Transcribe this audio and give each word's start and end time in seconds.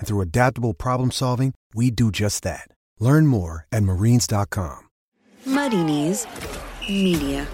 And 0.00 0.08
through 0.08 0.22
adaptable 0.22 0.74
problem 0.74 1.12
solving, 1.12 1.54
we 1.72 1.92
do 1.92 2.10
just 2.10 2.42
that. 2.42 2.66
Learn 2.98 3.26
more 3.26 3.66
at 3.70 3.84
marines.com. 3.84 4.88
Muddy 5.46 5.82
Knees 5.82 6.26
Media. 6.88 7.46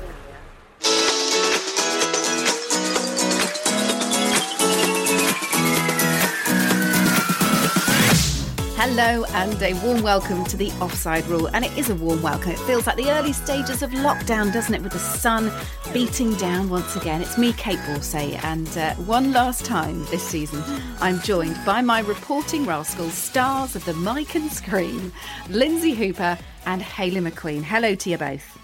Hello 8.88 9.24
and 9.30 9.60
a 9.64 9.74
warm 9.84 10.00
welcome 10.00 10.44
to 10.44 10.56
the 10.56 10.70
Offside 10.80 11.26
Rule. 11.26 11.48
And 11.52 11.64
it 11.64 11.76
is 11.76 11.90
a 11.90 11.94
warm 11.96 12.22
welcome. 12.22 12.52
It 12.52 12.58
feels 12.60 12.86
like 12.86 12.94
the 12.94 13.10
early 13.10 13.32
stages 13.32 13.82
of 13.82 13.90
lockdown, 13.90 14.52
doesn't 14.52 14.72
it? 14.72 14.80
With 14.80 14.92
the 14.92 15.00
sun 15.00 15.50
beating 15.92 16.34
down 16.36 16.70
once 16.70 16.94
again. 16.94 17.20
It's 17.20 17.36
me, 17.36 17.52
Kait 17.52 17.78
Borsay, 17.78 18.40
and 18.44 18.68
uh, 18.78 18.94
one 18.94 19.32
last 19.32 19.64
time 19.64 20.04
this 20.04 20.22
season, 20.22 20.62
I'm 21.00 21.20
joined 21.22 21.58
by 21.66 21.82
my 21.82 21.98
reporting 21.98 22.64
rascals, 22.64 23.12
stars 23.12 23.74
of 23.74 23.84
the 23.86 23.94
mic 23.94 24.36
and 24.36 24.52
screen, 24.52 25.10
Lynsey 25.50 25.92
Hooper 25.92 26.38
and 26.64 26.80
Hayley 26.80 27.20
McQueen. 27.20 27.64
Hello 27.64 27.96
to 27.96 28.10
you 28.10 28.18
both. 28.18 28.56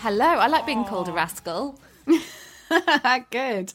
Hello, 0.00 0.26
I 0.26 0.48
like 0.48 0.66
being 0.66 0.84
called 0.84 1.08
a 1.08 1.12
rascal. 1.12 1.80
Good. 3.30 3.72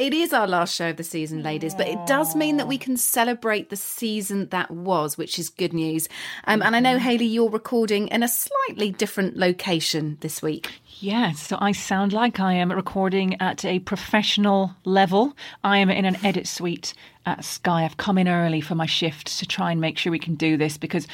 It 0.00 0.14
is 0.14 0.32
our 0.32 0.48
last 0.48 0.74
show 0.74 0.88
of 0.88 0.96
the 0.96 1.04
season, 1.04 1.42
ladies, 1.42 1.74
but 1.74 1.86
it 1.86 1.98
does 2.06 2.34
mean 2.34 2.56
that 2.56 2.66
we 2.66 2.78
can 2.78 2.96
celebrate 2.96 3.68
the 3.68 3.76
season 3.76 4.48
that 4.48 4.70
was, 4.70 5.18
which 5.18 5.38
is 5.38 5.50
good 5.50 5.74
news. 5.74 6.08
Um, 6.44 6.62
and 6.62 6.74
I 6.74 6.80
know, 6.80 6.96
Hayley, 6.96 7.26
you're 7.26 7.50
recording 7.50 8.08
in 8.08 8.22
a 8.22 8.28
slightly 8.28 8.92
different 8.92 9.36
location 9.36 10.16
this 10.20 10.40
week. 10.40 10.80
Yes, 11.00 11.46
so 11.48 11.58
I 11.60 11.72
sound 11.72 12.14
like 12.14 12.40
I 12.40 12.54
am 12.54 12.72
recording 12.72 13.38
at 13.42 13.62
a 13.66 13.80
professional 13.80 14.74
level. 14.86 15.36
I 15.64 15.76
am 15.76 15.90
in 15.90 16.06
an 16.06 16.16
edit 16.24 16.46
suite 16.46 16.94
at 17.26 17.44
Sky. 17.44 17.84
I've 17.84 17.98
come 17.98 18.16
in 18.16 18.26
early 18.26 18.62
for 18.62 18.74
my 18.74 18.86
shift 18.86 19.38
to 19.38 19.46
try 19.46 19.70
and 19.70 19.82
make 19.82 19.98
sure 19.98 20.10
we 20.10 20.18
can 20.18 20.34
do 20.34 20.56
this 20.56 20.78
because 20.78 21.06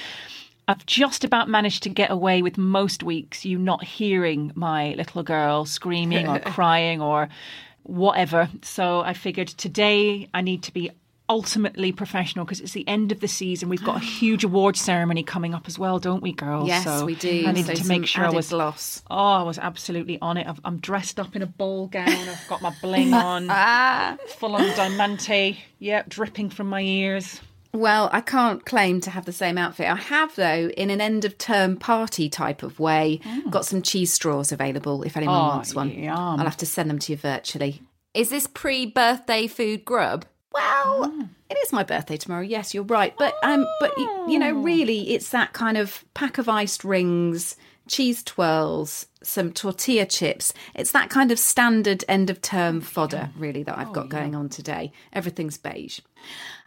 I've 0.69 0.87
just 0.87 1.25
about 1.25 1.49
managed 1.49 1.83
to 1.85 1.89
get 1.89 2.13
away 2.13 2.41
with 2.41 2.57
most 2.57 3.03
weeks 3.03 3.45
you 3.45 3.59
not 3.59 3.83
hearing 3.83 4.53
my 4.55 4.95
little 4.95 5.25
girl 5.25 5.65
screaming 5.65 6.29
or 6.29 6.39
crying 6.55 7.01
or 7.01 7.29
whatever. 7.87 8.49
So 8.63 9.01
I 9.01 9.15
figured 9.15 9.49
today 9.49 10.29
I 10.35 10.41
need 10.41 10.63
to 10.65 10.73
be 10.73 10.91
ultimately 11.29 11.91
professional 11.91 12.45
because 12.45 12.61
it's 12.61 12.73
the 12.73 12.87
end 12.87 13.11
of 13.11 13.19
the 13.21 13.27
season. 13.29 13.69
We've 13.69 13.83
got 13.83 13.97
a 13.97 14.05
huge 14.05 14.45
award 14.45 14.77
ceremony 14.77 15.23
coming 15.23 15.55
up 15.55 15.67
as 15.67 15.79
well, 15.79 15.99
don't 15.99 16.23
we, 16.23 16.33
girls? 16.33 16.69
Yes, 16.69 16.85
so 16.85 17.05
we 17.05 17.15
do. 17.17 17.45
I 17.47 17.53
needed 17.53 17.77
So 17.79 17.83
to 17.83 17.89
make 17.89 18.07
sure 18.07 18.25
I 18.25 18.31
was. 18.31 18.51
gloss. 18.51 19.03
Oh, 19.11 19.17
I 19.17 19.43
was 19.43 19.59
absolutely 19.59 20.19
on 20.21 20.37
it. 20.37 20.47
I've, 20.47 20.61
I'm 20.65 20.79
dressed 20.79 21.19
up 21.19 21.35
in 21.35 21.43
a 21.43 21.47
ball 21.47 21.89
gown. 21.89 22.09
I've 22.09 22.47
got 22.49 22.63
my 22.63 22.73
bling 22.81 23.13
on, 23.33 23.49
ah. 23.51 24.17
full 24.39 24.55
on 24.55 24.63
diamante. 24.77 25.59
Yep, 25.81 26.09
dripping 26.09 26.51
from 26.51 26.69
my 26.69 26.81
ears. 26.83 27.41
Well, 27.77 28.09
I 28.13 28.21
can't 28.23 28.65
claim 28.65 29.01
to 29.03 29.11
have 29.11 29.27
the 29.27 29.33
same 29.33 29.59
outfit. 29.59 29.87
I 29.91 29.97
have, 29.97 30.35
though, 30.35 30.69
in 30.77 30.89
an 30.91 31.01
end 31.01 31.25
of 31.25 31.37
term 31.37 31.77
party 31.77 32.29
type 32.29 32.63
of 32.63 32.81
way, 32.81 33.21
got 33.51 33.67
some 33.67 33.83
cheese 33.83 34.13
straws 34.13 34.51
available 34.51 35.03
if 35.03 35.17
anyone 35.17 35.37
Oh, 35.37 35.49
wants 35.49 35.75
one. 35.75 35.91
yum. 35.91 36.17
I'll 36.41 36.45
have 36.47 36.57
to 36.59 36.67
send 36.67 36.89
them 36.89 36.99
to 37.01 37.13
you 37.13 37.19
virtually. 37.19 37.83
Is 38.15 38.31
this 38.31 38.47
pre 38.47 38.87
birthday 38.87 39.47
food 39.47 39.85
grub? 39.85 40.25
Well, 40.53 41.29
it 41.51 41.59
is 41.65 41.71
my 41.73 41.83
birthday 41.85 42.17
tomorrow. 42.17 42.43
Yes, 42.43 42.73
you're 42.73 42.83
right. 42.85 43.15
But 43.19 43.35
um, 43.43 43.67
but 43.79 43.93
you 43.99 44.39
know, 44.39 44.53
really, 44.53 45.11
it's 45.15 45.29
that 45.31 45.53
kind 45.53 45.77
of 45.77 46.03
pack 46.15 46.39
of 46.39 46.49
iced 46.49 46.83
rings, 46.83 47.57
cheese 47.89 48.23
twirls, 48.23 49.05
some 49.23 49.53
tortilla 49.53 50.07
chips. 50.07 50.55
It's 50.75 50.93
that 50.93 51.11
kind 51.11 51.31
of 51.31 51.39
standard 51.39 52.05
end 52.09 52.31
of 52.31 52.41
term 52.41 52.81
fodder, 52.81 53.29
really, 53.37 53.65
that 53.65 53.77
I've 53.77 53.93
got 53.93 54.09
going 54.09 54.35
on 54.35 54.49
today. 54.49 54.93
Everything's 55.13 55.59
beige. 55.59 56.01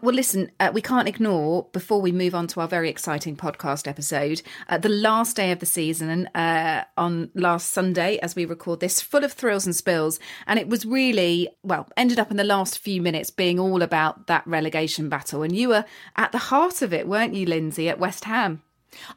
Well, 0.02 0.16
listen, 0.16 0.50
uh, 0.62 0.72
we 0.74 0.82
can't 0.82 1.10
ignore 1.10 1.68
before 1.74 2.00
we 2.00 2.14
move 2.14 2.34
on 2.34 2.48
to 2.48 2.62
our 2.62 2.70
very 2.70 2.90
exciting 2.90 3.36
podcast 3.36 3.86
episode, 3.86 4.42
uh, 4.70 4.78
the 4.78 4.88
last 4.88 5.36
day 5.36 5.52
of 5.52 5.60
the 5.60 5.66
season 5.66 6.28
uh, 6.28 6.86
on 6.96 7.32
last 7.36 7.72
Sunday, 7.72 8.18
as 8.20 8.34
we 8.34 8.46
record 8.46 8.80
this, 8.80 9.02
full 9.02 9.26
of 9.26 9.34
thrills 9.34 9.66
and 9.66 9.76
spills. 9.76 10.18
And 10.48 10.58
it 10.58 10.70
was 10.70 10.86
really, 10.86 11.50
well, 11.64 11.90
ended 11.98 12.18
up 12.18 12.32
in 12.32 12.38
the 12.38 12.46
last 12.46 12.80
few 12.80 13.02
minutes 13.02 13.30
being 13.30 13.60
all 13.60 13.82
about 13.82 14.28
that 14.28 14.48
relegation 14.48 15.10
battle. 15.10 15.44
And 15.44 15.54
you 15.54 15.68
were 15.68 15.84
at 16.16 16.32
the 16.32 16.38
heart 16.38 16.82
of 16.82 16.94
it, 16.94 17.06
weren't 17.06 17.34
you, 17.34 17.46
Lynsey, 17.46 17.90
at 17.90 18.00
West 18.00 18.24
Ham? 18.24 18.62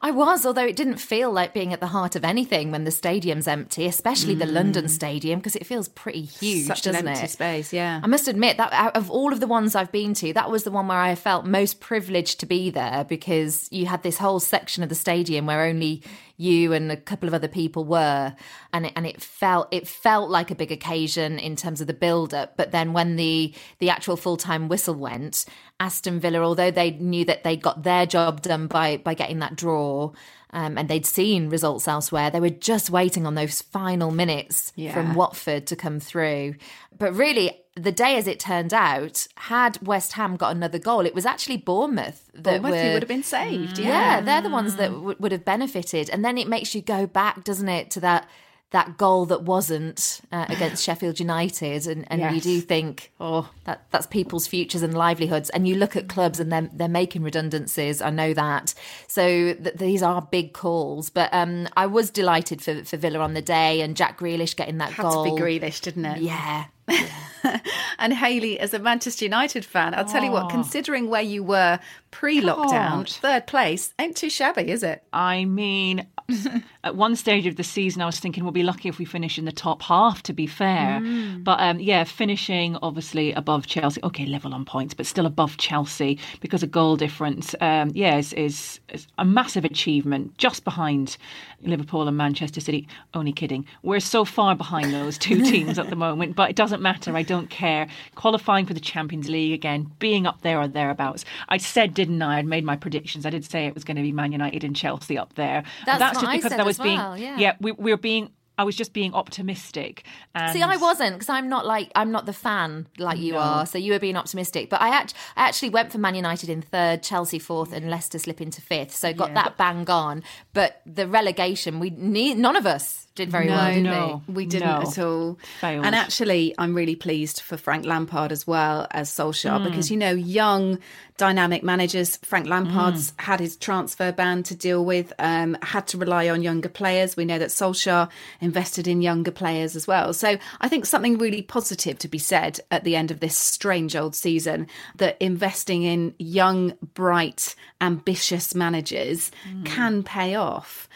I 0.01 0.11
was, 0.11 0.45
although 0.45 0.65
it 0.65 0.75
didn't 0.75 0.97
feel 0.97 1.31
like 1.31 1.53
being 1.53 1.73
at 1.73 1.79
the 1.79 1.87
heart 1.87 2.15
of 2.15 2.23
anything 2.23 2.71
when 2.71 2.83
the 2.83 2.91
stadium's 2.91 3.47
empty, 3.47 3.85
especially 3.85 4.35
the 4.35 4.45
London 4.45 4.85
mm. 4.85 4.89
Stadium, 4.89 5.39
because 5.39 5.55
it 5.55 5.65
feels 5.65 5.87
pretty 5.87 6.21
huge, 6.21 6.67
Such 6.67 6.83
doesn't 6.83 7.07
empty 7.07 7.25
it? 7.25 7.29
space, 7.29 7.73
yeah. 7.73 7.99
I 8.03 8.07
must 8.07 8.27
admit 8.27 8.57
that 8.57 8.71
out 8.73 8.95
of 8.95 9.09
all 9.09 9.33
of 9.33 9.39
the 9.39 9.47
ones 9.47 9.75
I've 9.75 9.91
been 9.91 10.13
to, 10.15 10.33
that 10.33 10.51
was 10.51 10.63
the 10.63 10.71
one 10.71 10.87
where 10.87 10.97
I 10.97 11.15
felt 11.15 11.45
most 11.45 11.79
privileged 11.79 12.39
to 12.41 12.45
be 12.45 12.69
there 12.69 13.05
because 13.07 13.67
you 13.71 13.85
had 13.85 14.03
this 14.03 14.17
whole 14.17 14.39
section 14.39 14.83
of 14.83 14.89
the 14.89 14.95
stadium 14.95 15.45
where 15.45 15.63
only 15.63 16.03
you 16.37 16.73
and 16.73 16.91
a 16.91 16.97
couple 16.97 17.27
of 17.27 17.33
other 17.33 17.47
people 17.47 17.85
were, 17.85 18.35
and 18.71 18.87
it, 18.87 18.93
and 18.95 19.05
it 19.05 19.21
felt 19.21 19.67
it 19.71 19.87
felt 19.87 20.29
like 20.29 20.51
a 20.51 20.55
big 20.55 20.71
occasion 20.71 21.39
in 21.39 21.55
terms 21.55 21.81
of 21.81 21.87
the 21.87 21.93
build 21.93 22.33
up. 22.33 22.57
But 22.57 22.71
then 22.71 22.93
when 22.93 23.15
the 23.15 23.53
the 23.79 23.89
actual 23.89 24.17
full 24.17 24.37
time 24.37 24.67
whistle 24.67 24.95
went, 24.95 25.45
Aston 25.79 26.19
Villa, 26.19 26.39
although 26.39 26.71
they 26.71 26.91
knew 26.91 27.25
that 27.25 27.43
they 27.43 27.55
got 27.55 27.83
their 27.83 28.05
job 28.05 28.41
done 28.41 28.67
by 28.67 28.97
by 28.97 29.13
getting 29.13 29.39
that 29.39 29.55
draw. 29.55 30.11
Um, 30.55 30.77
and 30.77 30.87
they'd 30.87 31.05
seen 31.05 31.49
results 31.49 31.87
elsewhere. 31.87 32.29
They 32.29 32.39
were 32.39 32.49
just 32.51 32.91
waiting 32.91 33.25
on 33.25 33.33
those 33.33 33.61
final 33.63 34.11
minutes 34.11 34.71
Yeah. 34.75 34.93
from 34.93 35.15
Watford 35.15 35.65
to 35.67 35.75
come 35.75 35.99
through. 35.99 36.53
But 36.95 37.15
really, 37.15 37.59
the 37.75 37.91
day 37.91 38.17
as 38.17 38.27
it 38.27 38.39
turned 38.39 38.71
out, 38.71 39.25
had 39.35 39.79
West 39.85 40.13
Ham 40.13 40.35
got 40.35 40.55
another 40.55 40.77
goal, 40.77 41.07
it 41.07 41.15
was 41.15 41.25
actually 41.25 41.57
Bournemouth 41.57 42.29
that 42.35 42.61
Bournemouth, 42.61 42.71
were, 42.85 42.93
would 42.93 43.01
have 43.01 43.07
been 43.07 43.23
saved, 43.23 43.79
yeah, 43.79 43.87
yeah. 43.87 44.21
they're 44.21 44.43
the 44.43 44.49
ones 44.51 44.75
that 44.75 44.91
w- 44.91 45.15
would 45.19 45.31
have 45.31 45.43
benefited. 45.43 46.07
And 46.11 46.23
then 46.23 46.37
it 46.37 46.47
makes 46.47 46.75
you 46.75 46.83
go 46.83 47.07
back, 47.07 47.43
doesn't 47.43 47.67
it, 47.69 47.89
to 47.91 47.99
that 48.01 48.29
that 48.73 48.97
goal 48.97 49.25
that 49.27 49.43
wasn't 49.43 50.19
uh, 50.31 50.47
against 50.49 50.83
Sheffield 50.85 51.19
United, 51.19 51.87
and, 51.87 52.05
and 52.11 52.35
you 52.35 52.41
do 52.41 52.59
think, 52.59 53.11
oh, 53.19 53.49
that 53.63 53.85
that's 53.91 54.07
people's 54.07 54.47
futures 54.47 54.81
and 54.81 54.93
livelihoods. 54.95 55.49
And 55.51 55.67
you 55.67 55.75
look 55.75 55.95
at 55.95 56.09
clubs 56.09 56.39
and 56.39 56.51
they're 56.51 56.69
they're 56.73 56.87
making 56.87 57.23
redundancies. 57.23 58.01
I 58.01 58.09
know 58.09 58.33
that. 58.33 58.73
So 59.07 59.53
th- 59.53 59.75
these 59.75 60.03
are 60.03 60.21
big 60.23 60.53
calls. 60.53 61.09
But 61.09 61.29
um, 61.33 61.67
I 61.77 61.85
was 61.85 62.09
delighted 62.09 62.61
for 62.61 62.83
for 62.83 62.97
Villa 62.97 63.19
on 63.19 63.35
the 63.35 63.41
day 63.41 63.81
and 63.81 63.95
Jack 63.95 64.19
Grealish 64.19 64.55
getting 64.55 64.79
that 64.79 64.91
Had 64.93 65.03
goal. 65.03 65.23
to 65.23 65.35
be 65.35 65.41
Grealish, 65.41 65.79
didn't 65.79 66.05
it? 66.05 66.21
Yeah. 66.21 66.65
And 67.99 68.13
Hayley, 68.13 68.59
as 68.59 68.73
a 68.73 68.79
Manchester 68.79 69.25
United 69.25 69.65
fan, 69.65 69.93
I'll 69.93 70.05
tell 70.05 70.23
you 70.23 70.31
what, 70.31 70.49
considering 70.49 71.09
where 71.09 71.21
you 71.21 71.43
were 71.43 71.79
pre 72.11 72.41
lockdown, 72.41 73.11
third 73.19 73.47
place 73.47 73.93
ain't 73.99 74.15
too 74.15 74.29
shabby, 74.29 74.69
is 74.69 74.83
it? 74.83 75.03
I 75.11 75.45
mean, 75.45 76.07
at 76.83 76.95
one 76.95 77.15
stage 77.15 77.45
of 77.45 77.55
the 77.55 77.63
season, 77.63 78.01
I 78.01 78.05
was 78.05 78.19
thinking 78.19 78.43
we'll 78.43 78.51
be 78.53 78.63
lucky 78.63 78.89
if 78.89 78.97
we 78.97 79.05
finish 79.05 79.37
in 79.37 79.45
the 79.45 79.51
top 79.51 79.81
half, 79.81 80.23
to 80.23 80.33
be 80.33 80.47
fair. 80.47 81.01
But 81.43 81.59
um, 81.59 81.79
yeah, 81.79 82.03
finishing 82.03 82.77
obviously 82.81 83.33
above 83.33 83.67
Chelsea. 83.67 84.01
Okay, 84.03 84.25
level 84.25 84.53
on 84.53 84.65
points, 84.65 84.93
but 84.93 85.05
still 85.05 85.25
above 85.25 85.57
Chelsea 85.57 86.19
because 86.39 86.63
of 86.63 86.71
goal 86.71 86.95
difference. 86.95 87.55
Um, 87.61 87.91
yeah, 87.93 88.17
is, 88.17 88.33
is, 88.33 88.79
is 88.89 89.07
a 89.17 89.25
massive 89.25 89.65
achievement, 89.65 90.37
just 90.37 90.63
behind 90.63 91.17
Liverpool 91.61 92.07
and 92.07 92.17
Manchester 92.17 92.61
City. 92.61 92.87
Only 93.13 93.33
kidding. 93.33 93.65
We're 93.81 93.99
so 93.99 94.25
far 94.25 94.55
behind 94.55 94.93
those 94.93 95.17
two 95.17 95.41
teams 95.51 95.79
at 95.79 95.89
the 95.89 95.95
moment, 95.95 96.35
but 96.35 96.49
it 96.49 96.55
doesn't 96.55 96.81
matter. 96.81 97.15
I 97.15 97.23
don't 97.23 97.49
care. 97.49 97.82
Qualifying 98.15 98.65
for 98.65 98.73
the 98.73 98.79
Champions 98.79 99.29
League 99.29 99.53
again, 99.53 99.91
being 99.99 100.25
up 100.25 100.41
there 100.41 100.59
or 100.59 100.67
thereabouts. 100.67 101.25
I 101.49 101.57
said, 101.57 101.93
didn't 101.93 102.21
I? 102.21 102.39
I'd 102.39 102.45
made 102.45 102.63
my 102.63 102.75
predictions. 102.75 103.25
I 103.25 103.29
did 103.29 103.45
say 103.45 103.67
it 103.67 103.73
was 103.73 103.83
going 103.83 103.97
to 103.97 104.03
be 104.03 104.11
Man 104.11 104.31
United 104.31 104.63
and 104.63 104.75
Chelsea 104.75 105.17
up 105.17 105.33
there. 105.35 105.63
That's 105.85 105.99
That's 105.99 106.21
just 106.21 106.31
because 106.31 106.51
I 106.53 106.63
was 106.63 106.79
as 106.79 106.83
being, 106.83 106.97
well, 106.97 107.17
yeah. 107.17 107.55
we, 107.59 107.71
we're 107.71 107.97
being 107.97 108.31
I 108.57 108.63
was 108.63 108.75
just 108.75 108.93
being 108.93 109.13
optimistic. 109.13 110.03
And 110.35 110.53
See, 110.53 110.61
I 110.61 110.77
wasn't 110.77 111.15
because 111.15 111.29
I'm 111.29 111.49
not 111.49 111.65
like 111.65 111.91
I'm 111.95 112.11
not 112.11 112.25
the 112.25 112.33
fan 112.33 112.87
like 112.97 113.17
you 113.19 113.33
No. 113.33 113.39
are. 113.39 113.65
So 113.65 113.77
you 113.77 113.93
were 113.93 113.99
being 113.99 114.15
optimistic, 114.15 114.69
but 114.69 114.81
I, 114.81 114.89
act- 114.89 115.13
I 115.35 115.47
actually 115.47 115.69
went 115.69 115.91
for 115.91 115.97
Man 115.97 116.15
United 116.15 116.49
in 116.49 116.61
third, 116.61 117.01
Chelsea 117.01 117.39
fourth, 117.39 117.73
and 117.73 117.89
Leicester 117.89 118.19
slip 118.19 118.41
into 118.41 118.61
fifth. 118.61 118.93
So 118.95 119.11
got 119.13 119.33
that 119.33 119.57
bang 119.57 119.89
on. 119.89 120.23
But 120.53 120.81
the 120.85 121.07
relegation, 121.07 121.79
we 121.79 121.89
need 121.89 122.37
none 122.37 122.55
of 122.55 122.65
us 122.65 123.07
did 123.15 123.29
very 123.29 123.45
no, 123.45 123.55
well, 123.55 123.73
did 123.73 123.83
no. 123.83 124.23
we? 124.27 124.33
we 124.33 124.45
didn't 124.45 124.69
No. 124.69 124.81
at 124.89 124.97
all. 124.97 125.39
Failed. 125.61 125.85
And 125.85 125.95
actually, 125.95 126.55
I'm 126.57 126.73
really 126.73 126.95
pleased 126.95 127.41
for 127.41 127.57
Frank 127.57 127.85
Lampard 127.85 128.31
as 128.31 128.47
well 128.47 128.87
as 128.91 129.09
Solskjaer 129.09 129.59
mm. 129.59 129.63
because 129.65 129.91
you 129.91 129.97
know, 129.97 130.11
young, 130.11 130.79
dynamic 131.17 131.63
managers. 131.63 132.17
Frank 132.17 132.47
Lampard's 132.47 133.13
had 133.17 133.39
his 133.39 133.55
transfer 133.55 134.11
ban 134.11 134.43
to 134.43 134.55
deal 134.55 134.83
with, 134.83 135.13
um, 135.19 135.57
had 135.61 135.87
to 135.87 135.97
rely 135.97 136.29
on 136.29 136.41
younger 136.41 136.69
players. 136.69 137.15
We 137.15 137.25
know 137.25 137.39
that 137.39 137.49
Solskjaer 137.49 138.09
invested 138.41 138.87
in 138.87 139.01
younger 139.01 139.31
players 139.31 139.75
as 139.75 139.87
well. 139.87 140.13
So 140.13 140.37
I 140.61 140.67
think 140.67 140.85
something 140.85 141.17
really 141.17 141.41
positive 141.41 141.97
to 141.99 142.07
be 142.07 142.17
said 142.17 142.59
at 142.71 142.83
the 142.83 142.95
end 142.95 143.11
of 143.11 143.19
this 143.19 143.37
strange 143.37 143.95
old 143.95 144.15
season 144.15 144.67
that 144.95 145.17
investing 145.19 145.83
in 145.83 146.15
young, 146.17 146.73
bright, 146.93 147.55
ambitious 147.81 148.55
managers 148.55 149.31
can 149.65 150.03
pay 150.03 150.35
off. 150.35 150.87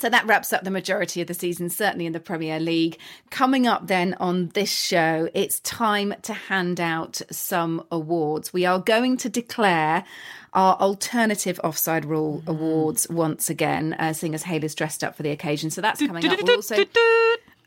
So 0.00 0.08
that 0.08 0.26
wraps 0.26 0.52
up 0.52 0.62
the 0.62 0.70
majority 0.70 1.20
of 1.20 1.26
the 1.26 1.34
season, 1.34 1.70
certainly 1.70 2.06
in 2.06 2.12
the 2.12 2.20
Premier 2.20 2.60
League. 2.60 2.98
Coming 3.30 3.66
up 3.66 3.88
then 3.88 4.14
on 4.20 4.48
this 4.50 4.70
show, 4.70 5.28
it's 5.34 5.58
time 5.60 6.14
to 6.22 6.32
hand 6.32 6.80
out 6.80 7.20
some 7.32 7.84
awards. 7.90 8.52
We 8.52 8.64
are 8.64 8.78
going 8.78 9.16
to 9.18 9.28
declare 9.28 10.04
our 10.52 10.76
alternative 10.76 11.58
offside 11.64 12.04
rule 12.04 12.42
awards 12.46 13.08
once 13.08 13.50
again, 13.50 13.94
uh, 13.94 14.12
seeing 14.12 14.34
as 14.34 14.44
Hayley's 14.44 14.74
dressed 14.76 15.02
up 15.02 15.16
for 15.16 15.24
the 15.24 15.30
occasion. 15.30 15.70
So 15.70 15.80
that's 15.80 16.00
coming 16.00 16.24
up. 16.26 16.40
We're 16.42 16.54
also 16.54 16.84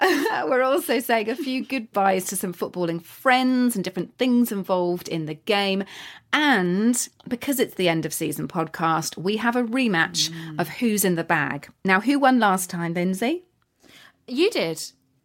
we're 0.48 0.64
also 0.64 1.00
saying 1.00 1.30
a 1.30 1.36
few 1.36 1.64
goodbyes 1.64 2.26
to 2.26 2.36
some 2.36 2.54
footballing 2.54 3.04
friends 3.04 3.76
and 3.76 3.84
different 3.84 4.18
things 4.18 4.52
involved 4.52 5.08
in 5.08 5.26
the 5.26 5.36
game. 5.36 5.84
And 6.34 7.08
because 7.28 7.60
it's 7.60 7.76
the 7.76 7.88
end 7.88 8.06
of 8.06 8.14
season 8.14 8.48
podcast, 8.48 9.18
we 9.18 9.38
have 9.38 9.56
a 9.56 9.64
rematch 9.64 10.30
mm. 10.30 10.60
of 10.60 10.70
Who's 10.70 11.06
in 11.06 11.16
the 11.16 11.24
Bag. 11.24 11.70
Now, 11.86 12.00
who 12.00 12.18
won 12.18 12.40
last 12.40 12.70
time, 12.70 12.94
Lynsey? 12.94 13.44
You 14.28 14.50
did. 14.50 14.82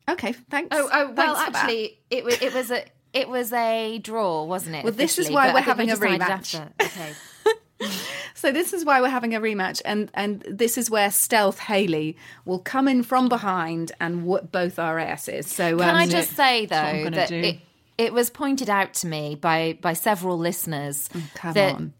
Okay, 0.09 0.33
thanks. 0.51 0.77
Oh, 0.77 0.89
oh 0.93 1.13
well, 1.13 1.35
Thanks 1.35 1.57
actually, 1.57 2.01
it 2.11 2.25
was 2.25 2.41
it 2.41 2.55
was 2.55 2.71
a 2.71 2.85
it 3.13 3.29
was 3.29 3.53
a 3.53 3.99
draw, 3.99 4.45
wasn't 4.45 4.77
it? 4.77 4.85
Well, 4.85 4.93
this 4.93 5.19
is 5.19 5.31
why 5.31 5.53
we're 5.53 5.59
I 5.59 5.63
think 5.63 5.79
we 5.79 5.87
having 5.87 5.91
a 5.91 5.97
rematch. 5.97 6.71
Okay. 6.81 7.13
So 8.35 8.53
this 8.53 8.75
is 8.75 8.85
why 8.85 9.01
we're 9.01 9.09
having 9.09 9.35
a 9.35 9.41
rematch, 9.41 9.81
and 9.85 10.11
and 10.13 10.43
this 10.43 10.77
is 10.77 10.91
where 10.91 11.11
Stealth 11.11 11.59
Hayley 11.59 12.19
will 12.45 12.59
come 12.59 12.87
in 12.87 13.03
from 13.03 13.31
behind 13.31 13.93
and 13.99 14.27
whoop 14.27 14.53
both 14.53 14.79
our 14.79 14.99
asses. 14.99 15.47
So 15.47 15.79
Can 15.79 15.89
um, 15.89 15.97
I 15.97 16.07
just 16.07 16.37
say 16.37 16.67
though 16.67 17.09
that 17.11 17.33
it, 17.33 17.59
it 17.97 18.13
was 18.13 18.29
pointed 18.29 18.69
out 18.69 18.93
to 18.95 19.07
me 19.07 19.37
by 19.37 19.79
by 19.81 19.95
several 19.95 20.37
listeners 20.39 21.09
Oh, 21.15 21.23
come 21.35 21.55
that 21.55 21.75
on. 21.77 21.93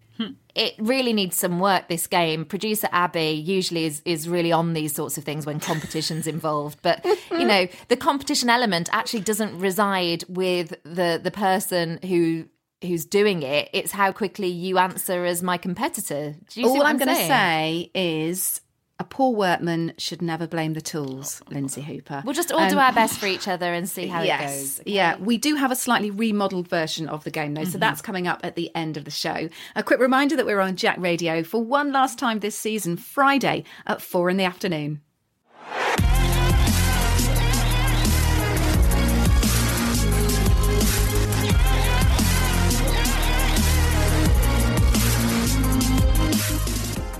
it 0.55 0.75
really 0.79 1.15
needs 1.15 1.37
some 1.37 1.59
work. 1.59 1.89
This 1.89 2.07
game, 2.07 2.45
producer 2.45 2.89
Abby 2.93 3.31
usually 3.31 3.87
is 3.87 4.03
is 4.05 4.29
really 4.29 4.53
on 4.53 4.75
these 4.75 4.95
sorts 4.95 5.17
of 5.17 5.25
things 5.25 5.47
when 5.47 5.59
competitions 5.59 6.27
involved, 6.27 6.79
but 6.83 7.03
you 7.31 7.45
know 7.47 7.67
the 7.89 7.97
competition 7.97 8.51
element 8.51 8.91
actually 8.93 9.21
doesn't 9.21 9.59
reside 9.59 10.23
with 10.29 10.75
the 10.85 11.19
the 11.21 11.31
person 11.31 11.99
who. 12.03 12.45
Who's 12.83 13.07
doing 13.07 13.43
it? 13.43 13.71
It's 13.73 13.93
how 13.93 14.13
quickly 14.13 14.49
you 14.49 14.79
answer 14.79 15.25
as 15.25 15.43
my 15.43 15.57
competitor. 15.57 16.35
Do 16.51 16.61
you 16.61 16.67
see 16.67 16.71
all 16.71 16.77
what 16.79 16.87
I'm, 16.87 16.99
going 16.99 17.09
to 17.09 17.15
say 17.15 17.91
is 17.95 18.61
a 18.99 19.05
poor 19.05 19.35
workman 19.35 19.95
should 19.99 20.21
never 20.23 20.47
blame 20.47 20.75
the 20.75 20.81
tools, 20.83 21.43
Lynsey 21.51 21.81
Hooper. 21.83 22.23
We'll 22.25 22.35
just 22.35 22.53
all 22.53 22.69
do 22.69 22.77
Um, 22.77 22.79
our 22.85 22.93
best 22.93 23.19
for 23.19 23.27
each 23.27 23.49
other 23.49 23.73
and 23.73 23.89
see 23.89 24.07
how 24.07 24.23
it 24.23 24.27
yes, 24.27 24.77
goes. 24.79 24.81
yeah. 24.87 25.17
We 25.17 25.39
do 25.39 25.55
have 25.57 25.71
a 25.71 25.77
slightly 25.77 26.11
remodeled 26.11 26.69
version 26.69 27.09
of 27.09 27.25
the 27.25 27.31
game, 27.31 27.55
though, 27.55 27.63
Mm-hmm. 27.63 27.71
so 27.73 27.79
that's 27.79 28.03
coming 28.03 28.27
up 28.27 28.41
at 28.45 28.57
the 28.57 28.71
end 28.75 28.97
of 28.99 29.05
the 29.05 29.11
show. 29.11 29.49
A 29.75 29.83
quick 29.83 29.99
reminder 30.01 30.37
that 30.37 30.47
we're 30.47 30.61
on 30.61 30.77
Jack 30.77 30.99
Radio 30.99 31.43
for 31.43 31.63
one 31.63 31.93
last 31.93 32.19
time 32.19 32.41
this 32.41 32.57
season, 32.59 32.97
Friday 32.99 33.65
at 33.87 34.03
four 34.03 34.29
in 34.31 34.37
the 34.37 34.45
afternoon. 34.45 35.01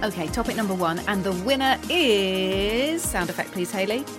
Okay, 0.05 0.27
topic 0.29 0.57
number 0.57 0.75
one, 0.75 0.99
and 1.09 1.25
the 1.25 1.33
winner 1.33 1.79
is 1.89 3.03
sound 3.03 3.31
effect, 3.31 3.51
please, 3.53 3.71
Hayley. 3.73 4.05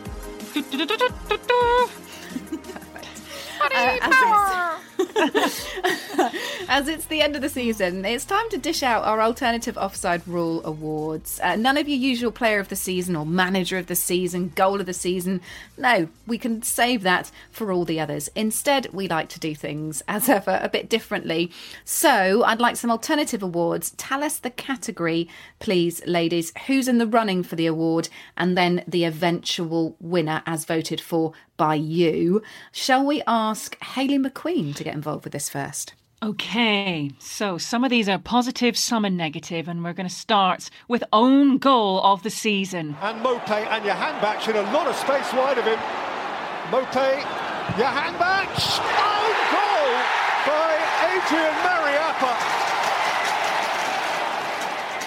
Uh, 3.59 4.79
as, 6.67 6.87
it's, 6.87 7.05
the 7.05 7.21
end 7.21 7.35
of 7.35 7.41
the 7.41 7.49
season, 7.49 8.03
it's 8.05 8.25
time 8.25 8.49
to 8.49 8.57
dish 8.57 8.83
out 8.83 9.03
our 9.03 9.21
alternative 9.21 9.77
offside 9.77 10.27
rule 10.27 10.61
awards. 10.65 11.39
Uh, 11.41 11.55
none 11.55 11.77
of 11.77 11.87
your 11.87 11.97
usual 11.97 12.31
player 12.31 12.59
of 12.59 12.69
the 12.69 12.75
season 12.75 13.15
or 13.15 13.25
manager 13.25 13.77
of 13.77 13.87
the 13.87 13.95
season, 13.95 14.51
goal 14.55 14.79
of 14.79 14.85
the 14.85 14.93
season. 14.93 15.41
No, 15.77 16.09
we 16.25 16.37
can 16.37 16.61
save 16.61 17.03
that 17.03 17.31
for 17.51 17.71
all 17.71 17.85
the 17.85 17.99
others. 17.99 18.29
Instead, 18.35 18.87
we 18.93 19.07
like 19.07 19.29
to 19.29 19.39
do 19.39 19.55
things, 19.55 20.01
as 20.07 20.29
ever, 20.29 20.59
a 20.61 20.69
bit 20.69 20.89
differently. 20.89 21.51
So 21.85 22.43
I'd 22.43 22.59
like 22.59 22.75
some 22.75 22.91
alternative 22.91 23.43
awards. 23.43 23.91
Tell 23.91 24.23
us 24.23 24.37
the 24.37 24.49
category, 24.49 25.29
please, 25.59 26.05
ladies. 26.05 26.51
Who's 26.67 26.87
in 26.87 26.97
the 26.97 27.07
running 27.07 27.43
for 27.43 27.55
the 27.55 27.67
award, 27.67 28.09
and 28.35 28.57
then 28.57 28.83
the 28.87 29.03
eventual 29.03 29.95
winner 29.99 30.43
as 30.45 30.65
voted 30.65 31.01
for 31.01 31.33
by 31.57 31.75
you. 31.75 32.41
Shall 32.71 33.05
we 33.05 33.23
ask 33.27 33.77
Hayley 33.83 34.19
McQueen 34.19 34.75
to 34.75 34.83
get 34.83 34.93
involved 34.97 35.23
with 35.23 35.33
this 35.33 35.49
first? 35.49 35.93
Okay, 36.23 37.11
so 37.19 37.59
some 37.59 37.83
of 37.83 37.91
these 37.91 38.09
are 38.09 38.17
positive, 38.17 38.75
some 38.75 39.05
are 39.05 39.09
negative, 39.09 39.67
and 39.67 39.83
we're 39.83 39.93
going 39.93 40.09
to 40.09 40.13
start 40.13 40.71
with 40.87 41.03
own 41.13 41.59
goal 41.59 42.01
of 42.01 42.23
the 42.23 42.31
season. 42.31 42.97
and 43.01 43.23
Maupay 43.23 43.67
and 43.67 43.85
your 43.85 43.93
Johan 43.93 44.49
in 44.49 44.55
a 44.55 44.61
lot 44.73 44.87
of 44.87 44.95
space 44.95 45.31
wide 45.33 45.59
of 45.59 45.65
him. 45.65 45.77
Maupay, 46.73 47.21
Johan 47.77 48.15
own 48.97 49.35
goal 49.53 49.93
by 50.49 50.71
Adrian 51.13 51.55
Mariappa. 51.61 52.33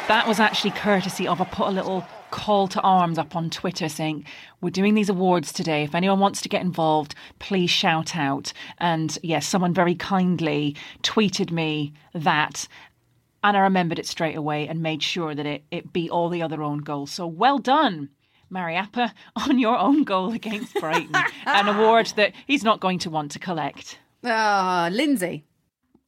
That 0.06 0.25
was 0.28 0.38
actually 0.38 0.70
courtesy 0.70 1.26
of 1.26 1.40
I 1.40 1.44
put 1.44 1.66
a 1.66 1.72
little 1.72 2.06
call 2.30 2.68
to 2.68 2.80
arms 2.80 3.18
up 3.18 3.36
on 3.36 3.50
Twitter 3.50 3.88
saying 3.88 4.24
we're 4.60 4.70
doing 4.70 4.94
these 4.94 5.08
awards 5.08 5.52
today. 5.52 5.82
If 5.84 5.94
anyone 5.94 6.20
wants 6.20 6.40
to 6.42 6.48
get 6.48 6.62
involved, 6.62 7.14
please 7.38 7.70
shout 7.70 8.16
out. 8.16 8.52
And 8.78 9.16
yes, 9.22 9.46
someone 9.46 9.74
very 9.74 9.94
kindly 9.94 10.76
tweeted 11.02 11.50
me 11.50 11.92
that. 12.14 12.68
And 13.42 13.56
I 13.56 13.60
remembered 13.60 13.98
it 13.98 14.06
straight 14.06 14.36
away 14.36 14.68
and 14.68 14.82
made 14.82 15.02
sure 15.02 15.34
that 15.34 15.46
it, 15.46 15.64
it 15.70 15.92
beat 15.92 16.10
all 16.10 16.28
the 16.28 16.42
other 16.42 16.62
own 16.62 16.78
goals. 16.78 17.10
So 17.10 17.26
well 17.26 17.58
done, 17.58 18.10
Mariappa, 18.52 19.12
on 19.48 19.58
your 19.58 19.78
own 19.78 20.04
goal 20.04 20.32
against 20.32 20.74
Brighton. 20.74 21.14
An 21.46 21.68
award 21.68 22.12
that 22.16 22.32
he's 22.46 22.64
not 22.64 22.80
going 22.80 22.98
to 23.00 23.10
want 23.10 23.30
to 23.32 23.38
collect. 23.38 23.98
Ah, 24.24 24.88
Lynsey. 24.92 25.44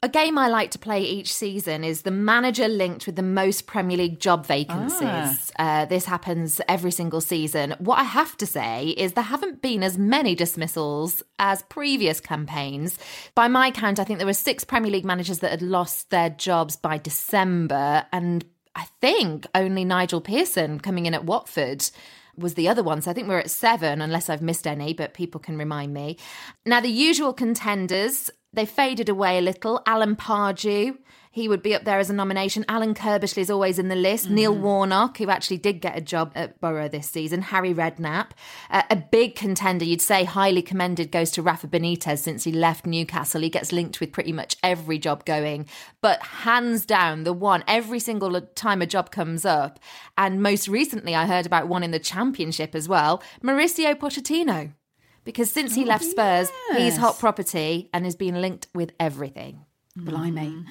A 0.04 0.08
game 0.08 0.36
I 0.36 0.48
like 0.48 0.72
to 0.72 0.80
play 0.80 1.00
each 1.02 1.32
season 1.32 1.84
is 1.84 2.02
the 2.02 2.10
manager 2.10 2.66
linked 2.66 3.06
with 3.06 3.14
the 3.14 3.22
most 3.22 3.68
Premier 3.68 3.96
League 3.96 4.18
job 4.18 4.44
vacancies. 4.44 5.52
Uh, 5.56 5.84
this 5.84 6.06
happens 6.06 6.60
every 6.66 6.90
single 6.90 7.20
season. 7.20 7.76
What 7.78 8.00
I 8.00 8.02
have 8.02 8.36
to 8.38 8.46
say 8.46 8.88
is 8.88 9.12
there 9.12 9.22
haven't 9.22 9.62
been 9.62 9.84
as 9.84 9.96
many 9.96 10.34
dismissals 10.34 11.22
as 11.38 11.62
previous 11.62 12.20
campaigns. 12.20 12.98
By 13.36 13.46
my 13.46 13.70
count, 13.70 14.00
I 14.00 14.04
think 14.04 14.18
there 14.18 14.26
were 14.26 14.32
six 14.34 14.64
Premier 14.64 14.90
League 14.90 15.04
managers 15.04 15.38
that 15.38 15.52
had 15.52 15.62
lost 15.62 16.10
their 16.10 16.30
jobs 16.30 16.74
by 16.74 16.98
December, 16.98 18.04
and 18.12 18.44
I 18.74 18.86
think 19.00 19.46
only 19.54 19.84
Nigel 19.84 20.20
Pearson 20.20 20.80
coming 20.80 21.06
in 21.06 21.14
at 21.14 21.26
Watford 21.26 21.88
was 22.36 22.54
the 22.54 22.66
other 22.66 22.82
one. 22.82 23.02
So 23.02 23.10
I 23.10 23.14
think 23.14 23.28
we're 23.28 23.38
at 23.38 23.50
seven, 23.50 24.00
unless 24.02 24.28
I've 24.28 24.42
missed 24.42 24.66
any, 24.66 24.94
but 24.94 25.14
people 25.14 25.40
can 25.40 25.58
remind 25.58 25.94
me. 25.94 26.18
Now, 26.66 26.80
the 26.80 26.88
usual 26.88 27.32
contenders, 27.32 28.30
they 28.52 28.66
faded 28.66 29.08
away 29.08 29.38
a 29.38 29.40
little. 29.40 29.82
Alan 29.86 30.16
Pardew, 30.16 30.98
he 31.30 31.48
would 31.48 31.62
be 31.62 31.74
up 31.74 31.84
there 31.84 31.98
as 31.98 32.10
a 32.10 32.12
nomination. 32.12 32.66
Alan 32.68 32.94
Curbishley 32.94 33.38
is 33.38 33.50
always 33.50 33.78
in 33.78 33.88
the 33.88 33.96
list. 33.96 34.28
Neil 34.28 34.54
Warnock, 34.54 35.16
who 35.16 35.30
actually 35.30 35.56
did 35.56 35.80
get 35.80 35.96
a 35.96 36.02
job 36.02 36.30
at 36.34 36.60
Boro 36.60 36.88
this 36.88 37.08
season. 37.08 37.40
Harry 37.40 37.72
Redknapp. 37.72 38.32
Uh, 38.68 38.82
a 38.90 38.96
big 38.96 39.34
contender, 39.34 39.86
you'd 39.86 40.02
say 40.02 40.24
highly 40.24 40.60
commended, 40.60 41.10
goes 41.10 41.30
to 41.30 41.42
Rafa 41.42 41.66
Benitez 41.66 42.18
since 42.18 42.44
he 42.44 42.52
left 42.52 42.84
Newcastle. 42.84 43.40
He 43.40 43.48
gets 43.48 43.72
linked 43.72 44.00
with 44.00 44.12
pretty 44.12 44.32
much 44.32 44.56
every 44.62 44.98
job 44.98 45.24
going. 45.24 45.66
But 46.02 46.22
hands 46.22 46.84
down, 46.84 47.24
the 47.24 47.32
one, 47.32 47.64
every 47.66 48.00
single 48.00 48.38
time 48.54 48.82
a 48.82 48.86
job 48.86 49.10
comes 49.10 49.46
up, 49.46 49.80
and 50.18 50.42
most 50.42 50.68
recently 50.68 51.14
I 51.14 51.26
heard 51.26 51.46
about 51.46 51.68
one 51.68 51.82
in 51.82 51.92
the 51.92 51.98
Championship 51.98 52.74
as 52.74 52.88
well, 52.88 53.22
Mauricio 53.42 53.94
Pochettino. 53.94 54.74
Because 55.24 55.50
since 55.50 55.74
he 55.74 55.84
oh, 55.84 55.86
left 55.86 56.04
Spurs, 56.04 56.50
he's 56.76 56.96
hot 56.96 57.18
property 57.18 57.88
and 57.92 58.04
has 58.04 58.16
been 58.16 58.40
linked 58.40 58.66
with 58.74 58.92
everything. 58.98 59.64
Blimey. 59.96 60.64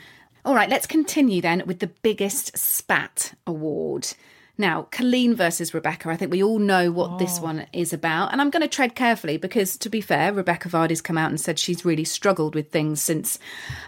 All 0.43 0.55
right, 0.55 0.69
let's 0.69 0.87
continue 0.87 1.41
then 1.41 1.63
with 1.65 1.79
the 1.79 1.87
biggest 1.87 2.57
spat 2.57 3.33
award. 3.45 4.13
Now, 4.61 4.83
Colleen 4.91 5.33
versus 5.35 5.73
Rebecca, 5.73 6.09
I 6.09 6.15
think 6.15 6.31
we 6.31 6.43
all 6.43 6.59
know 6.59 6.91
what 6.91 7.17
this 7.17 7.39
one 7.39 7.65
is 7.73 7.93
about. 7.93 8.31
And 8.31 8.39
I'm 8.39 8.51
going 8.51 8.61
to 8.61 8.67
tread 8.67 8.93
carefully 8.93 9.37
because, 9.37 9.75
to 9.77 9.89
be 9.89 10.01
fair, 10.01 10.31
Rebecca 10.31 10.69
Vardy's 10.69 11.01
come 11.01 11.17
out 11.17 11.31
and 11.31 11.41
said 11.41 11.57
she's 11.57 11.83
really 11.83 12.03
struggled 12.03 12.53
with 12.53 12.69
things 12.69 13.01
since 13.01 13.39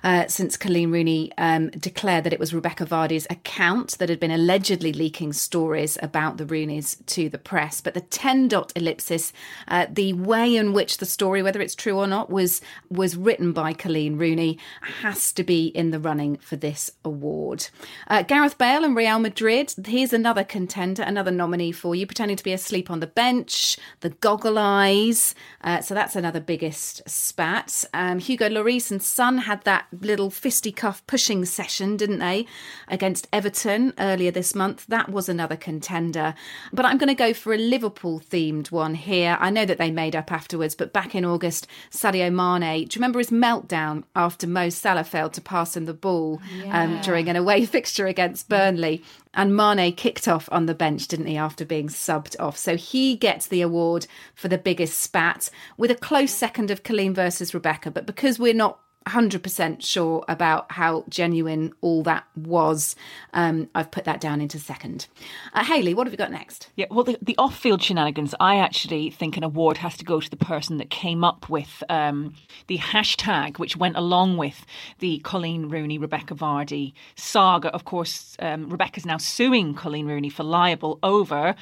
uh, 0.04 0.26
since 0.28 0.58
Colleen 0.58 0.92
Rooney 0.92 1.32
um, 1.38 1.70
declared 1.70 2.24
that 2.24 2.34
it 2.34 2.40
was 2.40 2.56
Rebecca 2.56 2.88
Vardy's 2.88 3.28
account 3.30 4.00
that 4.00 4.10
had 4.10 4.20
been 4.20 4.32
allegedly 4.32 4.92
leaking 4.92 5.34
stories 5.34 6.00
about 6.02 6.38
the 6.38 6.46
Rooneys 6.46 7.06
to 7.06 7.30
the 7.30 7.38
press. 7.38 7.80
But 7.80 7.94
the 7.94 8.02
10 8.02 8.48
dot 8.48 8.74
ellipsis, 8.76 9.32
uh, 9.68 9.86
the 9.92 10.14
way 10.14 10.56
in 10.56 10.74
which 10.74 10.98
the 10.98 11.06
story, 11.06 11.44
whether 11.44 11.62
it's 11.62 11.76
true 11.76 12.00
or 12.00 12.08
not, 12.08 12.32
was 12.32 12.62
was 12.90 13.16
written 13.16 13.54
by 13.54 13.74
Colleen 13.74 14.18
Rooney, 14.18 14.58
has 15.02 15.32
to 15.34 15.44
be 15.44 15.68
in 15.68 15.92
the 15.92 16.00
running 16.00 16.38
for 16.38 16.56
this 16.56 16.90
award. 17.06 17.68
Uh, 18.08 18.24
Gareth 18.24 18.58
Bale 18.58 18.84
and 18.84 18.96
Real 18.96 19.20
Madrid, 19.20 19.72
here's 19.86 20.14
another 20.14 20.44
contender, 20.64 21.04
another 21.04 21.30
nominee 21.30 21.74
for 21.74 21.94
you, 21.94 22.08
pretending 22.08 22.38
to 22.38 22.44
be 22.44 22.54
asleep 22.54 22.90
on 22.90 23.02
the 23.02 23.08
bench, 23.08 23.78
the 24.00 24.10
goggle 24.10 24.58
eyes. 24.58 25.36
Uh, 25.62 25.82
so 25.82 25.94
that's 25.94 26.16
another 26.16 26.40
biggest 26.40 27.02
spat. 27.08 27.84
Um, 27.94 28.20
Hugo 28.20 28.48
Lloris 28.48 28.90
and 28.90 29.04
Son 29.04 29.40
had 29.40 29.62
that 29.66 29.88
little 29.92 30.30
fisticuff 30.30 31.06
pushing 31.06 31.44
session, 31.44 31.98
didn't 31.98 32.20
they, 32.20 32.48
against 32.88 33.28
Everton 33.34 33.94
earlier 34.00 34.32
this 34.32 34.56
month. 34.56 34.86
That 34.88 35.10
was 35.10 35.28
another 35.28 35.58
contender. 35.58 36.34
But 36.72 36.86
I'm 36.86 36.98
going 36.98 37.10
to 37.10 37.14
go 37.14 37.34
for 37.34 37.54
a 37.54 37.58
Liverpool 37.58 38.22
themed 38.22 38.72
one 38.72 38.96
here. 38.96 39.36
I 39.42 39.50
know 39.50 39.66
that 39.66 39.78
they 39.78 39.92
made 39.92 40.16
up 40.16 40.32
afterwards, 40.32 40.76
but 40.76 40.94
back 40.94 41.14
in 41.14 41.26
August, 41.26 41.68
Sadio 41.92 42.32
Mane, 42.32 42.88
do 42.88 42.96
you 42.96 43.00
remember 43.00 43.20
his 43.20 43.32
meltdown 43.32 44.06
after 44.16 44.48
Mo 44.48 44.70
Salah 44.70 45.04
failed 45.04 45.34
to 45.34 45.42
pass 45.42 45.76
him 45.76 45.84
the 45.84 45.94
ball 45.94 46.42
um, 46.70 47.02
during 47.02 47.28
an 47.28 47.36
away 47.36 47.66
fixture 47.76 48.08
against 48.08 48.48
Burnley? 48.48 49.04
And 49.34 49.56
Mane 49.56 49.94
kicked 49.96 50.28
off 50.28 50.48
on 50.52 50.68
the 50.68 50.76
bench, 50.76 51.08
didn't 51.08 51.26
he, 51.26 51.38
after 51.38 51.66
being 51.66 51.88
subbed 51.88 52.36
off? 52.40 52.58
So 52.58 52.76
he 52.76 53.16
gets 53.16 53.48
the 53.48 53.62
award 53.62 54.06
for 54.36 54.48
the 54.48 54.60
biggest 54.60 55.00
spat, 55.00 55.50
with 55.76 55.90
a 55.90 55.96
close 55.96 56.32
second 56.32 56.70
of 56.70 56.84
Colleen 56.84 57.16
versus 57.16 57.54
Rebecca. 57.54 57.90
But 57.90 58.06
because 58.06 58.38
we're 58.38 58.54
not 58.54 58.80
100% 59.06 59.84
sure 59.84 60.24
about 60.28 60.72
how 60.72 61.04
genuine 61.10 61.74
all 61.82 62.04
that 62.04 62.26
was, 62.36 62.96
um, 63.34 63.70
I've 63.76 63.92
put 63.92 64.06
that 64.06 64.22
down 64.22 64.42
into 64.42 64.60
second. 64.60 65.08
Uh, 65.54 65.64
Hayley, 65.64 65.94
what 65.94 66.08
have 66.08 66.14
you 66.14 66.18
got 66.18 66.32
next? 66.32 66.70
Yeah, 66.76 66.86
well, 66.90 67.04
the, 67.04 67.18
the 67.22 67.36
off-field 67.38 67.82
shenanigans. 67.82 68.34
I 68.40 68.58
actually 68.58 69.10
think 69.10 69.38
an 69.38 69.44
award 69.44 69.78
has 69.78 69.98
to 69.98 70.06
go 70.06 70.20
to 70.20 70.30
the 70.30 70.38
person 70.38 70.78
that 70.78 70.90
came 70.90 71.24
up 71.24 71.50
with 71.50 71.84
um, 71.90 72.34
the 72.68 72.78
hashtag, 72.78 73.60
which 73.60 73.78
went 73.78 73.98
along 73.98 74.38
with 74.38 74.66
the 75.00 75.20
Colleen 75.20 75.70
Rooney 75.70 75.98
Rebecca 75.98 76.36
Vardy 76.36 76.94
saga. 77.16 77.70
Of 77.70 77.86
course, 77.86 78.36
um, 78.40 78.70
Rebecca's 78.70 79.06
now 79.06 79.18
suing 79.18 79.74
Colleen 79.74 80.08
Rooney 80.08 80.30
for 80.30 80.44
libel 80.44 81.00
over. 81.04 81.56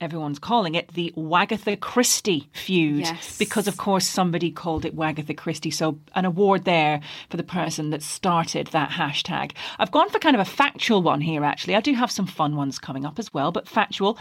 Everyone's 0.00 0.38
calling 0.38 0.74
it 0.74 0.88
the 0.94 1.12
Wagatha 1.14 1.78
Christie 1.78 2.48
feud 2.54 3.00
Yes. 3.00 3.36
because, 3.36 3.68
of 3.68 3.76
course, 3.76 4.06
somebody 4.06 4.50
called 4.50 4.86
it 4.86 4.96
Wagatha 4.96 5.36
Christie. 5.36 5.70
So, 5.70 5.98
an 6.14 6.24
award 6.24 6.64
there 6.64 7.02
for 7.28 7.36
the 7.36 7.42
person 7.42 7.90
that 7.90 8.02
started 8.02 8.68
that 8.68 8.92
hashtag. 8.92 9.52
I've 9.78 9.90
gone 9.90 10.08
for 10.08 10.18
kind 10.18 10.34
of 10.34 10.40
a 10.40 10.46
factual 10.46 11.02
one 11.02 11.20
here, 11.20 11.44
actually. 11.44 11.76
I 11.76 11.80
do 11.80 11.92
have 11.92 12.10
some 12.10 12.26
fun 12.26 12.56
ones 12.56 12.78
coming 12.78 13.04
up 13.04 13.18
as 13.18 13.34
well, 13.34 13.52
but 13.52 13.68
factual. 13.68 14.16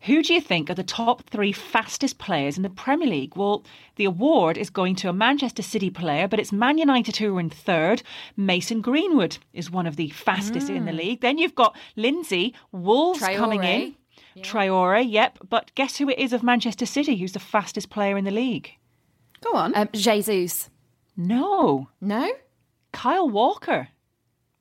Who 0.00 0.20
do 0.24 0.34
you 0.34 0.40
think 0.40 0.68
are 0.68 0.74
the 0.74 0.82
top 0.82 1.22
three 1.30 1.52
fastest 1.52 2.18
players 2.18 2.56
in 2.56 2.64
the 2.64 2.68
Premier 2.70 3.08
League? 3.08 3.36
Well, 3.36 3.62
the 3.94 4.06
award 4.06 4.58
is 4.58 4.68
going 4.68 4.96
to 4.96 5.08
a 5.08 5.12
Manchester 5.12 5.62
City 5.62 5.90
player, 5.90 6.26
but 6.26 6.40
it's 6.40 6.50
Man 6.50 6.76
United 6.76 7.18
who 7.18 7.36
are 7.36 7.40
in 7.40 7.50
third. 7.50 8.02
Mason 8.36 8.80
Greenwood 8.80 9.38
is 9.52 9.70
one 9.70 9.86
of 9.86 9.94
the 9.94 10.10
fastest 10.10 10.70
in 10.70 10.86
the 10.86 10.92
mm. 10.92 10.96
league. 10.96 11.20
Then 11.20 11.38
you've 11.38 11.54
got 11.54 11.76
Lynsey, 11.94 12.54
Wolves 12.72 13.20
coming 13.20 13.62
in. 13.62 13.94
Traore. 14.42 14.70
Traore, 15.02 15.10
yep. 15.10 15.38
But 15.48 15.70
guess 15.74 15.98
who 15.98 16.08
it 16.08 16.18
is 16.18 16.32
of 16.32 16.42
Manchester 16.42 16.86
City 16.86 17.16
who's 17.16 17.32
the 17.32 17.38
fastest 17.38 17.90
player 17.90 18.16
in 18.16 18.24
the 18.24 18.30
league? 18.30 18.72
Go 19.42 19.54
on. 19.54 19.74
Um, 19.76 19.88
Jesus. 19.92 20.70
No, 21.16 21.88
No? 22.00 22.30
Kyle 22.92 23.28
Walker. 23.28 23.88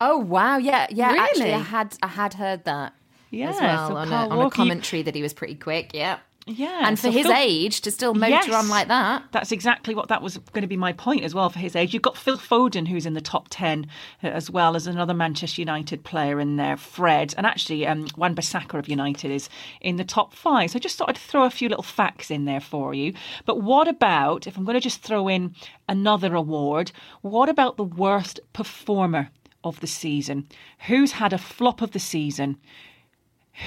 Oh 0.01 0.17
wow, 0.17 0.57
yeah, 0.57 0.88
yeah. 0.89 1.13
Actually, 1.17 1.53
I 1.53 1.59
had 1.59 1.95
I 2.03 2.07
had 2.07 2.33
heard 2.36 2.63
that 2.65 2.93
Yeah, 3.31 3.50
as 3.50 3.59
well 3.59 3.88
so 3.89 3.95
on, 3.98 4.07
a, 4.07 4.12
Kyle 4.12 4.25
on 4.27 4.31
a 4.31 4.38
Walker, 4.38 4.45
you- 4.45 4.50
commentary 4.69 5.01
that 5.01 5.15
he 5.15 5.21
was 5.21 5.33
pretty 5.33 5.55
quick. 5.55 5.91
Yeah, 5.93 6.19
Yeah, 6.50 6.88
and 6.88 7.00
for 7.00 7.10
his 7.12 7.27
age 7.27 7.82
to 7.82 7.91
still 7.91 8.13
motor 8.13 8.32
Yes. 8.32 8.53
on 8.53 8.70
like 8.70 8.88
that. 8.88 9.24
That's 9.32 9.51
exactly 9.51 9.94
what 9.94 10.08
that 10.08 10.22
was 10.22 10.38
going 10.51 10.63
to 10.63 10.68
be 10.68 10.77
my 10.77 10.94
point 10.94 11.24
as 11.24 11.36
well 11.36 11.50
for 11.50 11.60
his 11.60 11.75
age. 11.75 11.94
You've 11.94 12.01
got 12.01 12.18
Phil 12.18 12.38
Foden, 12.38 12.88
who's 12.88 13.06
in 13.06 13.13
the 13.13 13.22
top 13.22 13.48
10, 13.51 13.86
uh, 14.24 14.27
as 14.27 14.50
well 14.50 14.75
as 14.75 14.88
another 14.88 15.13
Manchester 15.13 15.62
United 15.62 16.03
player 16.03 16.39
in 16.39 16.56
there, 16.56 16.75
Fred. 16.75 17.34
And 17.38 17.46
actually, 17.46 17.86
um, 17.86 18.08
Wan 18.18 18.36
Bissaka 18.36 18.79
of 18.79 18.89
United 18.89 19.29
is 19.32 19.48
in 19.82 19.98
the 19.98 20.03
top 20.03 20.34
five. 20.34 20.72
So 20.72 20.77
I 20.77 20.79
just 20.79 20.98
thought 20.98 21.10
I'd 21.10 21.18
throw 21.18 21.44
a 21.46 21.50
few 21.51 21.70
little 21.70 21.84
facts 21.84 22.32
in 22.32 22.46
there 22.46 22.60
for 22.62 22.94
you. 22.94 23.13
But 23.46 23.62
what 23.62 23.88
about, 23.88 24.48
if 24.48 24.58
I'm 24.58 24.65
going 24.65 24.74
to 24.74 24.79
just 24.82 25.01
throw 25.03 25.27
in 25.27 25.53
another 25.88 26.34
award, 26.36 26.91
what 27.22 27.50
about 27.50 27.77
the 27.77 27.84
worst 27.84 28.39
performer 28.53 29.29
of 29.63 29.79
the 29.82 29.88
season? 29.88 30.48
Who's 30.88 31.12
had 31.13 31.34
a 31.34 31.38
flop 31.38 31.82
of 31.82 31.91
the 31.91 32.00
season? 32.00 32.58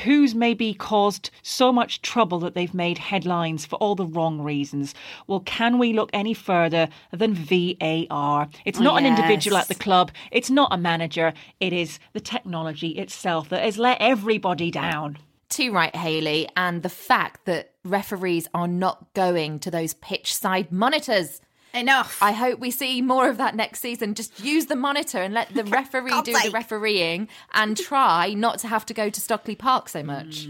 Who's 0.04 0.34
maybe 0.34 0.74
caused 0.74 1.30
so 1.42 1.72
much 1.72 2.02
trouble 2.02 2.38
that 2.40 2.54
they've 2.54 2.74
made 2.74 2.98
headlines 2.98 3.66
for 3.66 3.76
all 3.76 3.94
the 3.94 4.06
wrong 4.06 4.40
reasons. 4.40 4.94
Well, 5.26 5.40
can 5.40 5.78
we 5.78 5.92
look 5.92 6.10
any 6.12 6.34
further 6.34 6.88
than 7.12 7.34
VAR? 7.34 8.48
It's 8.64 8.80
oh, 8.80 8.82
not 8.82 8.98
an 8.98 9.06
individual 9.06 9.56
at 9.56 9.68
the 9.68 9.74
club, 9.74 10.10
it's 10.30 10.50
not 10.50 10.72
a 10.72 10.78
manager, 10.78 11.32
it 11.60 11.72
is 11.72 11.98
the 12.12 12.20
technology 12.20 12.90
itself 12.90 13.48
that 13.50 13.62
has 13.62 13.78
let 13.78 14.00
everybody 14.00 14.70
down. 14.70 15.18
Too 15.48 15.70
right, 15.70 15.94
Hayley, 15.94 16.48
and 16.56 16.82
the 16.82 16.88
fact 16.88 17.44
that 17.44 17.72
referees 17.84 18.48
are 18.54 18.68
not 18.68 19.12
going 19.12 19.58
to 19.60 19.70
those 19.70 19.92
pitch 19.92 20.34
side 20.34 20.72
monitors. 20.72 21.42
Enough. 21.74 22.18
I 22.22 22.32
hope 22.32 22.58
we 22.58 22.70
see 22.70 23.00
more 23.00 23.28
of 23.28 23.38
that 23.38 23.54
next 23.54 23.80
season. 23.80 24.14
Just 24.14 24.40
use 24.44 24.66
the 24.66 24.76
monitor 24.76 25.18
and 25.18 25.32
let 25.32 25.54
the 25.54 25.64
referee 25.78 26.20
do 26.22 26.32
the 26.32 26.50
refereeing 26.52 27.28
and 27.52 27.76
try 27.76 28.34
not 28.34 28.58
to 28.60 28.68
have 28.68 28.84
to 28.86 28.94
go 28.94 29.08
to 29.08 29.20
Stockley 29.20 29.54
Park 29.54 29.88
so 29.88 30.02
much. 30.02 30.48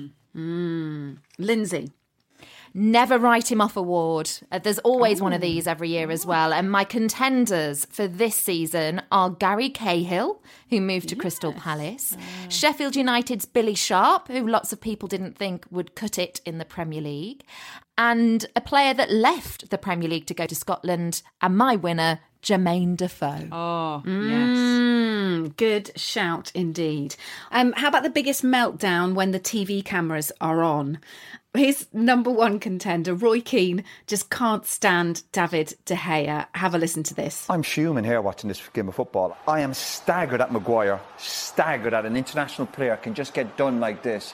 Lynsey. 1.38 1.93
Never 2.75 3.19
write 3.19 3.52
him 3.52 3.61
off 3.61 3.76
award. 3.76 4.31
Uh, 4.50 4.59
there's 4.59 4.79
always 4.79 5.21
one 5.21 5.35
of 5.35 5.43
these 5.43 5.67
every 5.67 5.91
year 5.91 6.11
as 6.11 6.25
well. 6.25 6.55
And 6.55 6.71
my 6.71 6.85
contenders 6.85 7.85
for 7.85 8.09
this 8.09 8.35
season 8.35 9.02
are 9.12 9.29
Gary 9.29 9.69
Cahill, 9.69 10.43
who 10.71 10.81
moved 10.81 11.11
to 11.11 11.17
Crystal 11.17 11.52
Palace, 11.52 12.17
Sheffield 12.49 12.97
United's 12.97 13.45
Billy 13.45 13.75
Sharp, 13.75 14.29
who 14.29 14.47
lots 14.47 14.73
of 14.73 14.81
people 14.81 15.07
didn't 15.07 15.37
think 15.37 15.67
would 15.71 15.95
cut 15.95 16.19
it 16.19 16.41
in 16.47 16.57
the 16.57 16.64
Premier 16.64 17.02
League, 17.02 17.45
and 17.99 18.46
a 18.56 18.61
player 18.61 18.94
that 18.94 19.11
left 19.11 19.70
the 19.70 19.78
Premier 19.78 20.08
League 20.08 20.26
to 20.26 20.34
go 20.34 20.46
to 20.46 20.54
Scotland, 20.54 21.22
and 21.40 21.56
my 21.56 21.76
winner, 21.76 22.20
Jermaine 22.42 22.96
Defoe. 22.96 23.49
Oh, 23.52 24.02
yes. 24.04 24.58
Mm, 24.58 25.56
good 25.56 25.92
shout 25.96 26.50
indeed. 26.54 27.14
Um, 27.52 27.72
how 27.76 27.88
about 27.88 28.02
the 28.02 28.11
biggest 28.11 28.42
meltdown 28.42 29.14
when 29.14 29.30
the 29.30 29.40
TV 29.40 29.84
cameras 29.84 30.32
are 30.40 30.62
on? 30.62 30.99
His 31.54 31.87
number 31.92 32.30
one 32.30 32.58
contender, 32.58 33.14
Roy 33.14 33.42
Keane, 33.42 33.84
just 34.06 34.30
can't 34.30 34.64
stand 34.64 35.22
David 35.32 35.75
De 35.84 35.94
Gea. 35.94 36.46
Have 36.54 36.75
a 36.75 36.78
listen 36.78 37.02
to 37.04 37.14
this. 37.14 37.46
I'm 37.50 37.62
fuming 37.62 38.04
here 38.04 38.22
watching 38.22 38.49
this 38.49 38.66
game 38.72 38.88
of 38.88 38.94
football. 38.94 39.37
I 39.46 39.61
am 39.61 39.75
staggered 39.75 40.40
at 40.40 40.50
Maguire, 40.50 40.99
staggered 41.18 41.92
at 41.92 42.06
an 42.06 42.16
international 42.16 42.66
player 42.68 42.96
can 42.96 43.12
just 43.12 43.34
get 43.34 43.58
done 43.58 43.80
like 43.80 44.02
this. 44.02 44.32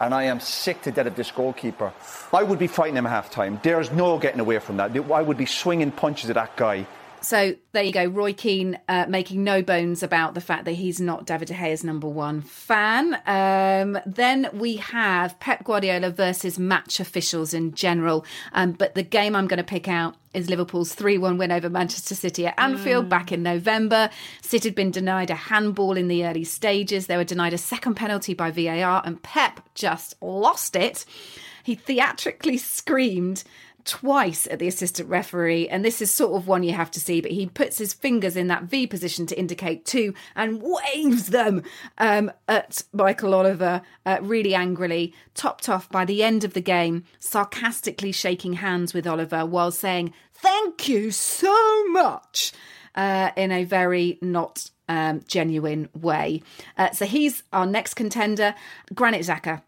And 0.00 0.14
I 0.14 0.24
am 0.24 0.40
sick 0.40 0.82
to 0.82 0.90
death 0.90 1.06
of 1.06 1.16
this 1.16 1.30
goalkeeper. 1.30 1.92
I 2.32 2.42
would 2.42 2.58
be 2.58 2.66
fighting 2.66 2.96
him 2.96 3.04
half 3.04 3.30
time. 3.30 3.60
There's 3.62 3.92
no 3.92 4.18
getting 4.18 4.40
away 4.40 4.58
from 4.58 4.78
that. 4.78 4.96
I 4.96 5.22
would 5.22 5.36
be 5.36 5.46
swinging 5.46 5.92
punches 5.92 6.30
at 6.30 6.34
that 6.36 6.56
guy. 6.56 6.86
So 7.22 7.54
there 7.72 7.82
you 7.82 7.92
go, 7.92 8.04
Roy 8.06 8.32
Keane 8.32 8.78
uh, 8.88 9.06
making 9.08 9.44
no 9.44 9.62
bones 9.62 10.02
about 10.02 10.34
the 10.34 10.40
fact 10.40 10.64
that 10.64 10.72
he's 10.72 11.00
not 11.00 11.26
David 11.26 11.48
De 11.48 11.54
Gea's 11.54 11.84
number 11.84 12.08
one 12.08 12.40
fan. 12.40 13.20
Um, 13.26 13.98
then 14.06 14.48
we 14.52 14.76
have 14.76 15.38
Pep 15.40 15.64
Guardiola 15.64 16.10
versus 16.10 16.58
match 16.58 17.00
officials 17.00 17.54
in 17.54 17.74
general. 17.74 18.24
Um, 18.52 18.72
but 18.72 18.94
the 18.94 19.02
game 19.02 19.36
I'm 19.36 19.46
going 19.46 19.58
to 19.58 19.64
pick 19.64 19.88
out 19.88 20.16
is 20.32 20.48
Liverpool's 20.48 20.94
3 20.94 21.18
1 21.18 21.38
win 21.38 21.52
over 21.52 21.68
Manchester 21.68 22.14
City 22.14 22.46
at 22.46 22.58
Anfield 22.58 23.08
back 23.08 23.32
in 23.32 23.42
November. 23.42 24.10
City 24.42 24.68
had 24.68 24.74
been 24.74 24.90
denied 24.90 25.30
a 25.30 25.34
handball 25.34 25.96
in 25.96 26.08
the 26.08 26.24
early 26.24 26.44
stages. 26.44 27.06
They 27.06 27.16
were 27.16 27.24
denied 27.24 27.52
a 27.52 27.58
second 27.58 27.94
penalty 27.94 28.34
by 28.34 28.50
VAR, 28.50 29.02
and 29.04 29.22
Pep 29.22 29.60
just 29.74 30.14
lost 30.20 30.76
it. 30.76 31.04
He 31.62 31.74
theatrically 31.74 32.56
screamed 32.56 33.44
twice 33.84 34.46
at 34.50 34.58
the 34.58 34.68
assistant 34.68 35.08
referee, 35.08 35.68
and 35.68 35.84
this 35.84 36.00
is 36.00 36.10
sort 36.10 36.34
of 36.34 36.46
one 36.46 36.62
you 36.62 36.72
have 36.72 36.90
to 36.92 37.00
see. 37.00 37.20
But 37.20 37.32
he 37.32 37.46
puts 37.46 37.78
his 37.78 37.94
fingers 37.94 38.36
in 38.36 38.48
that 38.48 38.64
V 38.64 38.86
position 38.86 39.26
to 39.26 39.38
indicate 39.38 39.84
two 39.84 40.14
and 40.34 40.62
waves 40.62 41.28
them 41.28 41.62
um, 41.98 42.30
at 42.48 42.82
Michael 42.92 43.34
Oliver 43.34 43.82
uh, 44.06 44.18
really 44.22 44.54
angrily, 44.54 45.14
topped 45.34 45.68
off 45.68 45.88
by 45.90 46.04
the 46.04 46.22
end 46.22 46.44
of 46.44 46.54
the 46.54 46.60
game, 46.60 47.04
sarcastically 47.18 48.12
shaking 48.12 48.54
hands 48.54 48.94
with 48.94 49.06
Oliver 49.06 49.46
while 49.46 49.72
saying, 49.72 50.12
Thank 50.34 50.88
you 50.88 51.10
so 51.10 51.88
much, 51.88 52.52
uh, 52.94 53.30
in 53.36 53.52
a 53.52 53.64
very 53.64 54.18
not 54.22 54.70
um, 54.88 55.20
genuine 55.28 55.88
way. 55.94 56.42
Uh, 56.76 56.90
so 56.90 57.06
he's 57.06 57.42
our 57.52 57.66
next 57.66 57.94
contender, 57.94 58.54
Granit 58.94 59.22
Xhaka. 59.22 59.62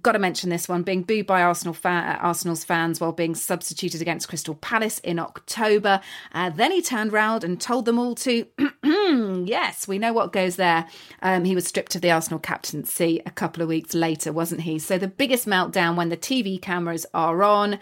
Got 0.00 0.12
to 0.12 0.18
mention 0.18 0.48
this 0.48 0.70
one 0.70 0.84
being 0.84 1.02
booed 1.02 1.26
by 1.26 1.42
Arsenal 1.42 1.74
fa- 1.74 2.18
Arsenal's 2.18 2.64
fans 2.64 2.98
while 2.98 3.12
being 3.12 3.34
substituted 3.34 4.00
against 4.00 4.26
Crystal 4.26 4.54
Palace 4.54 4.98
in 5.00 5.18
October. 5.18 6.00
Uh, 6.32 6.48
then 6.48 6.72
he 6.72 6.80
turned 6.80 7.12
round 7.12 7.44
and 7.44 7.60
told 7.60 7.84
them 7.84 7.98
all 7.98 8.14
to, 8.14 8.46
yes, 9.44 9.86
we 9.86 9.98
know 9.98 10.14
what 10.14 10.32
goes 10.32 10.56
there. 10.56 10.88
Um, 11.20 11.44
he 11.44 11.54
was 11.54 11.66
stripped 11.66 11.94
of 11.94 12.00
the 12.00 12.10
Arsenal 12.10 12.38
captaincy 12.38 13.20
a 13.26 13.30
couple 13.30 13.62
of 13.62 13.68
weeks 13.68 13.92
later, 13.92 14.32
wasn't 14.32 14.62
he? 14.62 14.78
So 14.78 14.96
the 14.96 15.08
biggest 15.08 15.46
meltdown 15.46 15.94
when 15.96 16.08
the 16.08 16.16
TV 16.16 16.60
cameras 16.60 17.04
are 17.12 17.42
on. 17.42 17.78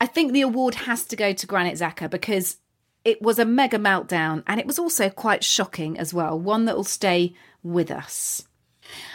I 0.00 0.06
think 0.06 0.32
the 0.32 0.42
award 0.42 0.76
has 0.76 1.04
to 1.06 1.16
go 1.16 1.32
to 1.32 1.46
Granit 1.48 1.78
Xhaka 1.78 2.08
because 2.08 2.58
it 3.04 3.20
was 3.20 3.40
a 3.40 3.44
mega 3.44 3.78
meltdown 3.78 4.44
and 4.46 4.60
it 4.60 4.66
was 4.66 4.78
also 4.78 5.10
quite 5.10 5.42
shocking 5.42 5.98
as 5.98 6.14
well. 6.14 6.38
One 6.38 6.66
that 6.66 6.76
will 6.76 6.84
stay 6.84 7.34
with 7.64 7.90
us. 7.90 8.44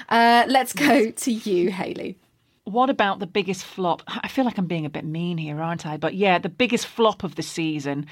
Uh, 0.10 0.44
let's 0.50 0.74
go 0.74 1.12
to 1.12 1.32
you, 1.32 1.72
Hayley 1.72 2.18
what 2.66 2.90
about 2.90 3.20
the 3.20 3.28
biggest 3.28 3.64
flop? 3.64 4.02
I 4.08 4.28
feel 4.28 4.44
like 4.44 4.58
I'm 4.58 4.66
being 4.66 4.88
a 4.88 4.90
bit 4.90 5.06
mean 5.06 5.38
here, 5.38 5.62
aren't 5.62 5.86
I? 5.86 5.98
But 5.98 6.16
yeah, 6.16 6.40
the 6.40 6.50
biggest 6.50 6.88
flop 6.88 7.24
of 7.24 7.36
the 7.36 7.44
season. 7.44 8.08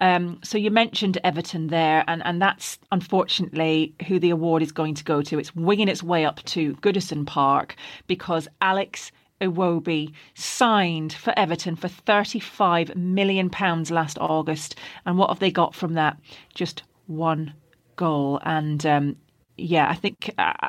Um, 0.00 0.40
so 0.42 0.56
you 0.56 0.70
mentioned 0.70 1.18
Everton 1.24 1.66
there, 1.66 2.04
and, 2.08 2.22
and 2.24 2.40
that's 2.40 2.78
unfortunately 2.90 3.94
who 4.06 4.18
the 4.18 4.30
award 4.30 4.62
is 4.62 4.72
going 4.72 4.94
to 4.94 5.04
go 5.04 5.20
to. 5.22 5.38
It's 5.38 5.54
winging 5.54 5.88
its 5.88 6.02
way 6.02 6.24
up 6.24 6.42
to 6.44 6.74
Goodison 6.76 7.26
Park 7.26 7.76
because 8.06 8.48
Alex 8.62 9.12
Iwobi 9.42 10.12
signed 10.34 11.12
for 11.12 11.38
Everton 11.38 11.76
for 11.76 11.88
£35 11.88 12.96
million 12.96 13.50
last 13.90 14.18
August. 14.18 14.74
And 15.04 15.18
what 15.18 15.28
have 15.28 15.38
they 15.38 15.50
got 15.50 15.74
from 15.74 15.92
that? 15.94 16.16
Just 16.54 16.82
one 17.08 17.52
goal. 17.96 18.40
And 18.42 18.84
um, 18.86 19.16
yeah, 19.58 19.90
I 19.90 19.94
think. 19.94 20.32
Uh, 20.38 20.68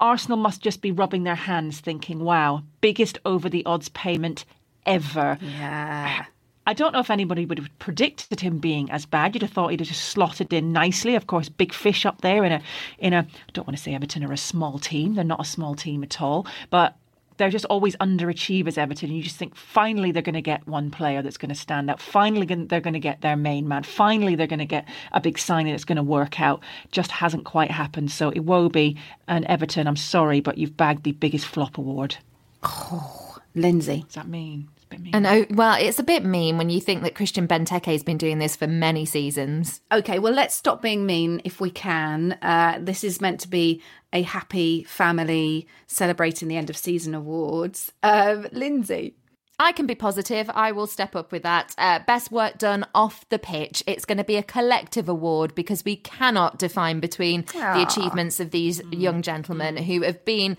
Arsenal 0.00 0.38
must 0.38 0.62
just 0.62 0.80
be 0.80 0.92
rubbing 0.92 1.24
their 1.24 1.34
hands 1.34 1.80
thinking, 1.80 2.20
wow, 2.20 2.62
biggest 2.80 3.18
over 3.24 3.48
the 3.48 3.64
odds 3.66 3.88
payment 3.90 4.44
ever. 4.86 5.38
Yeah. 5.40 6.24
I 6.66 6.74
don't 6.74 6.92
know 6.92 7.00
if 7.00 7.10
anybody 7.10 7.46
would 7.46 7.58
have 7.58 7.78
predicted 7.78 8.40
him 8.40 8.58
being 8.58 8.90
as 8.90 9.06
bad. 9.06 9.34
You'd 9.34 9.40
have 9.42 9.52
thought 9.52 9.70
he'd 9.70 9.80
have 9.80 9.88
just 9.88 10.04
slotted 10.10 10.52
in 10.52 10.70
nicely. 10.70 11.14
Of 11.14 11.26
course, 11.26 11.48
big 11.48 11.72
fish 11.72 12.04
up 12.04 12.20
there 12.20 12.44
in 12.44 12.52
a 12.52 12.62
in 12.98 13.14
a 13.14 13.20
I 13.20 13.50
don't 13.54 13.66
want 13.66 13.76
to 13.78 13.82
say 13.82 13.94
Everton 13.94 14.22
are 14.22 14.32
a 14.32 14.36
small 14.36 14.78
team. 14.78 15.14
They're 15.14 15.24
not 15.24 15.40
a 15.40 15.46
small 15.46 15.74
team 15.74 16.02
at 16.02 16.20
all. 16.20 16.46
But 16.68 16.94
they're 17.38 17.50
just 17.50 17.64
always 17.66 17.96
underachievers, 17.96 18.76
Everton. 18.76 19.08
And 19.08 19.16
you 19.16 19.22
just 19.22 19.36
think 19.36 19.56
finally 19.56 20.12
they're 20.12 20.22
going 20.22 20.34
to 20.34 20.42
get 20.42 20.66
one 20.68 20.90
player 20.90 21.22
that's 21.22 21.38
going 21.38 21.48
to 21.48 21.54
stand 21.54 21.88
out. 21.88 22.00
Finally, 22.00 22.46
they're 22.66 22.80
going 22.80 22.94
to 22.94 23.00
get 23.00 23.22
their 23.22 23.36
main 23.36 23.66
man. 23.66 23.84
Finally, 23.84 24.34
they're 24.34 24.46
going 24.46 24.58
to 24.58 24.66
get 24.66 24.86
a 25.12 25.20
big 25.20 25.38
signing 25.38 25.72
that's 25.72 25.84
going 25.84 25.96
to 25.96 26.02
work 26.02 26.40
out. 26.40 26.62
Just 26.90 27.10
hasn't 27.10 27.44
quite 27.44 27.70
happened. 27.70 28.10
So 28.10 28.30
Iwobi 28.32 28.98
and 29.26 29.44
Everton, 29.46 29.86
I'm 29.86 29.96
sorry, 29.96 30.40
but 30.40 30.58
you've 30.58 30.76
bagged 30.76 31.04
the 31.04 31.12
biggest 31.12 31.46
flop 31.46 31.78
award. 31.78 32.16
Oh, 32.62 33.38
Lynsey. 33.54 33.98
What 33.98 34.06
does 34.06 34.14
that 34.16 34.28
mean? 34.28 34.68
And 35.12 35.26
oh, 35.26 35.46
well, 35.50 35.76
it's 35.78 35.98
a 35.98 36.04
bit 36.04 36.24
mean 36.24 36.58
when 36.58 36.70
you 36.70 36.80
think 36.80 37.02
that 37.02 37.14
Christian 37.14 37.46
Benteke 37.46 37.92
has 37.92 38.02
been 38.02 38.18
doing 38.18 38.38
this 38.38 38.56
for 38.56 38.66
many 38.66 39.04
seasons. 39.04 39.80
Okay, 39.92 40.18
well, 40.18 40.32
let's 40.32 40.54
stop 40.54 40.82
being 40.82 41.06
mean 41.06 41.40
if 41.44 41.60
we 41.60 41.70
can. 41.70 42.32
Uh, 42.42 42.78
this 42.80 43.04
is 43.04 43.20
meant 43.20 43.40
to 43.40 43.48
be 43.48 43.82
a 44.12 44.22
happy 44.22 44.84
family 44.84 45.66
celebrating 45.86 46.48
the 46.48 46.56
end 46.56 46.70
of 46.70 46.76
season 46.76 47.14
awards. 47.14 47.92
Uh, 48.02 48.44
Lynsey. 48.52 49.14
I 49.60 49.72
can 49.72 49.86
be 49.86 49.96
positive. 49.96 50.48
I 50.54 50.70
will 50.70 50.86
step 50.86 51.16
up 51.16 51.32
with 51.32 51.42
that. 51.42 51.74
Uh, 51.76 51.98
best 52.06 52.30
work 52.30 52.58
done 52.58 52.86
off 52.94 53.28
the 53.28 53.40
pitch. 53.40 53.82
It's 53.88 54.04
going 54.04 54.18
to 54.18 54.24
be 54.24 54.36
a 54.36 54.42
collective 54.42 55.08
award 55.08 55.54
because 55.56 55.84
we 55.84 55.96
cannot 55.96 56.58
define 56.58 57.00
between 57.00 57.42
Aww. 57.42 57.74
the 57.74 57.82
achievements 57.82 58.38
of 58.38 58.52
these 58.52 58.80
young 58.92 59.20
gentlemen 59.20 59.76
who 59.78 60.02
have 60.02 60.24
been 60.24 60.56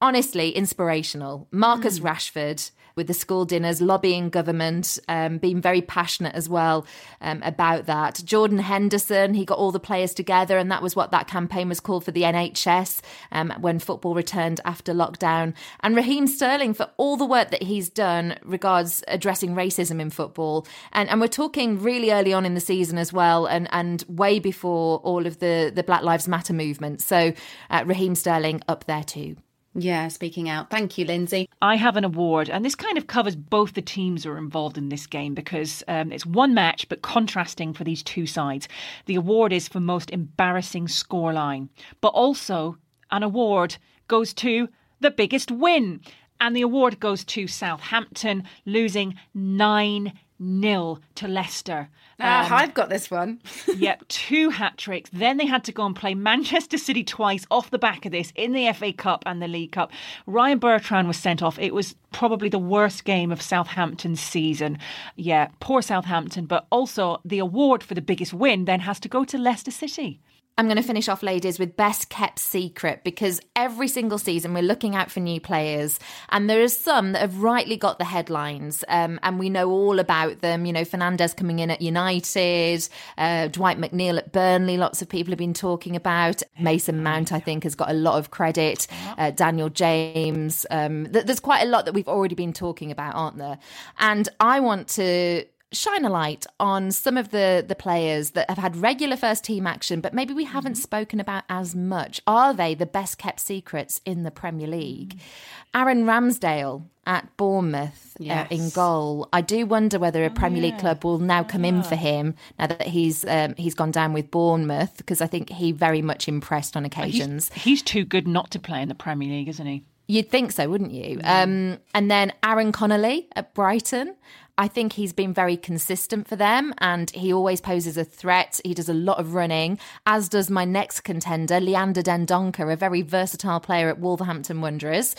honestly 0.00 0.50
inspirational. 0.50 1.46
Marcus 1.52 2.00
mm. 2.00 2.02
Rashford 2.02 2.70
with 3.00 3.06
the 3.06 3.14
school 3.14 3.46
dinners, 3.46 3.80
lobbying 3.80 4.28
government, 4.28 4.98
um, 5.08 5.38
being 5.38 5.58
very 5.58 5.80
passionate 5.80 6.34
as 6.34 6.50
well 6.50 6.84
um, 7.22 7.40
about 7.42 7.86
that. 7.86 8.20
Jordan 8.22 8.58
Henderson, 8.58 9.32
he 9.32 9.46
got 9.46 9.56
all 9.56 9.72
the 9.72 9.80
players 9.80 10.12
together, 10.12 10.58
and 10.58 10.70
that 10.70 10.82
was 10.82 10.94
what 10.94 11.10
that 11.12 11.26
campaign 11.26 11.70
was 11.70 11.80
called 11.80 12.04
for 12.04 12.10
the 12.10 12.24
NHS 12.24 13.00
um, 13.32 13.54
when 13.62 13.78
football 13.78 14.14
returned 14.14 14.60
after 14.66 14.92
lockdown. 14.92 15.54
And 15.80 15.96
Raheem 15.96 16.26
Sterling 16.26 16.74
for 16.74 16.90
all 16.98 17.16
the 17.16 17.24
work 17.24 17.50
that 17.52 17.62
he's 17.62 17.88
done 17.88 18.36
regards 18.42 19.02
addressing 19.08 19.54
racism 19.54 19.98
in 19.98 20.10
football. 20.10 20.66
And, 20.92 21.08
and 21.08 21.22
we're 21.22 21.28
talking 21.28 21.80
really 21.80 22.12
early 22.12 22.34
on 22.34 22.44
in 22.44 22.52
the 22.52 22.60
season 22.60 22.98
as 22.98 23.14
well, 23.14 23.46
and, 23.46 23.66
and 23.72 24.04
way 24.08 24.40
before 24.40 24.98
all 24.98 25.26
of 25.26 25.38
the, 25.38 25.72
the 25.74 25.82
Black 25.82 26.02
Lives 26.02 26.28
Matter 26.28 26.52
movement. 26.52 27.00
So 27.00 27.32
uh, 27.70 27.82
Raheem 27.86 28.14
Sterling 28.14 28.60
up 28.68 28.84
there 28.84 29.04
too. 29.04 29.36
Yeah, 29.74 30.08
speaking 30.08 30.48
out. 30.48 30.68
Thank 30.68 30.98
you, 30.98 31.04
Lynsey. 31.04 31.48
I 31.62 31.76
have 31.76 31.96
an 31.96 32.02
award, 32.02 32.50
and 32.50 32.64
this 32.64 32.74
kind 32.74 32.98
of 32.98 33.06
covers 33.06 33.36
both 33.36 33.74
the 33.74 33.82
teams 33.82 34.24
who 34.24 34.30
are 34.30 34.38
involved 34.38 34.76
in 34.76 34.88
this 34.88 35.06
game 35.06 35.32
because 35.32 35.84
um, 35.86 36.10
it's 36.10 36.26
one 36.26 36.54
match 36.54 36.88
but 36.88 37.02
contrasting 37.02 37.72
for 37.72 37.84
these 37.84 38.02
two 38.02 38.26
sides. 38.26 38.66
The 39.06 39.14
award 39.14 39.52
is 39.52 39.68
for 39.68 39.78
most 39.78 40.10
embarrassing 40.10 40.88
scoreline, 40.88 41.68
but 42.00 42.08
also 42.08 42.78
an 43.12 43.22
award 43.22 43.76
goes 44.08 44.34
to 44.34 44.68
the 44.98 45.10
biggest 45.10 45.52
win. 45.52 46.00
And 46.40 46.56
the 46.56 46.62
award 46.62 46.98
goes 46.98 47.22
to 47.26 47.46
Southampton, 47.46 48.44
losing 48.64 49.14
9 49.34 50.12
nil 50.40 51.00
to 51.14 51.28
Leicester. 51.28 51.88
Ah, 52.18 52.46
um, 52.46 52.52
I've 52.52 52.74
got 52.74 52.88
this 52.88 53.10
one. 53.10 53.40
yep, 53.76 54.06
two 54.08 54.50
hat 54.50 54.76
tricks. 54.76 55.08
Then 55.12 55.36
they 55.36 55.46
had 55.46 55.64
to 55.64 55.72
go 55.72 55.86
and 55.86 55.94
play 55.94 56.14
Manchester 56.14 56.76
City 56.78 57.04
twice 57.04 57.46
off 57.50 57.70
the 57.70 57.78
back 57.78 58.04
of 58.04 58.12
this 58.12 58.32
in 58.34 58.52
the 58.52 58.72
FA 58.72 58.92
Cup 58.92 59.22
and 59.26 59.40
the 59.40 59.48
League 59.48 59.72
Cup. 59.72 59.92
Ryan 60.26 60.58
Bertrand 60.58 61.08
was 61.08 61.16
sent 61.16 61.42
off. 61.42 61.58
It 61.58 61.74
was 61.74 61.94
probably 62.12 62.48
the 62.48 62.58
worst 62.58 63.04
game 63.04 63.30
of 63.30 63.40
Southampton's 63.40 64.20
season. 64.20 64.78
Yeah, 65.16 65.48
poor 65.60 65.82
Southampton, 65.82 66.46
but 66.46 66.66
also 66.70 67.20
the 67.24 67.38
award 67.38 67.82
for 67.82 67.94
the 67.94 68.02
biggest 68.02 68.34
win 68.34 68.64
then 68.64 68.80
has 68.80 68.98
to 69.00 69.08
go 69.08 69.24
to 69.24 69.38
Leicester 69.38 69.70
City. 69.70 70.20
I'm 70.60 70.66
going 70.66 70.76
to 70.76 70.82
finish 70.82 71.08
off, 71.08 71.22
ladies, 71.22 71.58
with 71.58 71.74
best 71.74 72.10
kept 72.10 72.38
secret 72.38 73.02
because 73.02 73.40
every 73.56 73.88
single 73.88 74.18
season 74.18 74.52
we're 74.52 74.62
looking 74.62 74.94
out 74.94 75.10
for 75.10 75.20
new 75.20 75.40
players, 75.40 75.98
and 76.28 76.50
there 76.50 76.62
are 76.62 76.68
some 76.68 77.12
that 77.12 77.22
have 77.22 77.42
rightly 77.42 77.78
got 77.78 77.98
the 77.98 78.04
headlines, 78.04 78.84
um, 78.88 79.18
and 79.22 79.38
we 79.38 79.48
know 79.48 79.70
all 79.70 79.98
about 79.98 80.42
them. 80.42 80.66
You 80.66 80.74
know, 80.74 80.82
Fernandes 80.82 81.34
coming 81.34 81.60
in 81.60 81.70
at 81.70 81.80
United, 81.80 82.86
uh, 83.16 83.48
Dwight 83.48 83.80
McNeil 83.80 84.18
at 84.18 84.32
Burnley. 84.32 84.76
Lots 84.76 85.00
of 85.00 85.08
people 85.08 85.30
have 85.30 85.38
been 85.38 85.54
talking 85.54 85.96
about 85.96 86.42
Mason 86.60 87.02
Mount. 87.02 87.32
I 87.32 87.40
think 87.40 87.62
has 87.64 87.74
got 87.74 87.90
a 87.90 87.94
lot 87.94 88.18
of 88.18 88.30
credit. 88.30 88.86
Uh, 89.16 89.30
Daniel 89.30 89.70
James. 89.70 90.66
Um, 90.70 91.10
th- 91.10 91.24
there's 91.24 91.40
quite 91.40 91.62
a 91.62 91.70
lot 91.70 91.86
that 91.86 91.94
we've 91.94 92.06
already 92.06 92.34
been 92.34 92.52
talking 92.52 92.90
about, 92.90 93.14
aren't 93.14 93.38
there? 93.38 93.58
And 93.98 94.28
I 94.38 94.60
want 94.60 94.88
to 94.88 95.46
shine 95.72 96.04
a 96.04 96.10
light 96.10 96.46
on 96.58 96.90
some 96.90 97.16
of 97.16 97.30
the 97.30 97.64
the 97.66 97.74
players 97.74 98.30
that 98.30 98.48
have 98.48 98.58
had 98.58 98.76
regular 98.76 99.16
first 99.16 99.44
team 99.44 99.66
action 99.66 100.00
but 100.00 100.12
maybe 100.12 100.34
we 100.34 100.44
haven't 100.44 100.72
mm-hmm. 100.72 100.82
spoken 100.82 101.20
about 101.20 101.44
as 101.48 101.74
much 101.76 102.20
are 102.26 102.52
they 102.52 102.74
the 102.74 102.86
best 102.86 103.18
kept 103.18 103.38
secrets 103.38 104.00
in 104.04 104.24
the 104.24 104.30
premier 104.30 104.66
league 104.66 105.16
mm-hmm. 105.16 105.80
aaron 105.80 106.04
ramsdale 106.04 106.84
at 107.06 107.36
bournemouth 107.36 108.16
yes. 108.18 108.50
uh, 108.50 108.54
in 108.54 108.68
goal 108.70 109.28
i 109.32 109.40
do 109.40 109.64
wonder 109.64 109.98
whether 109.98 110.24
a 110.24 110.26
oh, 110.26 110.30
premier 110.30 110.62
league 110.62 110.78
club 110.78 111.04
will 111.04 111.18
now 111.18 111.42
come 111.44 111.64
in 111.64 111.82
for 111.82 111.96
him 111.96 112.34
now 112.58 112.66
that 112.66 112.82
he's 112.82 113.24
um, 113.26 113.54
he's 113.56 113.74
gone 113.74 113.90
down 113.92 114.12
with 114.12 114.30
bournemouth 114.30 114.96
because 114.96 115.20
i 115.20 115.26
think 115.26 115.50
he 115.50 115.70
very 115.70 116.02
much 116.02 116.26
impressed 116.26 116.76
on 116.76 116.84
occasions 116.84 117.50
he's, 117.54 117.62
he's 117.62 117.82
too 117.82 118.04
good 118.04 118.26
not 118.26 118.50
to 118.50 118.58
play 118.58 118.82
in 118.82 118.88
the 118.88 118.94
premier 118.94 119.28
league 119.28 119.48
isn't 119.48 119.66
he 119.66 119.84
You'd 120.10 120.28
think 120.28 120.50
so, 120.50 120.68
wouldn't 120.68 120.90
you? 120.90 121.18
Mm. 121.18 121.24
Um, 121.24 121.78
and 121.94 122.10
then 122.10 122.32
Aaron 122.42 122.72
Connolly 122.72 123.28
at 123.36 123.54
Brighton. 123.54 124.16
I 124.60 124.68
think 124.68 124.92
he's 124.92 125.14
been 125.14 125.32
very 125.32 125.56
consistent 125.56 126.28
for 126.28 126.36
them 126.36 126.74
and 126.76 127.10
he 127.12 127.32
always 127.32 127.62
poses 127.62 127.96
a 127.96 128.04
threat. 128.04 128.60
He 128.62 128.74
does 128.74 128.90
a 128.90 128.94
lot 128.94 129.18
of 129.18 129.32
running, 129.32 129.78
as 130.04 130.28
does 130.28 130.50
my 130.50 130.66
next 130.66 131.00
contender, 131.00 131.60
Leander 131.60 132.02
Dendoncker, 132.02 132.70
a 132.70 132.76
very 132.76 133.00
versatile 133.00 133.60
player 133.60 133.88
at 133.88 134.00
Wolverhampton 134.00 134.60
Wanderers. 134.60 135.16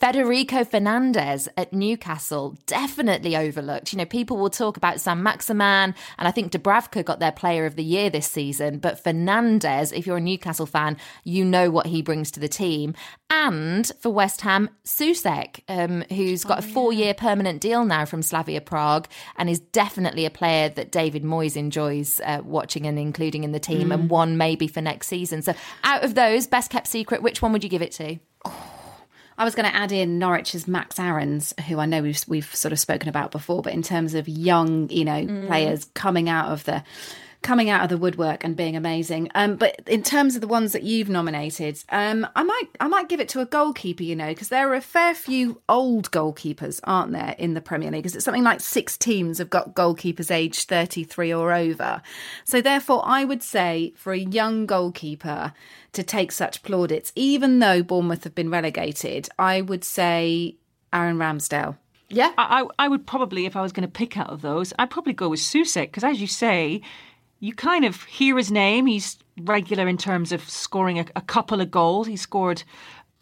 Federico 0.00 0.62
Fernandez 0.64 1.48
at 1.56 1.72
Newcastle, 1.72 2.56
definitely 2.66 3.36
overlooked. 3.36 3.92
You 3.92 3.98
know, 3.98 4.04
people 4.04 4.36
will 4.36 4.50
talk 4.50 4.76
about 4.76 5.00
Saint-Maximin, 5.00 5.92
and 6.18 6.28
I 6.28 6.30
think 6.30 6.52
Dubravka 6.52 7.04
got 7.04 7.18
their 7.18 7.32
player 7.32 7.66
of 7.66 7.74
the 7.74 7.82
year 7.82 8.08
this 8.08 8.30
season. 8.30 8.78
But 8.78 9.02
Fernandez, 9.02 9.90
if 9.90 10.06
you're 10.06 10.18
a 10.18 10.20
Newcastle 10.20 10.66
fan, 10.66 10.98
you 11.24 11.44
know 11.44 11.70
what 11.70 11.86
he 11.86 12.00
brings 12.00 12.30
to 12.32 12.40
the 12.40 12.48
team. 12.48 12.94
And 13.28 13.90
for 13.98 14.10
West 14.10 14.42
Ham, 14.42 14.70
Soucek, 14.84 15.62
um, 15.68 16.04
who's 16.10 16.44
got 16.44 16.64
oh, 16.64 16.68
a 16.68 16.72
four 16.72 16.92
year 16.92 17.12
permanent 17.12 17.60
deal 17.60 17.84
now 17.84 18.04
from 18.04 18.22
Slavia 18.22 18.60
Prague 18.60 19.08
and 19.36 19.50
is 19.50 19.58
definitely 19.58 20.24
a 20.24 20.30
player 20.30 20.68
that 20.68 20.92
David 20.92 21.24
Moyes 21.24 21.56
enjoys 21.56 22.20
uh, 22.24 22.40
watching 22.44 22.86
and 22.86 23.00
including 23.00 23.42
in 23.42 23.50
the 23.50 23.60
team, 23.60 23.88
mm. 23.88 23.94
and 23.94 24.10
one 24.10 24.36
maybe 24.36 24.68
for 24.68 24.80
next 24.80 25.08
season. 25.08 25.42
So, 25.42 25.54
out 25.82 26.04
of 26.04 26.14
those, 26.14 26.46
best 26.46 26.70
kept 26.70 26.86
secret, 26.86 27.20
which 27.20 27.42
one 27.42 27.52
would 27.52 27.64
you 27.64 27.70
give 27.70 27.82
it 27.82 27.92
to? 27.92 28.18
Oh. 28.44 28.77
I 29.38 29.44
was 29.44 29.54
going 29.54 29.70
to 29.70 29.74
add 29.74 29.92
in 29.92 30.18
Norwich's 30.18 30.66
Max 30.66 30.98
Aarons, 30.98 31.54
who 31.68 31.78
I 31.78 31.86
know 31.86 32.02
we've 32.02 32.20
we've 32.26 32.54
sort 32.54 32.72
of 32.72 32.80
spoken 32.80 33.08
about 33.08 33.30
before, 33.30 33.62
but 33.62 33.72
in 33.72 33.82
terms 33.82 34.14
of 34.14 34.28
young, 34.28 34.90
you 34.90 35.04
know, 35.04 35.24
mm. 35.24 35.46
players 35.46 35.84
coming 35.94 36.28
out 36.28 36.50
of 36.50 36.64
the 36.64 36.82
coming 37.42 37.70
out 37.70 37.82
of 37.82 37.88
the 37.88 37.96
woodwork 37.96 38.42
and 38.44 38.56
being 38.56 38.76
amazing. 38.76 39.30
Um, 39.34 39.56
but 39.56 39.80
in 39.86 40.02
terms 40.02 40.34
of 40.34 40.40
the 40.40 40.48
ones 40.48 40.72
that 40.72 40.82
you've 40.82 41.08
nominated, 41.08 41.82
um, 41.90 42.26
I 42.34 42.42
might 42.42 42.68
I 42.80 42.88
might 42.88 43.08
give 43.08 43.20
it 43.20 43.28
to 43.30 43.40
a 43.40 43.46
goalkeeper, 43.46 44.02
you 44.02 44.16
know, 44.16 44.28
because 44.28 44.48
there 44.48 44.68
are 44.70 44.74
a 44.74 44.80
fair 44.80 45.14
few 45.14 45.60
old 45.68 46.10
goalkeepers, 46.10 46.80
aren't 46.84 47.12
there, 47.12 47.34
in 47.38 47.54
the 47.54 47.60
Premier 47.60 47.90
League? 47.90 48.02
Because 48.02 48.16
it's 48.16 48.24
something 48.24 48.42
like 48.42 48.60
six 48.60 48.96
teams 48.96 49.38
have 49.38 49.50
got 49.50 49.74
goalkeepers 49.74 50.30
aged 50.30 50.68
33 50.68 51.32
or 51.32 51.52
over. 51.52 52.02
So 52.44 52.60
therefore, 52.60 53.02
I 53.04 53.24
would 53.24 53.42
say 53.42 53.92
for 53.96 54.12
a 54.12 54.18
young 54.18 54.66
goalkeeper 54.66 55.52
to 55.92 56.02
take 56.02 56.32
such 56.32 56.62
plaudits, 56.62 57.12
even 57.14 57.60
though 57.60 57.82
Bournemouth 57.82 58.24
have 58.24 58.34
been 58.34 58.50
relegated, 58.50 59.28
I 59.38 59.60
would 59.60 59.84
say 59.84 60.56
Aaron 60.92 61.18
Ramsdale. 61.18 61.76
Yeah. 62.10 62.32
I, 62.38 62.62
I, 62.62 62.84
I 62.84 62.88
would 62.88 63.06
probably, 63.06 63.46
if 63.46 63.56
I 63.56 63.62
was 63.62 63.72
going 63.72 63.86
to 63.86 63.92
pick 63.92 64.16
out 64.16 64.30
of 64.30 64.42
those, 64.42 64.72
I'd 64.78 64.90
probably 64.90 65.12
go 65.12 65.28
with 65.28 65.40
Soucek 65.40 65.86
because, 65.86 66.04
as 66.04 66.20
you 66.20 66.26
say, 66.26 66.82
you 67.40 67.54
kind 67.54 67.84
of 67.84 68.02
hear 68.04 68.36
his 68.36 68.50
name. 68.50 68.86
He's 68.86 69.18
regular 69.40 69.88
in 69.88 69.98
terms 69.98 70.32
of 70.32 70.48
scoring 70.48 70.98
a, 70.98 71.06
a 71.16 71.20
couple 71.20 71.60
of 71.60 71.70
goals. 71.70 72.06
He 72.06 72.16
scored, 72.16 72.62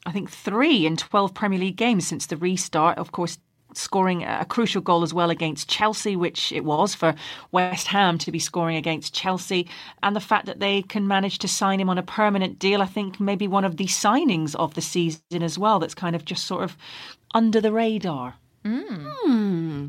I 0.06 0.12
think, 0.12 0.30
three 0.30 0.86
in 0.86 0.96
12 0.96 1.34
Premier 1.34 1.58
League 1.58 1.76
games 1.76 2.06
since 2.06 2.26
the 2.26 2.36
restart. 2.36 2.98
Of 2.98 3.12
course, 3.12 3.38
scoring 3.74 4.24
a 4.24 4.44
crucial 4.46 4.80
goal 4.80 5.02
as 5.02 5.12
well 5.12 5.30
against 5.30 5.68
Chelsea, 5.68 6.16
which 6.16 6.50
it 6.52 6.64
was 6.64 6.94
for 6.94 7.14
West 7.52 7.88
Ham 7.88 8.16
to 8.18 8.32
be 8.32 8.38
scoring 8.38 8.76
against 8.76 9.14
Chelsea. 9.14 9.68
And 10.02 10.16
the 10.16 10.20
fact 10.20 10.46
that 10.46 10.60
they 10.60 10.82
can 10.82 11.06
manage 11.06 11.38
to 11.38 11.48
sign 11.48 11.80
him 11.80 11.90
on 11.90 11.98
a 11.98 12.02
permanent 12.02 12.58
deal, 12.58 12.80
I 12.80 12.86
think 12.86 13.20
maybe 13.20 13.46
one 13.46 13.64
of 13.64 13.76
the 13.76 13.86
signings 13.86 14.54
of 14.54 14.74
the 14.74 14.80
season 14.80 15.42
as 15.42 15.58
well, 15.58 15.78
that's 15.78 15.94
kind 15.94 16.16
of 16.16 16.24
just 16.24 16.46
sort 16.46 16.64
of 16.64 16.76
under 17.34 17.60
the 17.60 17.72
radar. 17.72 18.36
Hmm. 18.66 19.88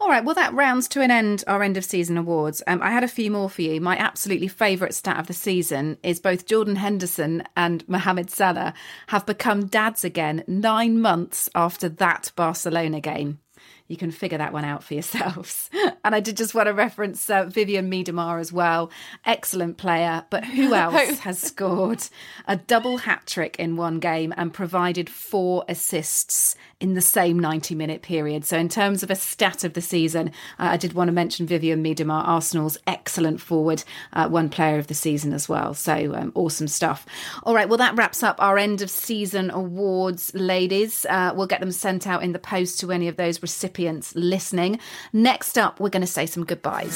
All 0.00 0.08
right, 0.08 0.24
well, 0.24 0.34
that 0.34 0.54
rounds 0.54 0.88
to 0.88 1.02
an 1.02 1.10
end 1.10 1.44
our 1.46 1.62
end 1.62 1.76
of 1.76 1.84
season 1.84 2.16
awards. 2.16 2.62
Um, 2.66 2.80
I 2.82 2.90
had 2.90 3.04
a 3.04 3.08
few 3.08 3.30
more 3.30 3.50
for 3.50 3.62
you. 3.62 3.80
My 3.80 3.96
absolutely 3.96 4.48
favourite 4.48 4.94
stat 4.94 5.18
of 5.18 5.26
the 5.26 5.34
season 5.34 5.98
is 6.02 6.20
both 6.20 6.46
Jordan 6.46 6.76
Henderson 6.76 7.44
and 7.56 7.86
Mohamed 7.88 8.30
Salah 8.30 8.72
have 9.08 9.26
become 9.26 9.66
dads 9.66 10.04
again 10.04 10.42
nine 10.46 11.00
months 11.00 11.50
after 11.54 11.88
that 11.88 12.32
Barcelona 12.34 13.00
game. 13.00 13.40
You 13.86 13.98
can 13.98 14.10
figure 14.10 14.38
that 14.38 14.54
one 14.54 14.64
out 14.64 14.82
for 14.82 14.94
yourselves. 14.94 15.68
and 16.04 16.14
I 16.14 16.20
did 16.20 16.38
just 16.38 16.54
want 16.54 16.68
to 16.68 16.72
reference 16.72 17.28
uh, 17.28 17.44
Vivianne 17.44 17.88
Miedema 17.88 18.40
as 18.40 18.50
well. 18.50 18.90
Excellent 19.26 19.76
player, 19.76 20.24
but 20.30 20.42
who 20.42 20.72
else 20.74 21.18
has 21.18 21.38
scored 21.38 22.02
a 22.48 22.56
double 22.56 22.96
hat 22.96 23.26
trick 23.26 23.56
in 23.58 23.76
one 23.76 24.00
game 24.00 24.32
and 24.38 24.54
provided 24.54 25.10
four 25.10 25.66
assists 25.68 26.56
in 26.80 26.94
the 26.94 27.02
same 27.02 27.38
90 27.38 27.74
minute 27.74 28.00
period? 28.00 28.46
So, 28.46 28.56
in 28.56 28.70
terms 28.70 29.02
of 29.02 29.10
a 29.10 29.14
stat 29.14 29.64
of 29.64 29.74
the 29.74 29.82
season, 29.82 30.28
uh, 30.58 30.68
I 30.72 30.76
did 30.78 30.94
want 30.94 31.08
to 31.08 31.12
mention 31.12 31.46
Vivianne 31.46 31.82
Miedema, 31.82 32.26
Arsenal's 32.26 32.78
excellent 32.86 33.42
forward, 33.42 33.84
uh, 34.14 34.30
one 34.30 34.48
player 34.48 34.78
of 34.78 34.86
the 34.86 34.94
season 34.94 35.34
as 35.34 35.46
well. 35.46 35.74
So, 35.74 36.14
um, 36.14 36.32
awesome 36.34 36.68
stuff. 36.68 37.04
All 37.42 37.54
right, 37.54 37.68
well, 37.68 37.78
that 37.78 37.96
wraps 37.96 38.22
up 38.22 38.36
our 38.38 38.56
end 38.56 38.80
of 38.80 38.88
season 38.88 39.50
awards, 39.50 40.32
ladies. 40.34 41.04
Uh, 41.04 41.34
we'll 41.36 41.46
get 41.46 41.60
them 41.60 41.70
sent 41.70 42.06
out 42.06 42.22
in 42.22 42.32
the 42.32 42.38
post 42.38 42.80
to 42.80 42.90
any 42.90 43.08
of 43.08 43.16
those 43.16 43.42
recipients 43.42 43.73
listening. 44.14 44.78
Next 45.12 45.58
up, 45.58 45.80
we're 45.80 45.90
going 45.90 46.00
to 46.02 46.06
say 46.06 46.26
some 46.26 46.44
goodbyes. 46.44 46.94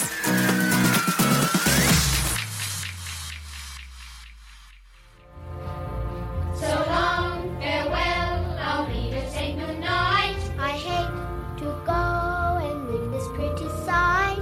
So 6.54 6.84
long, 6.88 7.58
farewell, 7.60 8.56
I'll 8.60 8.86
be 8.86 9.10
to 9.10 9.30
say 9.30 9.54
goodnight. 9.54 10.38
I 10.58 10.70
hate 10.70 11.58
to 11.58 11.64
go 11.84 12.60
and 12.62 12.88
leave 12.90 13.10
this 13.10 13.28
pretty 13.34 13.68
sight. 13.84 14.38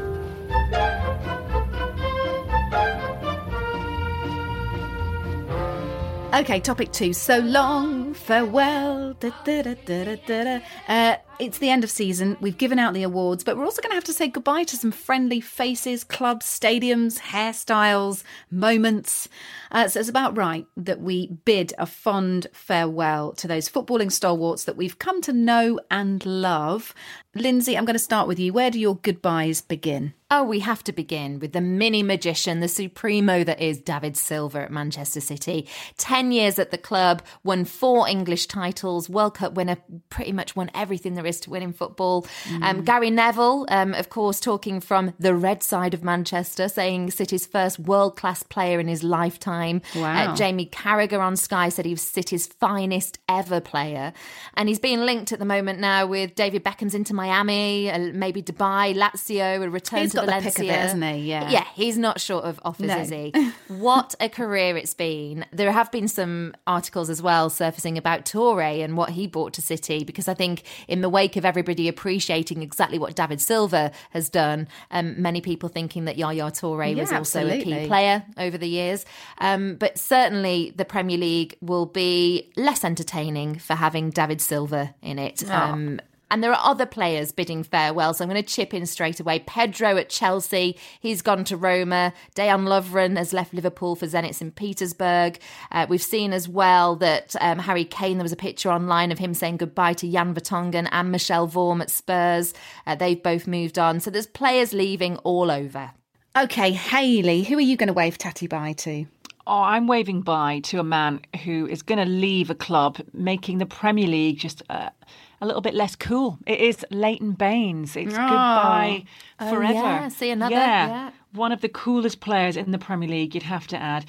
Okay, 6.34 6.60
topic 6.60 6.92
two. 6.92 7.14
So 7.14 7.38
long, 7.38 8.12
farewell. 8.12 9.14
Da, 9.14 9.30
da, 9.44 9.62
da, 9.62 9.74
da, 9.86 10.04
da, 10.04 10.16
da, 10.26 10.44
da. 10.44 10.60
Uh, 10.86 11.16
it's 11.38 11.58
the 11.58 11.70
end 11.70 11.84
of 11.84 11.90
season. 11.90 12.36
We've 12.40 12.56
given 12.56 12.78
out 12.78 12.94
the 12.94 13.02
awards, 13.02 13.44
but 13.44 13.56
we're 13.56 13.64
also 13.64 13.82
going 13.82 13.90
to 13.90 13.96
have 13.96 14.04
to 14.04 14.12
say 14.12 14.28
goodbye 14.28 14.64
to 14.64 14.76
some 14.76 14.90
friendly 14.90 15.40
faces, 15.40 16.04
clubs, 16.04 16.46
stadiums, 16.46 17.18
hairstyles, 17.18 18.22
moments. 18.50 19.28
Uh, 19.70 19.88
so 19.88 20.00
it's 20.00 20.08
about 20.08 20.36
right 20.36 20.66
that 20.76 21.00
we 21.00 21.28
bid 21.44 21.72
a 21.78 21.86
fond 21.86 22.46
farewell 22.52 23.32
to 23.32 23.48
those 23.48 23.68
footballing 23.68 24.10
stalwarts 24.10 24.64
that 24.64 24.76
we've 24.76 24.98
come 24.98 25.20
to 25.22 25.32
know 25.32 25.80
and 25.90 26.24
love. 26.24 26.94
Lynsey, 27.34 27.76
I'm 27.76 27.84
going 27.84 27.94
to 27.94 27.98
start 27.98 28.28
with 28.28 28.38
you. 28.38 28.52
Where 28.52 28.70
do 28.70 28.80
your 28.80 28.96
goodbyes 28.96 29.60
begin? 29.60 30.14
Oh, 30.30 30.42
we 30.42 30.60
have 30.60 30.82
to 30.84 30.92
begin 30.92 31.38
with 31.38 31.52
the 31.52 31.60
mini 31.60 32.02
magician, 32.02 32.60
the 32.60 32.66
supremo 32.66 33.44
that 33.44 33.60
is 33.60 33.78
David 33.78 34.16
Silva 34.16 34.62
at 34.62 34.72
Manchester 34.72 35.20
City. 35.20 35.68
10 35.98 36.32
years 36.32 36.58
at 36.58 36.70
the 36.70 36.78
club, 36.78 37.22
won 37.44 37.64
four 37.64 38.08
English 38.08 38.46
titles, 38.46 39.08
World 39.08 39.34
Cup 39.34 39.52
winner, 39.52 39.76
pretty 40.08 40.32
much 40.32 40.56
won 40.56 40.70
everything 40.74 41.14
there 41.14 41.25
is 41.26 41.40
to 41.40 41.50
win 41.50 41.62
in 41.62 41.72
football. 41.72 42.26
Um, 42.62 42.82
Gary 42.84 43.10
Neville, 43.10 43.66
um, 43.68 43.94
of 43.94 44.08
course, 44.08 44.40
talking 44.40 44.80
from 44.80 45.12
the 45.18 45.34
red 45.34 45.62
side 45.62 45.94
of 45.94 46.02
Manchester, 46.04 46.68
saying 46.68 47.10
City's 47.10 47.46
first 47.46 47.78
world 47.78 48.16
class 48.16 48.42
player 48.42 48.78
in 48.80 48.88
his 48.88 49.02
lifetime. 49.02 49.82
Wow. 49.94 50.32
Uh, 50.32 50.36
Jamie 50.36 50.66
Carragher 50.66 51.20
on 51.20 51.36
Sky 51.36 51.68
said 51.68 51.84
he 51.84 51.92
was 51.92 52.02
City's 52.02 52.46
finest 52.46 53.18
ever 53.28 53.60
player. 53.60 54.12
And 54.54 54.68
he's 54.68 54.78
being 54.78 55.00
linked 55.00 55.32
at 55.32 55.38
the 55.38 55.44
moment 55.44 55.80
now 55.80 56.06
with 56.06 56.34
David 56.34 56.62
Beckham's 56.64 56.94
Inter 56.94 57.14
Miami, 57.14 57.90
uh, 57.90 57.98
maybe 58.12 58.42
Dubai, 58.42 58.94
Lazio, 58.96 59.62
a 59.62 59.68
return 59.70 60.00
He's 60.00 60.10
to 60.12 60.16
got 60.16 60.26
the 60.26 60.32
Valencia. 60.32 60.50
pick 60.52 60.58
of 60.60 60.64
it, 60.66 60.78
hasn't 60.80 61.04
he? 61.04 61.16
Yeah. 61.28 61.50
Yeah, 61.50 61.64
he's 61.74 61.98
not 61.98 62.20
short 62.20 62.44
of 62.44 62.60
offers, 62.64 62.86
No. 62.88 62.98
is 62.98 63.08
he? 63.10 63.32
what 63.68 64.14
a 64.20 64.28
career 64.28 64.76
it's 64.76 64.94
been. 64.94 65.44
There 65.52 65.72
have 65.72 65.90
been 65.90 66.08
some 66.08 66.54
articles 66.66 67.10
as 67.10 67.20
well 67.22 67.50
surfacing 67.50 67.98
about 67.98 68.24
Touré 68.24 68.84
and 68.84 68.96
what 68.96 69.10
he 69.10 69.26
brought 69.26 69.52
to 69.54 69.62
City, 69.62 70.04
because 70.04 70.28
I 70.28 70.34
think 70.34 70.62
in 70.88 71.00
the 71.00 71.08
wake 71.16 71.36
of 71.36 71.44
everybody 71.46 71.88
appreciating 71.88 72.62
exactly 72.62 72.98
what 72.98 73.16
David 73.16 73.40
Silva 73.40 73.90
has 74.10 74.28
done, 74.28 74.68
um, 74.90 75.20
many 75.28 75.40
people 75.40 75.70
thinking 75.70 76.04
that 76.04 76.18
Yaya 76.18 76.50
Touré 76.50 76.94
was 76.94 77.10
Yeah, 77.10 77.18
also 77.18 77.48
a 77.48 77.62
key 77.62 77.86
player 77.86 78.22
over 78.36 78.58
the 78.58 78.68
years. 78.68 79.06
Um, 79.38 79.76
but 79.76 79.98
certainly 79.98 80.74
the 80.76 80.84
Premier 80.84 81.16
League 81.16 81.56
will 81.62 81.86
be 81.86 82.52
less 82.56 82.84
entertaining 82.84 83.58
for 83.58 83.74
having 83.74 84.10
David 84.10 84.40
Silva 84.42 84.94
in 85.00 85.18
it. 85.18 85.38
Um, 85.50 86.00
and 86.30 86.42
there 86.42 86.52
are 86.52 86.70
other 86.70 86.86
players 86.86 87.30
bidding 87.32 87.62
farewell, 87.62 88.12
so 88.12 88.24
I'm 88.24 88.30
going 88.30 88.42
to 88.42 88.48
chip 88.48 88.74
in 88.74 88.86
straight 88.86 89.20
away. 89.20 89.40
Pedro 89.40 89.96
at 89.96 90.08
Chelsea, 90.08 90.76
he's 91.00 91.22
gone 91.22 91.44
to 91.44 91.56
Roma. 91.56 92.12
Dejan 92.34 92.66
Lovren 92.66 93.16
has 93.16 93.32
left 93.32 93.54
Liverpool 93.54 93.94
for 93.94 94.06
Zenit 94.06 94.34
St. 94.34 94.54
Petersburg. 94.54 95.38
Uh, 95.70 95.86
we've 95.88 96.02
seen 96.02 96.32
as 96.32 96.48
well 96.48 96.96
that 96.96 97.36
um, 97.40 97.60
Harry 97.60 97.84
Kane, 97.84 98.18
there 98.18 98.24
was 98.24 98.32
a 98.32 98.36
picture 98.36 98.70
online 98.70 99.12
of 99.12 99.18
him 99.18 99.34
saying 99.34 99.58
goodbye 99.58 99.92
to 99.94 100.10
Jan 100.10 100.34
Vertonghen 100.34 100.88
and 100.90 101.12
Michel 101.12 101.46
Vorm 101.46 101.80
at 101.80 101.90
Spurs. 101.90 102.54
Uh, 102.86 102.94
they've 102.94 103.22
both 103.22 103.46
moved 103.46 103.78
on. 103.78 104.00
So 104.00 104.10
there's 104.10 104.26
players 104.26 104.72
leaving 104.72 105.16
all 105.18 105.50
over. 105.50 105.92
Okay, 106.36 106.72
Hayley, 106.72 107.44
who 107.44 107.56
are 107.56 107.62
you 107.62 107.76
going 107.76 107.86
to 107.86 107.92
wave 107.92 108.18
tatty 108.18 108.46
bye 108.46 108.74
to? 108.74 109.06
Oh, 109.46 109.62
I'm 109.62 109.86
waving 109.86 110.22
bye 110.22 110.60
to 110.64 110.80
a 110.80 110.84
man 110.84 111.20
who 111.44 111.66
is 111.66 111.82
going 111.82 111.98
to 111.98 112.04
leave 112.04 112.50
a 112.50 112.54
club, 112.54 112.98
making 113.12 113.58
the 113.58 113.66
Premier 113.66 114.08
League 114.08 114.38
just 114.38 114.62
uh, 114.68 114.90
a 115.40 115.46
little 115.46 115.60
bit 115.60 115.74
less 115.74 115.96
cool. 115.96 116.38
It 116.46 116.60
is 116.60 116.84
Leighton 116.90 117.32
Baines. 117.32 117.96
It's 117.96 118.14
oh. 118.14 118.16
goodbye 118.16 119.04
Oh, 119.40 119.50
forever. 119.50 119.74
yeah, 119.74 120.08
see 120.08 120.30
another, 120.30 120.54
Yeah. 120.54 120.86
yeah. 120.88 121.10
one 121.32 121.52
of 121.52 121.60
the 121.60 121.68
coolest 121.68 122.20
players 122.20 122.56
in 122.56 122.70
the 122.70 122.78
Premier 122.78 123.08
League. 123.08 123.34
You'd 123.34 123.42
have 123.44 123.66
to 123.68 123.76
add. 123.76 124.06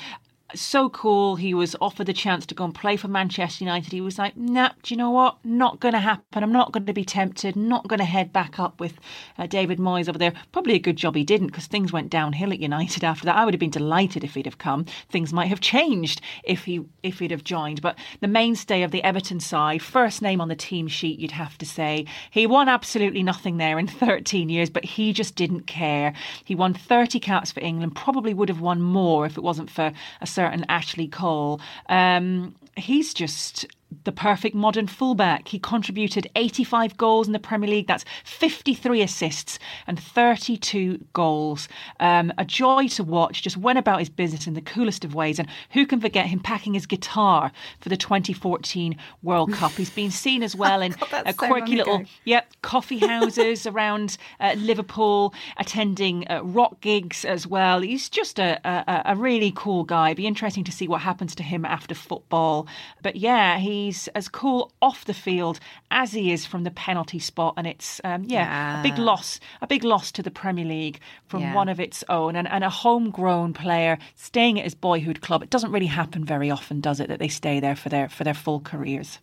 So 0.55 0.89
cool. 0.89 1.35
He 1.35 1.53
was 1.53 1.75
offered 1.81 2.07
the 2.07 2.13
chance 2.13 2.45
to 2.45 2.55
go 2.55 2.63
and 2.63 2.73
play 2.73 2.95
for 2.95 3.09
Manchester 3.09 3.65
United. 3.65 3.91
He 3.91 3.99
was 3.99 4.17
like, 4.17 4.37
nah, 4.37 4.69
do 4.81 4.93
you 4.93 4.97
know 4.97 5.11
what? 5.11 5.37
Not 5.43 5.81
going 5.81 5.91
to 5.91 5.99
happen. 5.99 6.41
I'm 6.41 6.53
not 6.53 6.71
going 6.71 6.85
to 6.85 6.93
be 6.93 7.03
tempted. 7.03 7.57
Not 7.57 7.85
going 7.89 7.99
to 7.99 8.05
head 8.05 8.31
back 8.31 8.57
up 8.57 8.79
with 8.79 8.93
uh, 9.37 9.47
David 9.47 9.77
Moyes 9.77 10.07
over 10.07 10.17
there. 10.17 10.31
Probably 10.53 10.75
a 10.75 10.79
good 10.79 10.95
job 10.95 11.15
he 11.15 11.25
didn't 11.25 11.47
because 11.47 11.67
things 11.67 11.91
went 11.91 12.09
downhill 12.09 12.53
at 12.53 12.59
United 12.59 13.03
after 13.03 13.25
that. 13.25 13.35
I 13.35 13.43
would 13.43 13.53
have 13.53 13.59
been 13.59 13.69
delighted 13.69 14.23
if 14.23 14.35
he'd 14.35 14.45
have 14.45 14.57
come. 14.57 14.85
Things 15.09 15.33
might 15.33 15.47
have 15.47 15.59
changed 15.59 16.21
if 16.45 16.63
he 16.63 16.85
if 17.03 17.19
he'd 17.19 17.31
have 17.31 17.43
joined. 17.43 17.81
But 17.81 17.99
the 18.21 18.29
mainstay 18.29 18.83
of 18.83 18.91
the 18.91 19.03
Everton 19.03 19.41
side, 19.41 19.81
first 19.81 20.21
name 20.21 20.39
on 20.39 20.47
the 20.47 20.55
team 20.55 20.87
sheet, 20.87 21.19
you'd 21.19 21.31
have 21.31 21.57
to 21.57 21.65
say. 21.65 22.05
He 22.31 22.47
won 22.47 22.69
absolutely 22.69 23.21
nothing 23.21 23.57
there 23.57 23.77
in 23.77 23.87
13 23.97 24.47
years, 24.47 24.69
but 24.69 24.85
he 24.85 25.11
just 25.11 25.35
didn't 25.35 25.67
care. 25.67 26.13
He 26.45 26.55
won 26.55 26.73
30 26.73 27.19
caps 27.19 27.51
for 27.51 27.59
England, 27.59 27.97
probably 27.97 28.33
would 28.33 28.47
have 28.47 28.61
won 28.61 28.81
more 28.81 29.25
if 29.25 29.37
it 29.37 29.43
wasn't 29.43 29.69
for 29.69 29.91
a 30.21 30.27
certain 30.37 30.63
Ashley 30.69 31.07
Cole. 31.07 31.59
Um, 31.89 32.55
he's 32.75 33.11
just 33.15 33.65
the 34.03 34.11
perfect 34.11 34.55
modern 34.55 34.87
fullback. 34.87 35.47
He 35.47 35.59
contributed 35.59 36.29
85 36.35 36.97
goals 36.97 37.27
in 37.27 37.33
the 37.33 37.39
Premier 37.39 37.69
League. 37.69 37.87
That's 37.87 38.05
53 38.23 39.01
assists 39.01 39.59
and 39.85 39.99
32 39.99 41.05
goals. 41.13 41.67
Um, 41.99 42.33
a 42.37 42.45
joy 42.45 42.87
to 42.89 43.03
watch. 43.03 43.41
Just 43.41 43.57
went 43.57 43.79
about 43.79 43.99
his 43.99 44.09
business 44.09 44.47
in 44.47 44.53
the 44.53 44.61
coolest 44.61 45.05
of 45.05 45.15
ways. 45.15 45.39
And 45.39 45.47
who 45.71 45.85
can 45.85 46.01
forget 46.01 46.25
him 46.25 46.39
packing 46.39 46.73
his 46.73 46.85
guitar 46.85 47.51
for 47.79 47.89
the 47.89 47.97
2014 47.97 48.95
World 49.23 49.53
Cup? 49.53 49.71
He's 49.71 49.89
been 49.89 50.11
seen 50.11 50.43
as 50.43 50.55
well 50.55 50.81
in 50.81 50.93
God, 50.93 51.23
a 51.25 51.33
so 51.33 51.37
quirky 51.47 51.77
long 51.77 51.77
little. 51.77 52.03
Yep, 52.25 52.53
coffee 52.61 52.99
houses 52.99 53.65
around 53.67 54.17
uh, 54.39 54.55
Liverpool, 54.57 55.33
attending 55.57 56.29
uh, 56.29 56.41
rock 56.43 56.81
gigs 56.81 57.23
as 57.25 57.47
well. 57.47 57.81
He's 57.81 58.09
just 58.09 58.39
a, 58.39 58.59
a, 58.65 59.13
a 59.13 59.15
really 59.15 59.53
cool 59.55 59.83
guy. 59.83 60.13
Be 60.13 60.27
interesting 60.27 60.63
to 60.65 60.71
see 60.71 60.87
what 60.87 61.01
happens 61.01 61.35
to 61.35 61.43
him 61.43 61.65
after 61.65 61.95
football. 61.95 62.67
But 63.01 63.15
yeah, 63.15 63.57
he's 63.77 64.07
as 64.19 64.27
cool 64.27 64.71
off 64.81 65.05
the 65.05 65.13
field 65.13 65.59
as 65.91 66.11
he 66.11 66.31
is 66.31 66.45
from 66.45 66.63
the 66.63 66.71
penalty 66.71 67.19
spot, 67.19 67.53
and 67.57 67.65
it's 67.67 68.01
um, 68.03 68.23
yeah, 68.27 68.79
a 68.79 68.83
big 68.83 68.97
loss, 68.97 69.39
a 69.61 69.67
big 69.67 69.83
loss 69.83 70.11
to 70.13 70.21
the 70.23 70.31
Premier 70.31 70.65
League 70.65 70.99
from 71.27 71.41
Yeah. 71.41 71.53
one 71.55 71.69
of 71.69 71.79
its 71.79 72.03
own, 72.09 72.35
and, 72.35 72.47
and 72.47 72.63
a 72.63 72.69
homegrown 72.69 73.53
player 73.53 73.97
staying 74.15 74.57
at 74.59 74.63
his 74.65 74.75
boyhood 74.75 75.21
club. 75.21 75.43
It 75.43 75.49
doesn't 75.49 75.71
really 75.71 75.87
happen 76.01 76.25
very 76.25 76.49
often, 76.51 76.81
does 76.81 76.99
it, 76.99 77.07
that 77.09 77.19
they 77.19 77.27
stay 77.29 77.59
there 77.59 77.75
for 77.75 77.89
their 77.89 78.09
for 78.09 78.23
their 78.23 78.33
full 78.33 78.59
careers. 78.59 79.19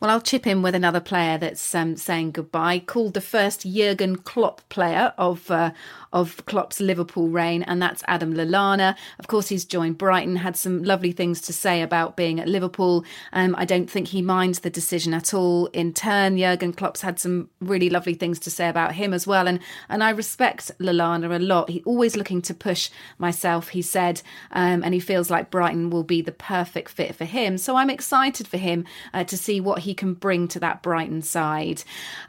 Well, 0.00 0.10
I'll 0.10 0.20
chip 0.20 0.46
in 0.46 0.62
with 0.62 0.74
another 0.74 1.00
player 1.00 1.38
that's 1.38 1.74
um, 1.74 1.96
saying 1.96 2.32
goodbye, 2.32 2.80
called 2.80 3.14
the 3.14 3.20
first 3.20 3.66
Jurgen 3.66 4.16
Klopp 4.16 4.66
player 4.68 5.12
of 5.18 5.50
uh, 5.50 5.72
of 6.12 6.44
Klopp's 6.46 6.80
Liverpool 6.80 7.28
reign, 7.28 7.62
and 7.62 7.82
that's 7.82 8.02
Adam 8.08 8.34
Lallana. 8.34 8.96
Of 9.18 9.26
course, 9.26 9.48
he's 9.48 9.64
joined 9.64 9.98
Brighton, 9.98 10.36
had 10.36 10.56
some 10.56 10.82
lovely 10.82 11.12
things 11.12 11.40
to 11.42 11.52
say 11.52 11.82
about 11.82 12.16
being 12.16 12.40
at 12.40 12.48
Liverpool. 12.48 13.04
Um, 13.32 13.54
I 13.58 13.64
don't 13.64 13.90
think 13.90 14.08
he 14.08 14.22
minds 14.22 14.60
the 14.60 14.70
decision 14.70 15.12
at 15.12 15.34
all. 15.34 15.66
In 15.66 15.92
turn, 15.92 16.38
Jurgen 16.38 16.72
Klopp's 16.72 17.02
had 17.02 17.18
some 17.18 17.50
really 17.60 17.90
lovely 17.90 18.14
things 18.14 18.38
to 18.40 18.50
say 18.50 18.68
about 18.68 18.94
him 18.94 19.12
as 19.12 19.26
well, 19.26 19.46
and 19.46 19.60
and 19.88 20.02
I 20.02 20.10
respect 20.10 20.70
Lallana 20.78 21.34
a 21.34 21.38
lot. 21.38 21.70
He 21.70 21.82
always 21.84 22.16
looking 22.16 22.42
to 22.42 22.54
push 22.54 22.90
myself, 23.18 23.68
he 23.68 23.82
said, 23.82 24.22
um, 24.52 24.82
and 24.82 24.94
he 24.94 25.00
feels 25.00 25.30
like 25.30 25.50
Brighton 25.50 25.90
will 25.90 26.04
be 26.04 26.22
the 26.22 26.32
perfect 26.32 26.90
fit 26.90 27.14
for 27.14 27.24
him. 27.24 27.58
So 27.58 27.76
I'm 27.76 27.90
excited 27.90 28.48
for 28.48 28.56
him 28.56 28.84
uh, 29.12 29.24
to 29.24 29.36
see 29.36 29.60
what 29.68 29.80
he 29.80 29.94
can 29.94 30.14
bring 30.14 30.48
to 30.48 30.60
that 30.60 30.82
Brighton 30.82 31.22
side. 31.22 31.84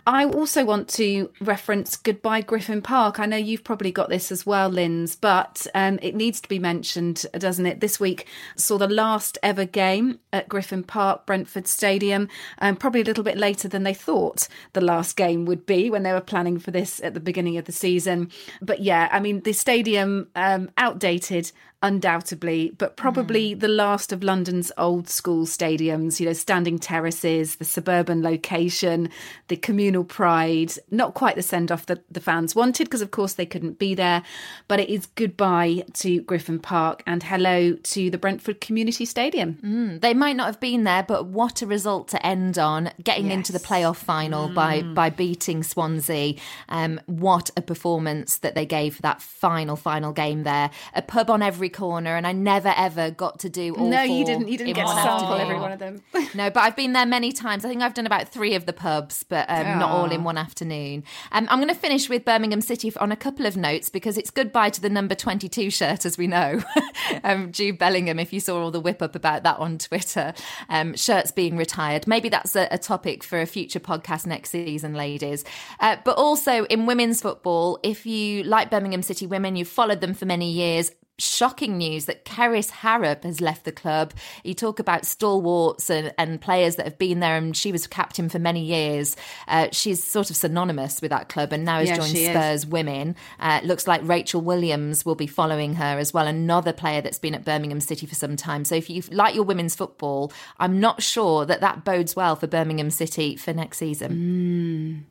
I 0.06 0.26
also 0.26 0.66
want 0.66 0.88
to 0.90 1.32
reference 1.40 1.96
Goodbye 1.96 2.42
Griffin 2.42 2.82
Park. 2.82 3.20
I 3.20 3.26
know 3.26 3.38
you've 3.38 3.64
probably 3.64 3.92
got 3.92 4.10
this 4.10 4.32
as 4.32 4.46
well, 4.46 4.70
Linz, 4.70 5.16
but 5.16 5.66
um, 5.74 5.98
it 6.02 6.16
needs 6.16 6.42
to 6.42 6.50
be 6.50 6.60
mentioned, 6.60 7.26
doesn't 7.34 7.66
it? 7.66 7.80
This 7.80 8.00
week 8.00 8.28
saw 8.56 8.78
the 8.78 8.88
last 8.88 9.38
ever 9.42 9.66
game 9.66 10.20
at 10.34 10.50
Griffin 10.50 10.84
Park, 10.84 11.26
Brentford 11.26 11.68
Stadium, 11.68 12.28
um, 12.60 12.76
probably 12.76 13.02
a 13.02 13.06
little 13.06 13.24
bit 13.24 13.38
later 13.38 13.68
than 13.68 13.84
they 13.84 13.94
thought 13.94 14.48
the 14.74 14.82
last 14.82 15.16
game 15.16 15.46
would 15.46 15.66
be 15.66 15.90
when 15.90 16.04
they 16.04 16.14
were 16.14 16.22
planning 16.22 16.60
for 16.60 16.72
this 16.72 17.00
at 17.02 17.14
the 17.14 17.20
beginning 17.20 17.58
of 17.58 17.66
the 17.66 17.72
season. 17.72 18.30
But 18.62 18.82
yeah, 18.82 19.10
I 19.12 19.20
mean, 19.20 19.42
the 19.42 19.54
stadium 19.54 20.28
um, 20.36 20.70
outdated 20.78 21.52
undoubtedly, 21.82 22.74
but 22.78 22.98
probably 22.98 23.56
mm. 23.56 23.60
the 23.60 23.68
last 23.68 24.12
of 24.12 24.22
London's 24.22 24.72
old 24.78 25.08
school 25.08 25.46
stadiums, 25.46 26.20
you 26.20 26.26
know, 26.26 26.34
standing 26.34 26.78
terraces, 26.78 27.56
the 27.56 27.66
suburban 27.66 28.22
location, 28.22 29.10
the 29.48 29.56
communal 29.56 30.04
pride, 30.04 30.74
not 30.92 31.14
quite 31.14 31.36
the 31.36 31.42
send 31.42 31.72
off 31.72 31.86
that 31.86 32.04
the 32.12 32.20
fans 32.20 32.54
wanted, 32.54 32.86
because 32.86 33.02
of 33.02 33.12
course 33.12 33.34
they 33.34 33.46
couldn't 33.46 33.80
be 33.80 33.96
there. 33.96 34.24
But 34.68 34.82
it 34.82 34.90
is 34.90 35.06
goodbye 35.16 35.86
to 35.94 36.22
Griffin 36.22 36.60
Park 36.60 37.02
and 37.08 37.24
hello 37.24 37.74
to 37.74 38.10
the 38.10 38.18
Brentford 38.18 38.60
Community 38.60 39.06
Stadium. 39.06 39.58
Mm, 39.64 40.02
they 40.02 40.14
might 40.14 40.36
not 40.36 40.48
have 40.48 40.60
been 40.60 40.84
there, 40.84 41.04
but 41.04 41.28
what 41.28 41.62
a 41.62 41.68
result 41.68 42.10
to 42.10 42.26
end 42.26 42.60
on! 42.60 42.92
Getting 43.02 43.32
into 43.32 43.54
the 43.54 43.60
playoff 43.60 43.98
final 43.98 44.50
by 44.50 44.82
mm. 44.82 44.94
by 44.94 45.10
beating 45.10 45.64
Swansea. 45.64 46.36
Um, 46.68 47.00
what 47.06 47.50
a 47.56 47.62
performance 47.62 48.38
that 48.38 48.56
they 48.56 48.66
gave 48.66 48.98
for 48.98 49.02
that 49.04 49.22
final 49.22 49.78
final 49.78 50.12
game 50.12 50.44
there. 50.44 50.72
A 50.94 51.02
pub 51.02 51.30
on 51.30 51.42
every 51.42 51.69
corner, 51.70 52.16
and 52.16 52.26
I 52.26 52.32
never 52.32 52.74
ever 52.76 53.12
got 53.12 53.40
to 53.40 53.50
do 53.50 53.76
all. 53.76 53.88
no, 53.88 54.02
you 54.02 54.26
didn't. 54.26 54.48
You 54.48 54.58
didn't 54.58 54.74
get 54.74 54.88
to 54.88 54.94
sample 54.94 55.34
every 55.36 55.60
one 55.60 55.72
of 55.72 55.80
them. 55.80 56.02
No, 56.36 56.52
but 56.52 56.62
I've 56.62 56.76
been 56.76 56.94
there 56.94 57.08
many 57.08 57.32
times. 57.32 57.66
I 57.66 57.70
think 57.70 57.82
I've 57.82 57.96
done 57.96 58.06
about 58.06 58.30
three 58.30 58.54
of 58.54 58.66
the 58.68 58.74
pubs, 58.74 59.24
but 59.24 59.50
um, 59.50 59.80
not 59.80 59.90
all 59.90 60.12
in 60.12 60.24
one 60.24 60.38
afternoon. 60.38 61.04
Um, 61.32 61.48
I'm 61.50 61.58
going 61.60 61.74
to 61.74 61.80
finish 61.80 62.08
with 62.08 62.24
Birmingham 62.24 62.62
City 62.62 62.94
on 62.98 63.12
a 63.12 63.16
couple 63.16 63.46
of 63.46 63.58
notes 63.58 63.90
because 63.90 64.18
it's 64.18 64.30
goodbye 64.30 64.70
to 64.70 64.82
the 64.82 64.90
number 64.90 65.16
22 65.16 65.70
shirt, 65.72 66.06
as 66.06 66.18
we 66.18 66.28
know. 66.28 66.62
um, 67.24 67.52
Jude 67.52 67.78
Bellingham, 67.80 68.20
if 68.20 68.32
you 68.32 68.40
saw 68.40 68.62
all 68.62 68.72
the 68.72 68.80
whip 68.80 69.02
up 69.02 69.16
about 69.16 69.44
that 69.44 69.58
on 69.58 69.78
Twitter, 69.78 70.34
um, 70.70 70.96
shirts 70.96 71.32
being 71.32 71.58
retired. 71.58 72.08
Maybe 72.08 72.30
that's 72.30 72.56
a, 72.56 72.68
a 72.72 72.78
topic 72.78 73.24
for 73.24 73.42
a 73.42 73.46
future 73.46 73.80
podcast 73.80 74.26
next 74.28 74.52
season, 74.52 74.94
ladies. 74.94 75.44
Uh, 75.80 75.98
but 76.06 76.16
also 76.18 76.66
in 76.66 76.86
women's 76.86 77.22
football, 77.22 77.80
if 77.84 78.06
you 78.06 78.44
like 78.44 78.70
Birmingham 78.70 79.02
City 79.02 79.26
women, 79.26 79.56
you've 79.56 79.68
followed 79.68 80.02
them 80.02 80.14
for 80.14 80.26
many 80.26 80.52
years 80.52 80.92
shocking 81.20 81.78
news 81.78 82.06
that 82.06 82.26
Kerys 82.26 82.70
Harrop 82.70 83.24
has 83.24 83.42
left 83.42 83.66
the 83.66 83.72
club. 83.72 84.14
You 84.44 84.54
talk 84.54 84.80
about 84.80 85.06
stalwarts 85.06 85.90
and, 85.90 86.14
and 86.18 86.42
players 86.42 86.76
that 86.78 86.86
have 86.86 86.98
been 86.98 87.20
there, 87.20 87.36
and 87.36 87.56
she 87.56 87.72
was 87.72 87.88
captain 87.88 88.30
for 88.30 88.40
many 88.40 88.64
years. 88.64 89.16
Uh, 89.48 89.68
she's 89.72 90.04
sort 90.04 90.30
of 90.30 90.36
synonymous 90.36 91.02
with 91.02 91.12
that 91.12 91.30
club 91.30 91.52
and 91.54 91.66
now 91.66 91.80
has 91.80 91.90
Yeah, 91.90 91.98
joined 91.98 92.12
she 92.12 92.26
is. 92.26 92.30
Spurs 92.30 92.66
Women. 92.66 93.16
Uh, 93.40 93.62
looks 93.64 93.88
like 93.88 94.02
Rachel 94.04 94.42
Williams 94.42 95.06
will 95.06 95.16
be 95.16 95.28
following 95.28 95.76
her 95.76 95.98
as 96.00 96.14
well, 96.14 96.28
another 96.28 96.74
player 96.74 97.02
that's 97.02 97.20
been 97.20 97.36
at 97.36 97.46
Birmingham 97.46 97.82
City 97.82 98.06
for 98.06 98.16
some 98.16 98.36
time. 98.36 98.66
So 98.66 98.76
if 98.76 98.90
you 98.90 99.04
like 99.12 99.36
your 99.36 99.44
women's 99.44 99.76
football, 99.76 100.32
I'm 100.60 100.80
not 100.80 101.02
sure 101.04 101.46
that 101.46 101.62
that 101.62 101.84
bodes 101.84 102.16
well 102.16 102.36
for 102.36 102.48
Birmingham 102.48 102.90
City 102.90 103.36
for 103.36 103.54
next 103.54 103.78
season. 103.78 105.06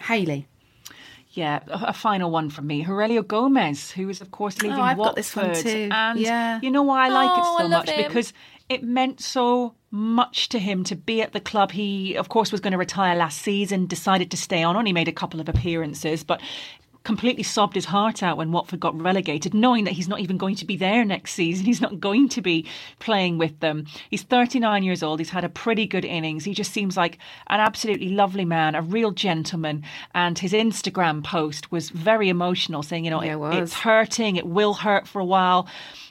Hayley. 0.00 0.46
Yeah, 1.36 1.60
a 1.68 1.86
a 1.88 1.92
final 1.92 2.30
one 2.30 2.48
from 2.50 2.66
me. 2.66 2.82
Heurelho 2.82 3.22
Gomes, 3.26 3.90
who 3.90 4.08
is, 4.08 4.20
of 4.22 4.30
course, 4.30 4.60
leaving 4.62 4.78
Oh, 4.78 4.82
I've 4.82 4.96
Watford. 4.96 5.10
got 5.10 5.16
this 5.16 5.36
one 5.36 5.54
too. 5.54 5.88
And 5.92 6.18
Yeah. 6.18 6.60
you 6.62 6.70
know 6.70 6.82
why 6.82 7.06
I 7.06 7.08
like 7.10 7.30
Oh, 7.34 7.58
it 7.58 7.62
so 7.62 7.68
much? 7.68 7.90
him. 7.90 8.06
Because 8.08 8.32
it 8.70 8.82
meant 8.82 9.20
so 9.20 9.74
much 9.90 10.48
to 10.48 10.58
him 10.58 10.82
to 10.84 10.96
be 10.96 11.20
at 11.20 11.32
the 11.34 11.40
club. 11.40 11.72
He, 11.72 12.14
of 12.16 12.28
course, 12.30 12.50
was 12.50 12.60
going 12.60 12.72
to 12.72 12.78
retire 12.78 13.14
last 13.14 13.42
season, 13.42 13.86
decided 13.86 14.30
to 14.30 14.36
stay 14.36 14.62
on, 14.62 14.76
only 14.76 14.92
made 14.94 15.08
a 15.08 15.12
couple 15.12 15.38
of 15.40 15.48
appearances, 15.48 16.24
but 16.24 16.40
completely 17.06 17.44
sobbed 17.44 17.76
his 17.76 17.84
heart 17.84 18.20
out 18.20 18.36
when 18.36 18.50
Watford 18.50 18.80
got 18.80 19.00
relegated, 19.00 19.54
knowing 19.54 19.84
that 19.84 19.92
he's 19.92 20.08
not 20.08 20.18
even 20.18 20.36
going 20.36 20.56
to 20.56 20.64
be 20.64 20.76
there 20.76 21.04
next 21.04 21.34
season. 21.34 21.64
He's 21.64 21.80
not 21.80 22.00
going 22.00 22.28
to 22.30 22.42
be 22.42 22.66
playing 22.98 23.38
with 23.38 23.60
them. 23.60 23.86
He's 24.10 24.22
39 24.24 24.82
years 24.82 25.04
old. 25.04 25.20
He's 25.20 25.30
had 25.30 25.44
a 25.44 25.48
pretty 25.48 25.86
good 25.86 26.04
innings. 26.04 26.42
He 26.44 26.52
just 26.52 26.72
seems 26.72 26.96
like 26.96 27.18
an 27.46 27.60
absolutely 27.60 28.08
lovely 28.08 28.44
man, 28.44 28.74
a 28.74 28.82
real 28.82 29.12
gentleman. 29.12 29.84
And 30.16 30.36
his 30.36 30.52
Instagram 30.52 31.22
post 31.22 31.70
was 31.70 31.90
very 31.90 32.28
emotional, 32.28 32.82
saying, 32.82 33.04
you 33.04 33.10
know, 33.12 33.22
Yeah, 33.22 33.36
it 33.36 33.54
it- 33.58 33.62
it's 33.62 33.74
hurting, 33.74 34.34
it 34.34 34.46
will 34.46 34.74
hurt 34.74 35.06
for 35.06 35.20
a 35.20 35.24
while. 35.24 35.68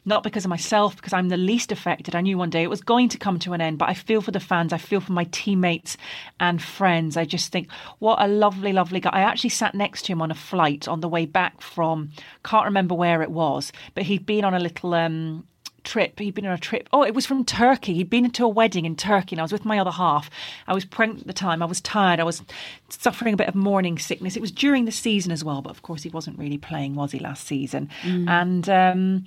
Not 0.07 0.21
because 0.23 0.45
of 0.45 0.49
myself, 0.49 0.95
because 0.95 1.13
I'm 1.13 1.29
the 1.29 1.35
least 1.37 1.71
affected. 1.71 2.15
I 2.15 2.21
knew 2.21 2.37
one 2.37 2.51
day 2.51 2.61
it 2.61 2.69
was 2.69 2.81
going 2.81 3.09
to 3.09 3.17
come 3.17 3.39
to 3.39 3.53
an 3.53 3.59
end, 3.59 3.79
but 3.79 3.89
I 3.89 3.95
feel 3.95 4.21
for 4.21 4.29
the 4.31 4.39
fans. 4.39 4.71
I 4.71 4.77
feel 4.77 5.01
for 5.01 5.13
my 5.13 5.23
teammates 5.31 5.97
and 6.39 6.61
friends. 6.61 7.17
I 7.17 7.25
just 7.25 7.51
think, 7.51 7.69
what 7.99 8.21
a 8.21 8.27
lovely, 8.27 8.71
lovely 8.71 8.99
guy. 8.99 9.09
I 9.11 9.21
actually 9.21 9.49
sat 9.49 9.73
next 9.73 10.03
to 10.05 10.11
him 10.13 10.21
on 10.21 10.29
a 10.29 10.35
flight 10.35 10.84
on 10.87 11.01
the 11.01 11.09
way 11.09 11.25
back 11.25 11.61
from, 11.61 12.11
can't 12.43 12.65
remember 12.65 12.95
where 12.95 13.21
it 13.21 13.31
was, 13.31 13.71
but 13.93 14.03
he'd 14.03 14.25
been 14.25 14.45
on 14.45 14.53
a 14.53 14.59
little 14.59 14.93
um, 14.93 15.45
trip. 15.83 16.19
He'd 16.19 16.33
been 16.33 16.45
on 16.45 16.53
a 16.53 16.57
trip. 16.57 16.89
Oh, 16.91 17.03
it 17.03 17.13
was 17.13 17.25
from 17.25 17.45
Turkey. 17.45 17.93
He'd 17.93 18.09
been 18.09 18.29
to 18.31 18.43
a 18.43 18.49
wedding 18.49 18.85
in 18.85 18.95
Turkey, 18.95 19.35
and 19.35 19.39
I 19.39 19.43
was 19.43 19.51
with 19.53 19.65
my 19.65 19.79
other 19.79 19.91
half. 19.91 20.29
I 20.67 20.73
was 20.73 20.83
pregnant 20.83 21.21
at 21.21 21.27
the 21.27 21.33
time. 21.33 21.61
I 21.61 21.65
was 21.65 21.79
tired. 21.81 22.19
I 22.19 22.23
was 22.23 22.41
suffering 22.89 23.33
a 23.33 23.37
bit 23.37 23.47
of 23.47 23.55
morning 23.55 23.97
sickness. 23.97 24.35
It 24.35 24.41
was 24.41 24.51
during 24.51 24.85
the 24.85 24.91
season 24.91 25.31
as 25.31 25.43
well, 25.43 25.61
but 25.61 25.69
of 25.69 25.83
course 25.83 26.03
he 26.03 26.09
wasn't 26.09 26.39
really 26.39 26.57
playing, 26.57 26.95
was 26.95 27.11
he, 27.11 27.19
last 27.19 27.45
season? 27.45 27.89
And 28.27 28.67
um, 28.69 29.25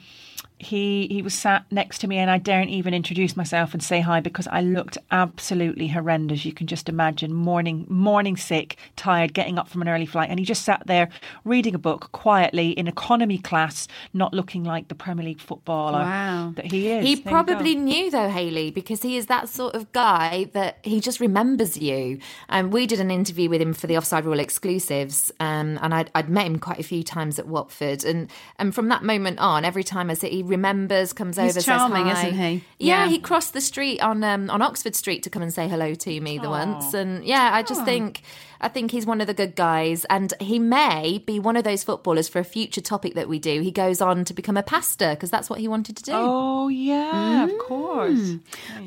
he 0.61 1.07
he 1.09 1.23
was 1.23 1.35
sat 1.35 1.65
next 1.71 1.99
to 1.99 2.09
me, 2.09 2.19
and 2.19 2.31
I 2.31 2.39
daren't 2.39 2.71
even 2.71 2.93
introduce 2.93 3.37
myself 3.37 3.75
and 3.75 3.83
say 3.83 4.01
hi 4.01 4.21
because 4.21 4.49
I 4.49 4.61
looked 4.61 4.99
absolutely 5.11 5.89
horrendous. 5.89 6.45
You 6.45 6.53
can 6.53 6.67
just 6.67 6.89
imagine 6.89 7.33
morning 7.33 7.87
morning 7.89 8.37
sick, 8.37 8.77
tired, 8.97 9.35
getting 9.35 9.57
up 9.59 9.69
from 9.69 9.83
an 9.83 9.89
early 9.89 10.07
flight, 10.07 10.31
and 10.31 10.39
he 10.39 10.45
just 10.45 10.65
sat 10.65 10.83
there 10.87 11.09
reading 11.45 11.75
a 11.75 11.79
book 11.79 12.11
quietly 12.13 12.71
in 12.71 12.89
economy 12.89 13.39
class, 13.39 13.87
not 14.13 14.35
looking 14.35 14.65
like 14.65 14.89
the 14.89 14.95
Premier 14.97 15.25
League 15.25 15.41
footballer 15.41 16.01
Wow. 16.01 16.53
that 16.57 16.73
he 16.73 16.89
is. 16.89 17.07
He 17.07 17.15
There 17.15 17.31
probably 17.33 17.77
knew 17.77 18.11
though, 18.11 18.29
Hayley, 18.29 18.71
because 18.73 19.03
he 19.03 19.17
is 19.17 19.27
that 19.27 19.49
sort 19.49 19.77
of 19.77 19.93
guy 19.93 20.51
that 20.55 20.79
he 20.83 21.01
just 21.01 21.21
remembers 21.21 21.77
you. 21.79 22.19
And 22.49 22.73
we 22.73 22.87
did 22.87 22.99
an 22.99 23.11
interview 23.13 23.49
with 23.49 23.61
him 23.63 23.75
for 23.75 23.87
the 23.87 23.97
Offside 23.97 24.25
Rule 24.25 24.41
exclusives, 24.41 25.31
um, 25.39 25.79
and 25.83 25.95
I'd, 25.95 26.11
I'd 26.17 26.29
met 26.29 26.47
him 26.47 26.59
quite 26.59 26.81
a 26.81 26.83
few 26.83 27.05
times 27.05 27.39
at 27.39 27.47
Watford, 27.47 28.05
and 28.05 28.29
and 28.59 28.75
from 28.75 28.89
that 28.89 29.05
moment 29.05 29.39
on, 29.39 29.65
every 29.65 29.85
time 29.85 30.11
I 30.11 30.15
he 30.33 30.43
remembers, 30.43 31.13
comes 31.13 31.37
He's 31.39 31.57
over, 31.57 31.65
charming, 31.65 32.07
says 32.09 32.19
hi. 32.19 32.27
isn't 32.29 32.39
he? 32.39 32.65
Yeah, 32.79 33.05
Yeah. 33.05 33.09
he 33.11 33.19
crossed 33.19 33.53
the 33.53 33.61
street 33.61 34.01
on 34.01 34.23
um, 34.25 34.51
on 34.51 34.63
Oxford 34.63 34.95
Street 34.95 35.23
to 35.25 35.31
come 35.31 35.43
and 35.43 35.53
say 35.53 35.69
hello 35.69 35.95
to 35.95 36.21
me 36.21 36.39
the 36.39 36.51
once, 36.51 36.95
and 36.95 37.25
yeah, 37.25 37.51
I 37.53 37.63
just 37.63 37.85
think. 37.85 38.23
I 38.61 38.67
think 38.67 38.91
he's 38.91 39.07
one 39.07 39.21
of 39.21 39.29
the 39.29 39.35
good 39.35 39.55
guys, 39.55 40.05
and 40.11 40.35
he 40.41 40.59
may 40.59 41.23
be 41.25 41.39
one 41.39 41.57
of 41.57 41.63
those 41.63 41.85
footballers 41.85 42.27
for 42.29 42.41
a 42.41 42.45
future 42.45 42.81
topic 42.81 43.15
that 43.15 43.29
we 43.29 43.39
do. 43.39 43.61
He 43.61 43.71
goes 43.71 44.01
on 44.01 44.25
to 44.25 44.35
become 44.35 44.57
a 44.57 44.65
pastor 44.65 45.11
because 45.11 45.31
that's 45.31 45.49
what 45.49 45.61
he 45.61 45.69
wanted 45.69 45.97
to 45.99 46.03
do. 46.03 46.11
Oh 46.13 46.67
yeah, 46.67 47.45
of 47.45 47.57
course. 47.59 48.33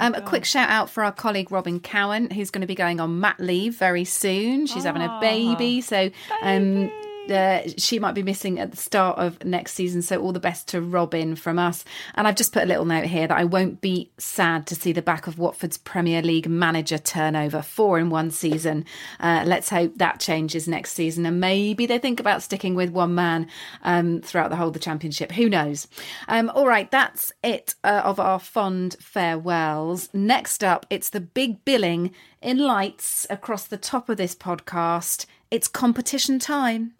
Um, 0.01 0.13
a 0.13 0.19
quick 0.21 0.43
shout 0.43 0.69
out 0.69 0.89
for 0.89 1.05
our 1.05 1.13
colleague 1.13 1.53
Robyn 1.53 1.79
Cowen, 1.79 2.29
who's 2.31 2.51
going 2.51 2.59
to 2.59 2.67
be 2.67 2.75
going 2.75 2.99
on 2.99 3.21
mat 3.21 3.39
leave 3.39 3.75
very 3.75 4.03
soon. 4.03 4.67
She's 4.67 4.83
having 4.83 5.03
a 5.03 5.17
baby, 5.21 5.79
so 5.79 6.11
um, 6.41 6.91
uh, 7.29 7.61
she 7.77 7.99
might 7.99 8.13
be 8.13 8.23
missing 8.23 8.59
at 8.59 8.71
the 8.71 8.77
start 8.77 9.19
of 9.19 9.43
next 9.43 9.73
season. 9.73 10.01
So 10.01 10.21
all 10.21 10.31
the 10.31 10.39
best 10.39 10.67
to 10.69 10.81
Robyn 10.81 11.35
from 11.35 11.59
us. 11.59 11.85
And 12.15 12.27
I've 12.27 12.35
just 12.35 12.53
put 12.53 12.63
a 12.63 12.65
little 12.65 12.85
note 12.85 13.05
here 13.05 13.27
that 13.27 13.37
I 13.37 13.43
won't 13.43 13.81
be 13.81 14.09
sad 14.17 14.65
to 14.67 14.75
see 14.75 14.91
the 14.91 15.01
back 15.01 15.27
of 15.27 15.37
Watford's 15.37 15.77
Premier 15.77 16.21
League 16.21 16.49
manager 16.49 16.97
turnover, 16.97 17.61
four 17.61 17.99
in 17.99 18.09
one 18.09 18.31
season. 18.31 18.85
Uh, 19.19 19.43
let's 19.45 19.69
hope 19.69 19.97
that 19.97 20.19
changes 20.19 20.67
next 20.67 20.93
season, 20.93 21.25
and 21.25 21.39
maybe 21.39 21.85
they 21.85 21.99
think 21.99 22.19
about 22.19 22.41
sticking 22.41 22.75
with 22.75 22.89
one 22.89 23.13
man 23.15 23.47
um, 23.83 24.21
throughout 24.21 24.49
the 24.49 24.55
whole 24.55 24.67
of 24.67 24.73
the 24.73 24.79
championship. 24.79 25.31
Who 25.33 25.49
knows? 25.49 25.87
Um, 26.27 26.49
all 26.49 26.67
right, 26.67 26.89
that's 26.89 27.31
it 27.43 27.75
uh, 27.83 28.01
of 28.03 28.19
our 28.19 28.39
fond 28.39 28.95
farewells. 28.99 30.09
Next 30.13 30.63
up, 30.63 30.85
it's 30.89 31.09
the 31.09 31.21
big 31.21 31.63
billing 31.65 32.11
in 32.41 32.57
lights 32.57 33.27
across 33.29 33.65
the 33.65 33.77
top 33.77 34.09
of 34.09 34.17
this 34.17 34.35
podcast. 34.35 35.25
It's 35.51 35.67
competition 35.67 36.39
time. 36.39 36.93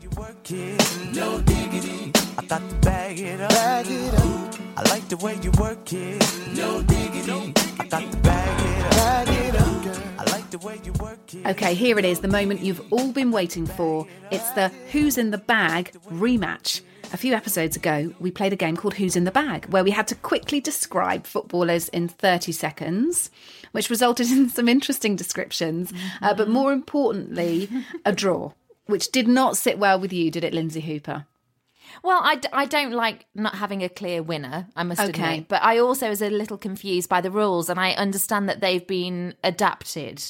You 0.00 0.10
work 0.10 0.50
it, 0.50 1.14
no 1.14 1.40
diggity. 1.40 2.12
I 2.38 2.44
got 2.44 2.68
to 2.68 2.74
bag 2.76 3.18
it 3.18 3.40
up. 3.40 3.50
Bag 3.50 3.86
it 3.88 4.14
up. 4.14 4.54
I 4.76 4.82
like 4.90 5.08
the 5.08 5.16
way 5.18 5.38
you 5.42 5.50
work 5.58 5.92
it, 5.92 6.22
no 6.54 6.82
diggity. 6.82 7.54
I 7.78 7.86
got 7.86 8.10
to 8.10 8.16
bag 8.18 8.60
it 8.60 8.84
up. 8.84 8.90
Bag 8.92 9.28
it 9.28 9.54
up. 9.60 9.96
I 10.18 10.30
like 10.32 10.50
the 10.50 10.58
way 10.58 10.80
you 10.84 10.92
work 10.94 11.34
it. 11.34 11.46
Okay, 11.46 11.74
here 11.74 11.98
it 11.98 12.04
is, 12.04 12.20
the 12.20 12.28
moment 12.28 12.60
you've 12.60 12.92
all 12.92 13.12
been 13.12 13.30
waiting 13.30 13.66
for. 13.66 14.06
It's 14.30 14.50
the 14.50 14.68
Who's 14.92 15.18
in 15.18 15.30
the 15.30 15.38
Bag 15.38 15.92
rematch. 16.10 16.82
A 17.12 17.16
few 17.16 17.34
episodes 17.34 17.76
ago, 17.76 18.12
we 18.18 18.32
played 18.32 18.52
a 18.52 18.56
game 18.56 18.76
called 18.76 18.94
Who's 18.94 19.14
in 19.14 19.24
the 19.24 19.30
Bag, 19.30 19.66
where 19.66 19.84
we 19.84 19.92
had 19.92 20.08
to 20.08 20.16
quickly 20.16 20.60
describe 20.60 21.24
footballers 21.24 21.88
in 21.90 22.08
30 22.08 22.50
seconds, 22.50 23.30
which 23.70 23.88
resulted 23.88 24.30
in 24.30 24.48
some 24.48 24.68
interesting 24.68 25.14
descriptions, 25.14 25.92
uh, 26.20 26.34
but 26.34 26.48
more 26.48 26.72
importantly, 26.72 27.70
a 28.04 28.12
draw, 28.12 28.52
which 28.86 29.10
did 29.12 29.28
not 29.28 29.56
sit 29.56 29.78
well 29.78 29.98
with 30.00 30.12
you, 30.12 30.30
did 30.30 30.44
it, 30.44 30.54
Lynsey 30.54 30.80
Hooper? 30.80 31.26
Well, 32.02 32.20
I, 32.22 32.36
d- 32.36 32.48
I 32.52 32.66
don't 32.66 32.92
like 32.92 33.26
not 33.34 33.54
having 33.56 33.82
a 33.82 33.88
clear 33.88 34.22
winner, 34.22 34.66
I 34.76 34.82
must 34.82 35.00
Okay. 35.00 35.32
admit. 35.34 35.48
But 35.48 35.62
I 35.62 35.78
also 35.78 36.08
was 36.08 36.20
a 36.20 36.28
little 36.30 36.58
confused 36.58 37.08
by 37.08 37.20
the 37.20 37.30
rules, 37.30 37.68
and 37.70 37.78
I 37.80 37.92
understand 37.92 38.48
that 38.48 38.60
they've 38.60 38.86
been 38.86 39.34
adapted. 39.42 40.22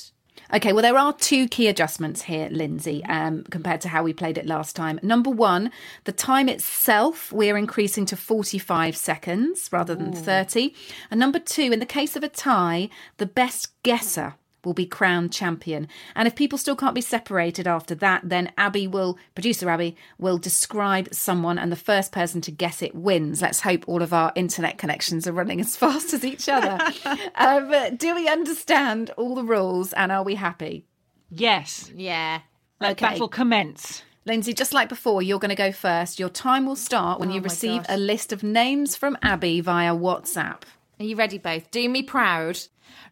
Okay, 0.54 0.72
well, 0.72 0.82
there 0.82 0.96
are 0.98 1.12
two 1.12 1.48
key 1.48 1.66
adjustments 1.66 2.22
here, 2.22 2.48
Lynsey, 2.52 3.04
um, 3.06 3.42
compared 3.50 3.80
to 3.80 3.88
how 3.88 4.04
we 4.04 4.12
played 4.12 4.38
it 4.38 4.46
last 4.46 4.76
time. 4.76 5.00
Number 5.02 5.28
one, 5.30 5.72
the 6.04 6.12
time 6.12 6.48
itself, 6.48 7.32
we're 7.32 7.56
increasing 7.56 8.06
to 8.06 8.16
45 8.16 8.96
seconds 8.96 9.68
rather 9.72 9.96
than 9.96 10.12
30. 10.12 10.72
And 11.10 11.18
number 11.18 11.40
two, 11.40 11.72
in 11.72 11.80
the 11.80 11.86
case 11.86 12.14
of 12.14 12.22
a 12.22 12.28
tie, 12.28 12.90
the 13.16 13.26
best 13.26 13.82
guesser 13.82 14.34
will 14.66 14.74
be 14.74 14.84
crowned 14.84 15.32
champion. 15.32 15.88
And 16.14 16.28
if 16.28 16.34
people 16.34 16.58
still 16.58 16.76
can't 16.76 16.94
be 16.94 17.00
separated 17.00 17.66
after 17.66 17.94
that, 17.94 18.20
then 18.24 18.52
Abby 18.58 18.86
will, 18.86 19.16
producer 19.34 19.70
Abby, 19.70 19.96
will 20.18 20.36
describe 20.36 21.08
someone 21.14 21.58
and 21.58 21.72
the 21.72 21.76
first 21.76 22.12
person 22.12 22.42
to 22.42 22.50
guess 22.50 22.82
it 22.82 22.94
wins. 22.94 23.40
Let's 23.40 23.60
hope 23.62 23.84
all 23.86 24.02
of 24.02 24.12
our 24.12 24.32
internet 24.34 24.76
connections 24.76 25.26
are 25.26 25.32
running 25.32 25.60
as 25.60 25.76
fast 25.82 26.12
as 26.12 26.24
each 26.24 26.48
other. 26.50 26.78
um, 27.36 27.96
do 27.96 28.14
we 28.14 28.28
understand 28.28 29.10
all 29.16 29.34
the 29.34 29.44
rules 29.44 29.94
and 29.94 30.12
are 30.12 30.24
we 30.24 30.34
happy? 30.34 30.84
Yes. 31.30 31.90
Yeah. 31.94 32.40
Let 32.80 32.92
Okay. 32.92 33.06
battle 33.06 33.28
commence. 33.28 34.02
Lynsey, 34.26 34.52
just 34.52 34.72
like 34.72 34.88
before, 34.88 35.22
you're 35.22 35.38
going 35.38 35.50
to 35.50 35.54
go 35.54 35.70
first. 35.70 36.18
Your 36.18 36.28
time 36.28 36.66
will 36.66 36.74
start 36.76 37.20
when 37.20 37.30
Oh 37.30 37.34
you 37.34 37.40
receive 37.40 37.84
gosh. 37.86 37.94
a 37.94 37.96
list 37.96 38.32
of 38.32 38.42
names 38.42 38.96
from 38.96 39.16
Abby 39.22 39.60
via 39.60 39.94
WhatsApp. 39.94 40.62
Are 40.98 41.04
you 41.04 41.14
ready, 41.14 41.38
both? 41.38 41.70
Do 41.70 41.88
me 41.88 42.02
proud. 42.02 42.58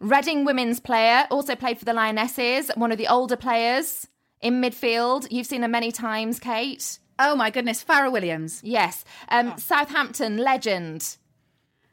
Reading 0.01 0.45
women's 0.45 0.81
player, 0.81 1.27
also 1.31 1.55
played 1.55 1.79
for 1.79 1.85
the 1.85 1.93
Lionesses, 1.95 2.71
one 2.75 2.93
of 2.93 2.99
the 2.99 3.09
older 3.09 3.37
players 3.37 4.07
in 4.41 4.61
midfield. 4.61 5.27
You've 5.31 5.47
seen 5.47 5.63
her 5.63 5.69
many 5.69 5.93
times, 5.93 6.39
Kait. 6.41 6.99
Oh 7.19 7.37
my 7.37 7.51
goodness, 7.51 7.83
Fara 7.83 8.11
Williams. 8.11 8.61
Yes. 8.65 9.05
Um, 9.29 9.57
Southampton 9.57 10.37
legend. 10.37 11.17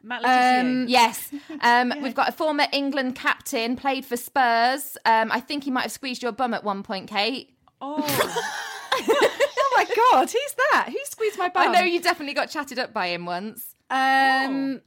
Matt 0.03 0.23
Le 0.23 0.27
Tissier. 0.27 0.85
Yes. 0.89 1.31
Um, 1.61 1.93
We've 2.01 2.15
got 2.15 2.27
a 2.29 2.31
former 2.31 2.65
England 2.73 3.15
captain, 3.15 3.75
played 3.75 4.03
for 4.03 4.17
Spurs. 4.17 4.97
Um, 5.05 5.31
I 5.31 5.39
think 5.39 5.63
he 5.63 5.69
might 5.71 5.83
have 5.83 5.91
squeezed 5.91 6.23
your 6.23 6.31
bum 6.31 6.55
at 6.55 6.63
one 6.63 6.81
point, 6.81 7.07
Kait. 7.09 7.49
oh, 7.81 8.01
Oh 8.93 9.73
my 9.77 9.85
God, 9.95 10.29
who's 10.29 10.55
that? 10.71 10.89
Who 10.89 10.97
squeezed 11.05 11.37
my 11.37 11.49
bum? 11.49 11.69
I 11.69 11.71
know 11.71 11.85
you 11.85 12.01
definitely 12.01 12.33
got 12.33 12.49
chatted 12.49 12.77
up 12.79 12.93
by 12.93 13.07
him 13.07 13.25
once. 13.25 13.75
Um, 13.89 14.81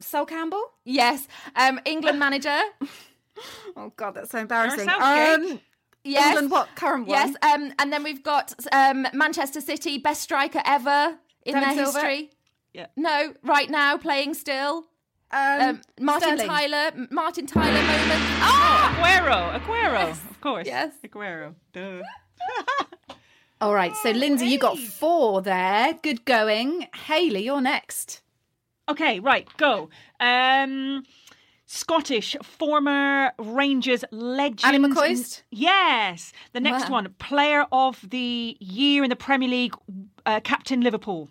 Sol 0.00 0.26
Campbell. 0.26 0.62
Yes. 0.84 1.26
Um, 1.54 1.80
England 1.84 2.18
manager. 2.18 2.58
Oh 3.76 3.92
God, 3.96 4.12
that's 4.14 4.30
so 4.30 4.38
embarrassing. 4.38 4.86
Southgate. 4.88 5.52
Um, 5.52 5.60
Yes. 6.04 6.28
England, 6.28 6.50
what 6.50 6.68
current 6.74 7.06
one? 7.06 7.18
Yes. 7.18 7.36
Um, 7.42 7.72
and 7.78 7.92
then 7.92 8.02
we've 8.02 8.22
got 8.22 8.54
um, 8.72 9.06
Manchester 9.12 9.60
City, 9.60 9.98
best 9.98 10.22
striker 10.22 10.62
ever 10.64 11.18
in 11.44 11.52
David 11.54 11.68
their 11.68 11.84
Silva? 11.84 11.98
history. 12.00 12.30
Yeah. 12.72 12.86
No, 12.96 13.34
right 13.42 13.68
now 13.68 13.98
playing 13.98 14.32
still. 14.34 14.86
Um, 15.32 15.60
Um, 15.60 15.80
Martin 16.00 16.38
Sterling. 16.38 16.46
Tyler. 16.46 17.06
Martin 17.10 17.46
Tyler 17.46 17.72
moment. 17.72 18.22
Ah! 18.40 18.96
Aguero. 19.02 19.60
Aguero. 19.60 20.10
Of 20.30 20.40
course. 20.40 20.66
Yes. 20.66 20.94
Aguero. 21.04 21.54
Duh. 21.74 22.00
All 23.60 23.74
right, 23.74 23.94
so 23.96 24.10
Lynsey, 24.12 24.46
you 24.46 24.58
got 24.58 24.78
four 24.78 25.42
there. 25.42 25.94
Good 26.02 26.24
going. 26.24 26.86
Hayley, 26.94 27.44
you're 27.44 27.60
next. 27.60 28.22
Okay, 28.88 29.20
right, 29.20 29.48
go. 29.56 29.88
Um, 30.20 31.02
Scottish 31.66 32.36
former 32.42 33.32
Rangers 33.38 34.04
legend. 34.12 34.60
Ally 34.64 34.78
McCoist? 34.78 35.42
Yes. 35.50 36.32
The 36.52 36.60
next 36.60 36.84
Wow. 36.84 36.92
one, 36.92 37.14
player 37.18 37.66
of 37.72 38.08
the 38.08 38.56
year 38.60 39.02
in 39.02 39.10
the 39.10 39.16
Premier 39.16 39.48
League, 39.48 39.74
uh, 40.24 40.40
captain 40.44 40.80
Liverpool. 40.80 41.28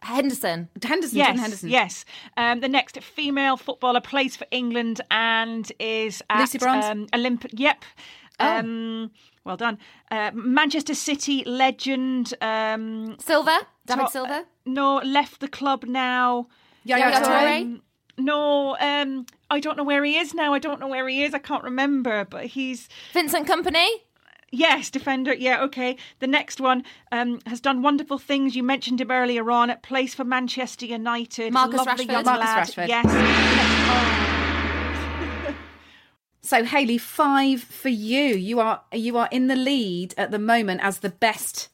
Henderson. 0.00 0.68
Henderson. 0.82 1.16
Yes, 1.16 1.26
Jordan 1.28 1.40
Henderson. 1.42 1.68
yes. 1.70 2.04
Um, 2.36 2.58
the 2.58 2.68
next 2.68 3.00
female 3.00 3.56
footballer 3.56 4.00
plays 4.00 4.34
for 4.34 4.48
England 4.50 5.00
and 5.12 5.70
is 5.78 6.22
at 6.28 6.40
Lucy 6.40 6.58
Bronze? 6.58 6.84
Um, 6.86 7.06
Olympic. 7.14 7.52
Yep. 7.54 7.84
Oh. 8.40 8.58
Um, 8.58 9.10
well 9.44 9.56
done. 9.56 9.78
Uh, 10.10 10.32
Manchester 10.34 10.94
City 10.94 11.44
legend. 11.44 12.34
Um, 12.40 13.16
Silva. 13.20 13.60
David 13.86 14.06
To- 14.06 14.10
Silva. 14.10 14.44
no, 14.66 14.96
left 14.96 15.38
the 15.40 15.46
club 15.48 15.84
now. 15.84 16.48
Yaya 16.84 17.10
Yaya 17.10 17.20
Touré. 17.20 17.64
Touré. 17.64 17.80
No, 18.18 18.76
um, 18.78 19.24
I 19.50 19.58
don't 19.60 19.76
know 19.76 19.84
where 19.84 20.04
he 20.04 20.18
is 20.18 20.34
now. 20.34 20.52
I 20.52 20.58
don't 20.58 20.80
know 20.80 20.88
where 20.88 21.08
he 21.08 21.24
is. 21.24 21.32
I 21.34 21.38
can't 21.38 21.64
remember, 21.64 22.24
but 22.26 22.44
he's 22.46 22.88
Vincent 23.12 23.48
Kompany. 23.48 23.88
yes, 24.50 24.90
defender. 24.90 25.32
Yeah, 25.32 25.62
okay. 25.62 25.96
The 26.18 26.26
next 26.26 26.60
one 26.60 26.84
um, 27.10 27.40
has 27.46 27.58
done 27.60 27.80
wonderful 27.82 28.18
things. 28.18 28.54
You 28.54 28.62
mentioned 28.62 29.00
him 29.00 29.10
earlier 29.10 29.50
on. 29.50 29.70
At 29.70 29.82
plays 29.82 30.14
for 30.14 30.24
Manchester 30.24 30.84
United. 30.86 31.52
Marcus 31.54 31.84
Lovely 31.86 32.06
Rashford. 32.06 32.12
young 32.12 32.24
Marcus 32.24 32.76
lad. 32.76 32.88
Rashford. 32.88 32.88
Yes. 32.88 33.04
Next- 33.06 35.56
So 36.44 36.64
Hayley, 36.64 36.98
five 36.98 37.62
for 37.62 37.88
you. 37.88 38.34
You 38.34 38.58
are 38.60 38.82
you 38.92 39.16
are 39.16 39.28
in 39.30 39.46
the 39.46 39.54
lead 39.56 40.12
at 40.18 40.32
the 40.32 40.40
moment 40.40 40.80
as 40.82 40.98
the 40.98 41.08
best 41.08 41.68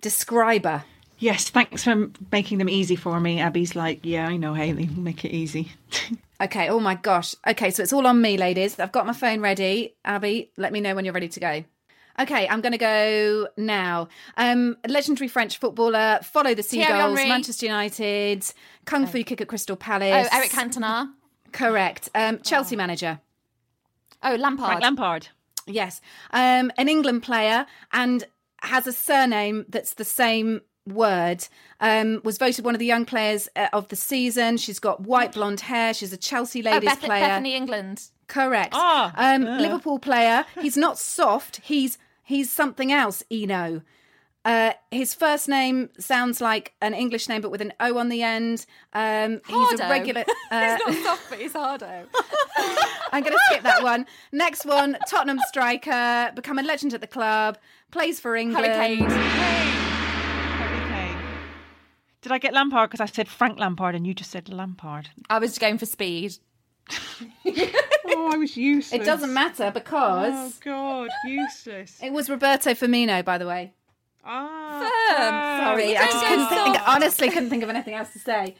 describer. 0.00 0.84
Oh, 1.18 1.20
yes. 1.20 1.50
Thanks 1.50 1.84
for 1.84 2.10
making 2.30 2.58
them 2.58 2.68
easy 2.68 2.96
for 2.96 3.18
me. 3.20 3.40
Abby's 3.40 3.74
like, 3.74 4.00
yeah, 4.04 4.28
I 4.28 4.36
know, 4.36 4.54
Hayley. 4.54 4.88
We'll 4.92 5.02
make 5.04 5.24
it 5.24 5.32
easy. 5.32 5.72
Okay. 6.40 6.68
Oh 6.68 6.78
my 6.78 6.94
gosh. 6.94 7.34
Okay, 7.48 7.70
so 7.70 7.82
it's 7.82 7.92
all 7.92 8.06
on 8.06 8.20
me, 8.20 8.36
ladies. 8.36 8.78
I've 8.78 8.92
got 8.92 9.06
my 9.08 9.12
phone 9.12 9.40
ready. 9.40 9.96
Abby, 10.04 10.52
let 10.56 10.72
me 10.72 10.80
know 10.80 10.94
when 10.94 11.04
you're 11.04 11.12
ready 11.12 11.26
to 11.26 11.40
go. 11.40 11.64
Okay, 12.20 12.46
I'm 12.46 12.60
going 12.60 12.70
to 12.70 12.78
go 12.78 13.48
now. 13.56 14.06
Um, 14.36 14.76
legendary 14.86 15.26
French 15.26 15.58
footballer, 15.58 16.20
follow 16.22 16.54
the 16.54 16.62
Thierry 16.62 16.86
Seagulls, 16.92 17.28
Manchester 17.28 17.66
United, 17.66 18.44
Kung 18.84 19.08
Fu 19.08 19.24
kick 19.24 19.40
at 19.40 19.48
Crystal 19.48 19.74
Oh, 19.74 19.76
Palace. 19.76 20.28
Eric 20.32 20.50
Cantona. 20.50 21.12
Correct. 21.50 22.08
Um, 22.14 22.38
Chelsea 22.42 22.76
manager. 22.76 23.18
Oh, 24.22 24.36
Lampard. 24.36 24.66
Frank 24.68 24.82
Lampard. 24.82 25.28
Yes. 25.66 26.00
Um, 26.32 26.70
an 26.78 26.88
England 26.88 27.24
player 27.24 27.66
and 27.92 28.22
has 28.62 28.86
a 28.86 28.92
surname 28.92 29.64
that's 29.68 29.94
the 29.94 30.04
same 30.04 30.60
word. 30.92 31.46
Um, 31.80 32.20
was 32.24 32.38
voted 32.38 32.64
one 32.64 32.74
of 32.74 32.78
the 32.78 32.86
young 32.86 33.04
players 33.04 33.48
uh, 33.56 33.68
of 33.72 33.88
the 33.88 33.96
season. 33.96 34.56
She's 34.56 34.78
got 34.78 35.00
white 35.02 35.32
blonde 35.32 35.60
hair. 35.60 35.94
She's 35.94 36.12
a 36.12 36.16
Chelsea 36.16 36.60
Oh, 36.66 36.70
ladies 36.70 36.88
Beth- 36.90 37.00
player. 37.02 37.26
Bethany 37.26 37.54
England. 37.54 38.02
Correct. 38.26 38.74
Ah, 38.76 39.12
um, 39.16 39.44
Liverpool 39.44 39.98
player. 39.98 40.44
He's 40.60 40.76
not 40.76 40.98
soft. 40.98 41.60
He's 41.64 41.96
he's 42.22 42.50
something 42.50 42.92
else. 42.92 43.22
Eno. 43.30 43.82
Uh, 44.44 44.72
his 44.90 45.12
first 45.14 45.46
name 45.48 45.90
sounds 45.98 46.40
like 46.40 46.72
an 46.80 46.94
English 46.94 47.28
name, 47.28 47.42
but 47.42 47.50
with 47.50 47.60
an 47.60 47.72
O 47.80 47.98
on 47.98 48.08
the 48.08 48.22
end. 48.22 48.64
Um, 48.94 49.40
he's 49.46 49.80
a 49.80 49.88
regular. 49.88 50.24
Uh, 50.50 50.78
He's 50.86 51.04
not 51.04 51.04
soft, 51.04 51.22
but 51.28 51.38
he's 51.38 51.52
hardo. 51.52 52.06
I'm 53.12 53.22
going 53.22 53.34
to 53.36 53.38
skip 53.50 53.62
that 53.64 53.82
one. 53.82 54.06
Next 54.32 54.64
one, 54.64 54.96
Tottenham 55.06 55.38
striker, 55.46 56.32
become 56.34 56.58
a 56.58 56.62
legend 56.62 56.94
at 56.94 57.02
the 57.02 57.06
club, 57.06 57.58
plays 57.90 58.18
for 58.18 58.34
England. 58.34 58.64
Harry 58.66 58.96
Kane. 58.96 59.10
Harry 59.10 59.28
Kane. 59.76 59.87
Did 62.20 62.32
I 62.32 62.38
get 62.38 62.52
Lampard 62.52 62.90
because 62.90 63.00
I 63.00 63.06
said 63.06 63.28
Frank 63.28 63.58
Lampard 63.58 63.94
and 63.94 64.06
you 64.06 64.14
just 64.14 64.30
said 64.30 64.48
Lampard? 64.48 65.10
I 65.30 65.38
was 65.38 65.58
going 65.58 65.78
for 65.78 65.86
speed. 65.86 66.38
oh, 67.46 68.30
I 68.32 68.36
was 68.36 68.56
useless. 68.56 69.00
It 69.00 69.04
doesn't 69.04 69.32
matter 69.32 69.70
because 69.72 70.32
Oh 70.34 70.52
God, 70.64 71.10
useless. 71.26 71.98
it 72.02 72.12
was 72.12 72.28
Roberto 72.28 72.70
Firmino, 72.70 73.24
by 73.24 73.38
the 73.38 73.46
way. 73.46 73.72
Ah, 74.24 75.60
Sorry, 75.62 75.96
I 75.96 76.06
just 76.06 76.26
couldn't 76.26 76.48
think, 76.48 76.88
honestly 76.88 77.30
couldn't 77.30 77.50
think 77.50 77.62
of 77.62 77.70
anything 77.70 77.94
else 77.94 78.12
to 78.12 78.18
say. 78.18 78.56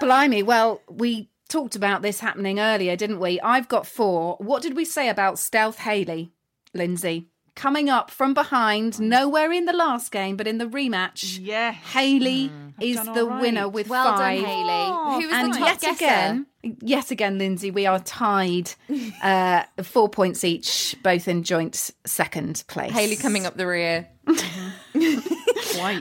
Blimey, 0.00 0.42
well, 0.42 0.82
we 0.90 1.30
talked 1.48 1.76
about 1.76 2.02
this 2.02 2.20
happening 2.20 2.60
earlier, 2.60 2.96
didn't 2.96 3.20
we? 3.20 3.40
I've 3.40 3.68
got 3.68 3.86
four. 3.86 4.36
What 4.38 4.62
did 4.62 4.76
we 4.76 4.84
say 4.84 5.08
about 5.08 5.38
Stealth 5.38 5.78
Hayley, 5.78 6.30
Lynsey? 6.74 7.28
Coming 7.58 7.90
up 7.90 8.12
from 8.12 8.34
behind, 8.34 9.00
nowhere 9.00 9.50
in 9.50 9.64
the 9.64 9.72
last 9.72 10.12
game, 10.12 10.36
but 10.36 10.46
in 10.46 10.58
the 10.58 10.66
rematch. 10.66 11.40
Yeah. 11.42 11.72
Hayley 11.72 12.52
is 12.80 13.02
the 13.02 13.22
all 13.22 13.26
right. 13.30 13.40
winner 13.40 13.68
with 13.68 13.88
Well 13.88 14.04
five. 14.16 14.40
done, 14.40 14.48
Hayley. 14.48 15.22
Who 15.22 15.28
was 15.28 15.36
and 15.36 15.52
the 15.54 15.58
top 15.58 15.66
yet 15.66 15.80
guesser? 15.80 16.04
again, 16.04 16.46
yet 16.80 17.10
again, 17.10 17.38
Lynsey, 17.38 17.72
we 17.72 17.84
are 17.84 17.98
tied, 17.98 18.70
uh, 19.24 19.64
four 19.82 20.08
points 20.08 20.44
each, 20.44 20.94
both 21.02 21.26
in 21.26 21.42
joint 21.42 21.90
second 22.06 22.62
place. 22.68 22.92
Hayley 22.92 23.16
coming 23.16 23.44
up 23.44 23.56
the 23.56 23.66
rear. 23.66 24.06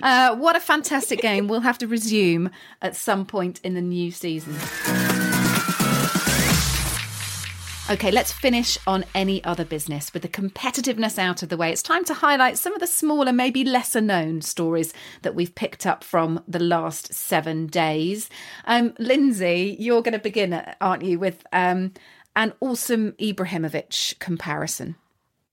Uh, 0.02 0.36
what 0.36 0.56
a 0.56 0.60
fantastic 0.60 1.22
game. 1.22 1.48
We'll 1.48 1.60
have 1.60 1.78
to 1.80 1.88
resume 1.88 2.50
at 2.82 2.96
some 2.96 3.26
point 3.26 3.60
in 3.64 3.76
the 3.76 3.82
new 3.82 4.10
season. 4.12 4.56
Okay, 7.90 8.12
let's 8.12 8.34
finish 8.34 8.78
on 8.86 9.06
any 9.16 9.42
other 9.46 9.64
business. 9.64 10.14
With 10.14 10.22
the 10.22 10.28
competitiveness 10.28 11.18
out 11.18 11.42
of 11.42 11.48
the 11.48 11.56
way, 11.56 11.72
it's 11.72 11.82
time 11.82 12.04
to 12.06 12.14
highlight 12.14 12.58
some 12.58 12.74
of 12.74 12.82
the 12.82 12.88
smaller, 12.88 13.32
maybe 13.32 13.64
lesser 13.64 14.02
known 14.02 14.42
stories 14.42 14.94
that 15.22 15.36
we've 15.36 15.56
picked 15.56 15.86
up 15.86 16.04
from 16.04 16.44
the 16.50 16.60
last 16.60 17.14
seven 17.14 17.66
days. 17.66 18.30
Um, 18.66 18.94
Lynsey, 19.00 19.78
you're 19.80 20.02
going 20.02 20.12
to 20.12 20.20
begin, 20.20 20.62
aren't 20.82 21.04
you, 21.04 21.18
with 21.18 21.46
um, 21.54 21.94
an 22.36 22.52
awesome 22.60 23.14
Ibrahimovic 23.14 24.20
comparison? 24.20 24.98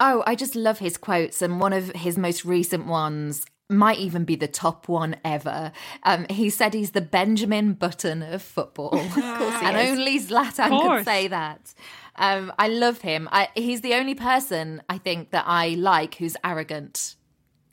Oh, 0.01 0.25
I 0.27 0.35
just 0.35 0.57
love 0.57 0.81
his 0.81 0.97
quotes, 0.97 1.41
and 1.41 1.61
one 1.61 1.73
of 1.73 1.91
his 1.93 2.19
most 2.19 2.45
recent 2.45 2.87
ones 2.87 3.47
might 3.71 3.99
even 3.99 4.25
be 4.25 4.37
the 4.37 4.49
top 4.49 4.89
one 4.89 5.17
ever. 5.25 5.71
Um, 6.03 6.27
he 6.29 6.51
said 6.51 6.75
he's 6.75 6.91
the 6.91 7.01
Benjamin 7.01 7.75
Button 7.75 8.23
of 8.23 8.43
football, 8.43 8.95
and 8.95 9.77
only 9.77 10.19
Zlatan 10.19 10.83
could 10.83 11.05
say 11.05 11.29
that. 11.29 11.75
Um, 12.17 12.53
I 12.59 12.69
love 12.69 13.01
him. 13.01 13.29
I, 13.33 13.49
he's 13.55 13.81
the 13.81 13.95
only 13.95 14.15
person 14.15 14.83
I 14.89 14.99
think 14.99 15.31
that 15.31 15.45
I 15.47 15.71
like 15.71 16.17
who's 16.17 16.37
arrogant. 16.45 17.17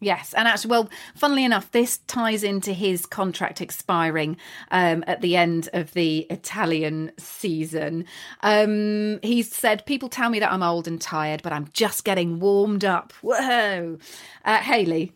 Yes, 0.04 0.34
and 0.34 0.48
actually, 0.48 0.72
well, 0.72 0.90
funnily 1.14 1.46
enough, 1.46 1.70
this 1.72 2.00
ties 2.08 2.44
into 2.44 2.74
his 2.74 3.06
contract 3.06 3.62
expiring 3.62 4.36
um, 4.72 5.04
at 5.06 5.22
the 5.22 5.36
end 5.38 5.70
of 5.74 5.94
the 5.94 6.26
Italian 6.32 7.12
season. 7.20 8.06
Um, 8.42 9.20
he 9.22 9.44
said, 9.44 9.86
"People 9.86 10.10
tell 10.10 10.32
me 10.32 10.40
that 10.40 10.52
I'm 10.52 10.64
old 10.64 10.88
and 10.88 11.00
tired, 11.00 11.44
but 11.44 11.54
I'm 11.54 11.70
just 11.72 12.04
getting 12.04 12.40
warmed 12.40 12.84
up." 12.84 13.14
Whoa, 13.22 14.00
uh, 14.44 14.58
Hayley. 14.58 15.14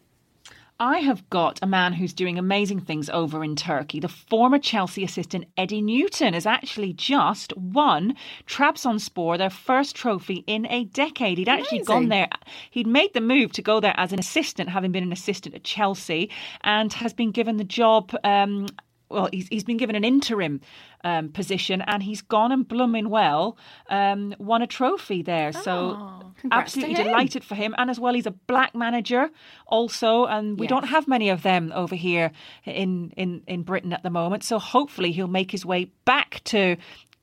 I 0.79 0.99
have 0.99 1.29
got 1.29 1.59
a 1.61 1.67
man 1.67 1.93
who's 1.93 2.11
doing 2.11 2.37
amazing 2.37 2.81
things 2.81 3.09
over 3.09 3.45
in 3.45 3.55
Turkey. 3.55 4.01
The 4.01 4.09
former 4.09 4.59
Chelsea 4.59 5.05
assistant 5.05 5.45
Eddie 5.55 5.81
Newton 5.81 6.33
has 6.33 6.45
actually 6.45 6.91
just 6.91 7.55
won 7.55 8.15
Trabzonspor 8.45 9.37
their 9.37 9.49
first 9.49 9.95
trophy 9.95 10.43
in 10.47 10.65
a 10.65 10.83
decade. 10.83 11.37
He'd 11.37 11.47
actually 11.47 11.79
Amazing. 11.79 11.85
gone 11.85 12.09
there. 12.09 12.29
He'd 12.71 12.87
made 12.87 13.13
the 13.13 13.21
move 13.21 13.53
to 13.53 13.61
go 13.61 13.79
there 13.79 13.93
as 13.95 14.11
an 14.11 14.19
assistant, 14.19 14.69
having 14.69 14.91
been 14.91 15.03
an 15.03 15.13
assistant 15.13 15.55
at 15.55 15.63
Chelsea, 15.63 16.29
and 16.61 16.91
has 16.91 17.13
been 17.13 17.31
given 17.31 17.55
the 17.55 17.63
job. 17.63 18.13
Um, 18.25 18.67
well, 19.09 19.29
he's, 19.31 19.47
he's 19.47 19.63
been 19.63 19.77
given 19.77 19.95
an 19.95 20.03
interim 20.03 20.61
um, 21.03 21.29
position, 21.29 21.81
and 21.81 22.01
he's 22.01 22.21
gone 22.21 22.51
and 22.51 22.67
blooming 22.67 23.09
well 23.09 23.57
um, 23.89 24.33
won 24.39 24.61
a 24.61 24.67
trophy 24.67 25.21
there. 25.21 25.51
so 25.53 26.33
absolutely 26.51 26.95
delighted 26.95 27.43
for 27.43 27.55
him. 27.55 27.75
And 27.77 27.89
as 27.89 27.99
well, 27.99 28.13
he's 28.13 28.25
a 28.25 28.31
black 28.31 28.73
manager 28.73 29.29
also, 29.67 30.25
and 30.25 30.59
we 30.59 30.67
don't 30.67 30.87
have 30.87 31.07
many 31.07 31.29
of 31.29 31.43
them 31.43 31.71
over 31.75 31.95
here 31.95 32.31
in, 32.65 33.11
in, 33.15 33.43
in 33.47 33.63
Britain 33.63 33.93
at 33.93 34.03
the 34.03 34.09
moment. 34.09 34.43
So 34.43 34.57
hopefully 34.59 35.11
he'll 35.11 35.27
make 35.27 35.51
his 35.51 35.65
way 35.65 35.91
back 36.05 36.41
to 36.45 36.75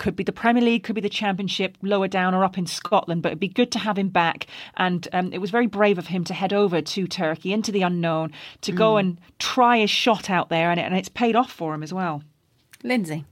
could 0.03 0.17
be 0.17 0.25
the 0.25 0.33
Premier 0.33 0.63
League, 0.63 0.83
could 0.83 0.97
be 0.97 1.01
the 1.01 1.09
Championship, 1.09 1.79
lower 1.81 2.09
down 2.09 2.35
or 2.35 2.45
up 2.45 2.59
in 2.59 2.67
Scotland. 2.67 3.23
But 3.23 3.29
it'd 3.29 3.41
be 3.41 3.49
good 3.49 3.71
to 3.73 3.79
have 3.79 3.97
him 3.97 4.09
back. 4.09 4.49
And 4.77 5.07
um, 5.13 5.33
it 5.33 5.39
was 5.39 5.51
very 5.51 5.69
brave 5.69 5.97
of 5.97 6.09
him 6.09 6.25
to 6.25 6.35
head 6.35 6.53
over 6.53 6.83
to 6.83 7.07
Turkey 7.07 7.53
into 7.53 7.71
the 7.71 7.83
unknown 7.83 8.33
to 8.63 8.73
go 8.73 8.97
and 8.97 9.19
try 9.39 9.79
his 9.79 9.91
shot 9.91 10.29
out 10.29 10.49
there, 10.49 10.71
and, 10.71 10.81
it, 10.81 10.83
and 10.83 10.97
it's 10.97 11.09
paid 11.09 11.37
off 11.37 11.53
for 11.53 11.73
him 11.73 11.83
as 11.85 11.95
well. 11.95 12.23
Lynsey. 12.83 13.25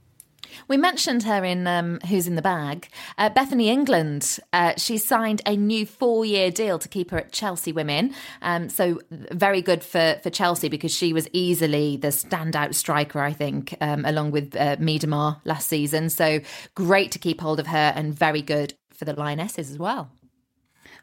We 0.67 0.77
mentioned 0.77 1.23
her 1.23 1.43
in 1.43 1.67
um, 1.67 1.99
Who's 2.07 2.27
in 2.27 2.35
the 2.35 2.41
Bag. 2.41 2.87
Uh, 3.17 3.29
Bethany 3.29 3.69
England, 3.69 4.39
uh, 4.53 4.73
she 4.77 4.97
signed 4.97 5.41
a 5.45 5.55
new 5.55 5.85
four 5.85 6.25
year 6.25 6.51
deal 6.51 6.79
to 6.79 6.87
keep 6.87 7.11
her 7.11 7.17
at 7.17 7.31
Chelsea 7.31 7.71
Women. 7.71 8.13
Um, 8.41 8.69
so, 8.69 8.99
very 9.09 9.61
good 9.61 9.83
for, 9.83 10.19
for 10.23 10.29
Chelsea 10.29 10.69
because 10.69 10.93
she 10.93 11.13
was 11.13 11.27
easily 11.33 11.97
the 11.97 12.09
standout 12.09 12.75
striker, 12.75 13.19
I 13.19 13.33
think, 13.33 13.75
um, 13.81 14.05
along 14.05 14.31
with 14.31 14.55
uh, 14.55 14.77
Miedema 14.77 15.39
last 15.45 15.67
season. 15.67 16.09
So, 16.09 16.39
great 16.75 17.11
to 17.11 17.19
keep 17.19 17.41
hold 17.41 17.59
of 17.59 17.67
her 17.67 17.93
and 17.95 18.13
very 18.13 18.41
good 18.41 18.73
for 18.93 19.05
the 19.05 19.13
Lionesses 19.13 19.71
as 19.71 19.79
well. 19.79 20.11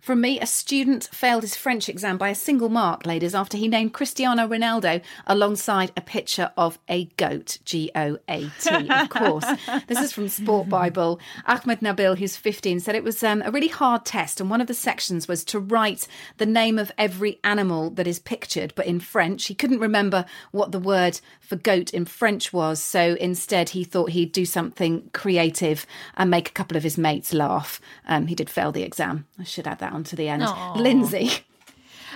From 0.00 0.20
me, 0.20 0.40
a 0.40 0.46
student 0.46 1.08
failed 1.12 1.42
his 1.42 1.56
French 1.56 1.88
exam 1.88 2.16
by 2.18 2.30
a 2.30 2.34
single 2.34 2.68
mark, 2.68 3.04
ladies, 3.04 3.34
after 3.34 3.56
he 3.56 3.68
named 3.68 3.92
Cristiano 3.92 4.46
Ronaldo 4.46 5.02
alongside 5.26 5.92
a 5.96 6.00
picture 6.00 6.50
of 6.56 6.78
a 6.88 7.06
goat. 7.16 7.58
G 7.64 7.90
O 7.94 8.18
A 8.28 8.50
T, 8.60 8.88
of 8.88 9.08
course. 9.10 9.44
this 9.86 10.00
is 10.00 10.12
from 10.12 10.28
Sport 10.28 10.68
Bible. 10.68 11.20
Ahmed 11.46 11.80
Nabil, 11.80 12.16
who's 12.16 12.36
15, 12.36 12.80
said 12.80 12.94
it 12.94 13.04
was 13.04 13.22
um, 13.22 13.42
a 13.44 13.50
really 13.50 13.68
hard 13.68 14.04
test, 14.04 14.40
and 14.40 14.48
one 14.48 14.60
of 14.60 14.66
the 14.66 14.74
sections 14.74 15.28
was 15.28 15.44
to 15.44 15.58
write 15.58 16.06
the 16.38 16.46
name 16.46 16.78
of 16.78 16.92
every 16.96 17.38
animal 17.44 17.90
that 17.90 18.06
is 18.06 18.18
pictured, 18.18 18.72
but 18.74 18.86
in 18.86 19.00
French. 19.00 19.46
He 19.46 19.54
couldn't 19.54 19.80
remember 19.80 20.24
what 20.52 20.72
the 20.72 20.78
word 20.78 21.20
for 21.40 21.56
goat 21.56 21.92
in 21.92 22.04
French 22.04 22.52
was, 22.52 22.80
so 22.80 23.16
instead 23.20 23.70
he 23.70 23.84
thought 23.84 24.10
he'd 24.10 24.32
do 24.32 24.44
something 24.44 25.10
creative 25.12 25.84
and 26.16 26.30
make 26.30 26.48
a 26.48 26.52
couple 26.52 26.76
of 26.76 26.82
his 26.82 26.96
mates 26.96 27.34
laugh. 27.34 27.80
Um, 28.06 28.28
he 28.28 28.34
did 28.34 28.48
fail 28.48 28.72
the 28.72 28.82
exam. 28.82 29.26
I 29.38 29.44
should 29.44 29.66
add 29.66 29.80
that 29.80 29.87
on 29.92 30.04
to 30.04 30.16
the 30.16 30.28
end. 30.28 30.44
Lynsey. 30.76 31.30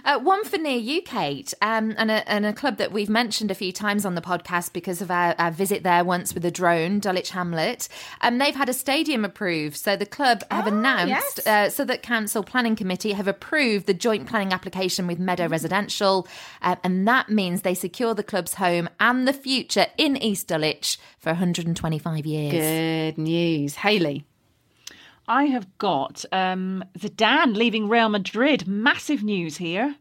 Uh, 0.05 0.19
one 0.19 0.45
for 0.45 0.59
near 0.59 0.77
you, 0.77 1.01
Kate, 1.01 1.55
um, 1.63 1.95
and, 1.97 2.11
a, 2.11 2.29
and 2.29 2.45
a 2.45 2.53
club 2.53 2.77
that 2.79 2.93
we've 2.93 3.09
mentioned 3.09 3.51
a 3.51 3.55
few 3.55 3.73
times 3.73 4.05
on 4.05 4.15
the 4.15 4.21
podcast 4.21 4.73
because 4.73 5.01
of 5.01 5.11
our, 5.11 5.35
our 5.39 5.51
visit 5.51 5.85
there 5.85 6.05
once 6.05 6.35
with 6.35 6.45
a 6.45 6.51
drone, 6.51 6.99
Dulwich 6.99 7.31
Hamlet. 7.31 7.89
Um, 8.21 8.39
they've 8.39 8.55
had 8.55 8.69
a 8.69 8.75
stadium 8.75 9.25
approved, 9.25 9.77
so 9.77 9.97
the 9.97 10.07
club 10.07 10.43
have 10.51 10.67
announced, 10.67 11.41
yes. 11.45 11.47
uh, 11.47 11.71
so 11.71 11.85
that 11.85 12.03
Council 12.03 12.43
Planning 12.43 12.75
Committee 12.75 13.13
have 13.13 13.29
approved 13.29 13.87
the 13.87 13.95
joint 13.95 14.27
planning 14.27 14.53
application 14.53 15.07
with 15.07 15.21
Meadow 15.21 15.47
Residential, 15.47 16.27
uh, 16.63 16.77
and 16.83 17.07
that 17.07 17.29
means 17.29 17.63
they 17.63 17.75
secure 17.75 18.15
the 18.15 18.25
club's 18.25 18.55
home 18.55 18.89
and 18.99 19.29
the 19.29 19.33
future 19.33 19.87
in 19.97 20.17
East 20.17 20.49
Dulwich 20.49 20.99
for 21.19 21.31
125 21.31 22.27
years. 22.27 22.53
Good 22.53 23.19
news. 23.19 23.77
Hayley. 23.77 24.25
I 25.29 25.45
have 25.45 25.79
got 25.79 26.25
um, 26.33 26.85
Zidane 26.99 27.57
leaving 27.57 27.89
Real 27.89 28.09
Madrid. 28.09 28.67
Massive 28.67 29.23
news 29.23 29.57
here. 29.57 29.97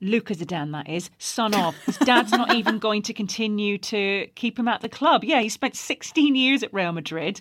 Luca 0.00 0.34
Zidane, 0.34 0.72
that 0.72 0.90
is, 0.90 1.08
son 1.18 1.54
of. 1.54 1.74
His 1.86 1.96
dad's 1.98 2.30
not 2.30 2.54
even 2.54 2.78
going 2.78 3.00
to 3.02 3.14
continue 3.14 3.78
to 3.78 4.26
keep 4.34 4.58
him 4.58 4.68
at 4.68 4.82
the 4.82 4.90
club. 4.90 5.24
Yeah, 5.24 5.40
he 5.40 5.48
spent 5.48 5.74
16 5.74 6.34
years 6.34 6.62
at 6.62 6.72
Real 6.72 6.92
Madrid. 6.92 7.40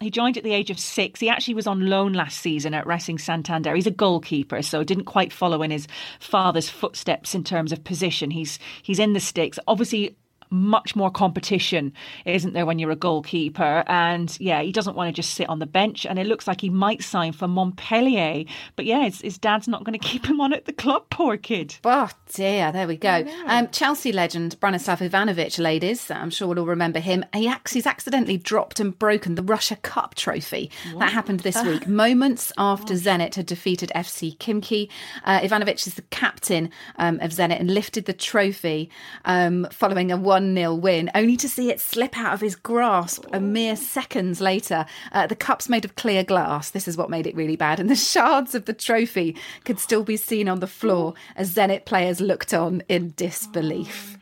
He 0.00 0.10
joined 0.10 0.38
at 0.38 0.44
the 0.44 0.54
age 0.54 0.70
of 0.70 0.78
six. 0.78 1.20
He 1.20 1.28
actually 1.28 1.54
was 1.54 1.66
on 1.66 1.88
loan 1.88 2.14
last 2.14 2.40
season 2.40 2.72
at 2.72 2.86
Racing 2.86 3.18
Santander. 3.18 3.74
He's 3.74 3.86
a 3.86 3.90
goalkeeper, 3.90 4.62
so 4.62 4.82
didn't 4.82 5.04
quite 5.04 5.32
follow 5.32 5.62
in 5.62 5.70
his 5.70 5.86
father's 6.20 6.70
footsteps 6.70 7.34
in 7.34 7.44
terms 7.44 7.70
of 7.70 7.84
position. 7.84 8.30
He's 8.30 8.58
he's 8.82 8.98
in 8.98 9.12
the 9.12 9.20
sticks. 9.20 9.58
Obviously, 9.66 10.16
much 10.50 10.94
more 10.96 11.10
competition, 11.10 11.92
isn't 12.24 12.52
there, 12.52 12.66
when 12.66 12.78
you're 12.78 12.90
a 12.90 12.96
goalkeeper? 12.96 13.84
And 13.86 14.36
yeah, 14.40 14.62
he 14.62 14.72
doesn't 14.72 14.96
want 14.96 15.08
to 15.08 15.12
just 15.12 15.34
sit 15.34 15.48
on 15.48 15.58
the 15.58 15.66
bench. 15.66 16.04
And 16.06 16.18
it 16.18 16.26
looks 16.26 16.46
like 16.46 16.60
he 16.60 16.70
might 16.70 17.02
sign 17.02 17.32
for 17.32 17.48
Montpellier. 17.48 18.44
But 18.76 18.84
yeah, 18.84 19.04
his, 19.04 19.20
his 19.20 19.38
dad's 19.38 19.68
not 19.68 19.84
going 19.84 19.98
to 19.98 20.06
keep 20.06 20.26
him 20.26 20.40
on 20.40 20.52
at 20.52 20.64
the 20.64 20.72
club, 20.72 21.04
poor 21.10 21.36
kid. 21.36 21.76
Oh 21.84 22.10
dear, 22.32 22.72
there 22.72 22.86
we 22.86 22.96
go. 22.96 23.24
Um, 23.46 23.68
Chelsea 23.68 24.12
legend 24.12 24.58
Branislav 24.60 24.98
Ivanovic, 25.08 25.58
ladies, 25.58 26.10
I'm 26.10 26.30
sure 26.30 26.48
we'll 26.48 26.60
all 26.60 26.66
remember 26.66 27.00
him. 27.00 27.24
He 27.34 27.48
ac- 27.48 27.60
he's 27.70 27.86
accidentally 27.86 28.36
dropped 28.36 28.80
and 28.80 28.98
broken 28.98 29.34
the 29.34 29.42
Russia 29.42 29.76
Cup 29.76 30.14
trophy. 30.14 30.70
That 30.98 31.12
happened 31.12 31.40
this 31.40 31.62
week, 31.64 31.86
moments 31.86 32.52
after 32.58 32.94
Zenit 32.94 33.34
had 33.34 33.46
defeated 33.46 33.90
FC 33.94 34.36
Khimki. 34.38 34.88
Uh, 35.24 35.40
Ivanovic 35.40 35.86
is 35.86 35.94
the 35.94 36.02
captain 36.02 36.70
um, 36.96 37.18
of 37.20 37.30
Zenit 37.30 37.60
and 37.60 37.72
lifted 37.72 38.06
the 38.06 38.12
trophy 38.12 38.90
um, 39.24 39.66
following 39.70 40.10
a 40.10 40.16
1 40.40 40.54
0 40.54 40.74
win, 40.74 41.10
only 41.14 41.36
to 41.36 41.48
see 41.48 41.70
it 41.70 41.80
slip 41.80 42.16
out 42.16 42.32
of 42.32 42.40
his 42.40 42.56
grasp 42.56 43.26
a 43.30 43.38
mere 43.38 43.76
seconds 43.76 44.40
later. 44.40 44.86
Uh, 45.12 45.26
the 45.26 45.36
cup's 45.36 45.68
made 45.68 45.84
of 45.84 45.96
clear 45.96 46.24
glass. 46.24 46.70
This 46.70 46.88
is 46.88 46.96
what 46.96 47.10
made 47.10 47.26
it 47.26 47.36
really 47.36 47.56
bad. 47.56 47.78
And 47.78 47.90
the 47.90 47.94
shards 47.94 48.54
of 48.54 48.64
the 48.64 48.72
trophy 48.72 49.36
could 49.66 49.78
still 49.78 50.02
be 50.02 50.16
seen 50.16 50.48
on 50.48 50.60
the 50.60 50.66
floor 50.66 51.12
as 51.36 51.54
Zenit 51.54 51.84
players 51.84 52.22
looked 52.22 52.54
on 52.54 52.82
in 52.88 53.12
disbelief. 53.16 54.16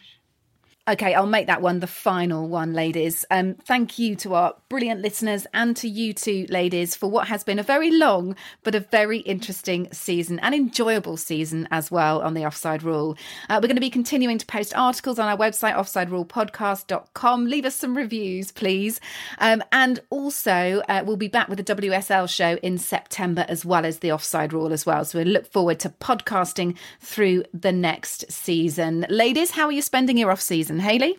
Okay, 0.88 1.12
I'll 1.12 1.26
make 1.26 1.48
that 1.48 1.60
one 1.60 1.80
the 1.80 1.86
final 1.86 2.48
one, 2.48 2.72
ladies. 2.72 3.22
Um, 3.30 3.56
thank 3.66 3.98
you 3.98 4.16
to 4.16 4.32
our 4.32 4.54
brilliant 4.70 5.02
listeners 5.02 5.46
and 5.52 5.76
to 5.76 5.86
you 5.86 6.14
two, 6.14 6.46
ladies, 6.48 6.96
for 6.96 7.10
what 7.10 7.28
has 7.28 7.44
been 7.44 7.58
a 7.58 7.62
very 7.62 7.90
long 7.90 8.34
but 8.62 8.74
a 8.74 8.80
very 8.80 9.18
interesting 9.18 9.92
season 9.92 10.38
and 10.38 10.54
enjoyable 10.54 11.18
season 11.18 11.68
as 11.70 11.90
well 11.90 12.22
on 12.22 12.32
the 12.32 12.46
Offside 12.46 12.82
Rule. 12.82 13.18
Uh, 13.50 13.60
we're 13.60 13.68
going 13.68 13.76
to 13.76 13.82
be 13.82 13.90
continuing 13.90 14.38
to 14.38 14.46
post 14.46 14.74
articles 14.74 15.18
on 15.18 15.28
our 15.28 15.36
website, 15.36 15.74
offsiderulepodcast.com. 15.74 17.44
Leave 17.44 17.66
us 17.66 17.74
some 17.74 17.94
reviews, 17.94 18.50
please. 18.50 18.98
Um, 19.40 19.62
and 19.72 20.00
also, 20.08 20.80
uh, 20.88 21.02
we'll 21.04 21.16
be 21.18 21.28
back 21.28 21.50
with 21.50 21.58
the 21.62 21.74
WSL 21.74 22.30
show 22.30 22.56
in 22.62 22.78
September 22.78 23.44
as 23.46 23.62
well 23.62 23.84
as 23.84 23.98
the 23.98 24.10
Offside 24.10 24.54
Rule 24.54 24.72
as 24.72 24.86
well. 24.86 25.04
So 25.04 25.18
we 25.18 25.26
look 25.26 25.52
forward 25.52 25.80
to 25.80 25.90
podcasting 25.90 26.78
through 27.02 27.44
the 27.52 27.72
next 27.72 28.32
season. 28.32 29.04
Ladies, 29.10 29.50
how 29.50 29.66
are 29.66 29.72
you 29.72 29.82
spending 29.82 30.16
your 30.16 30.30
off 30.30 30.40
season? 30.40 30.77
Hayley? 30.80 31.18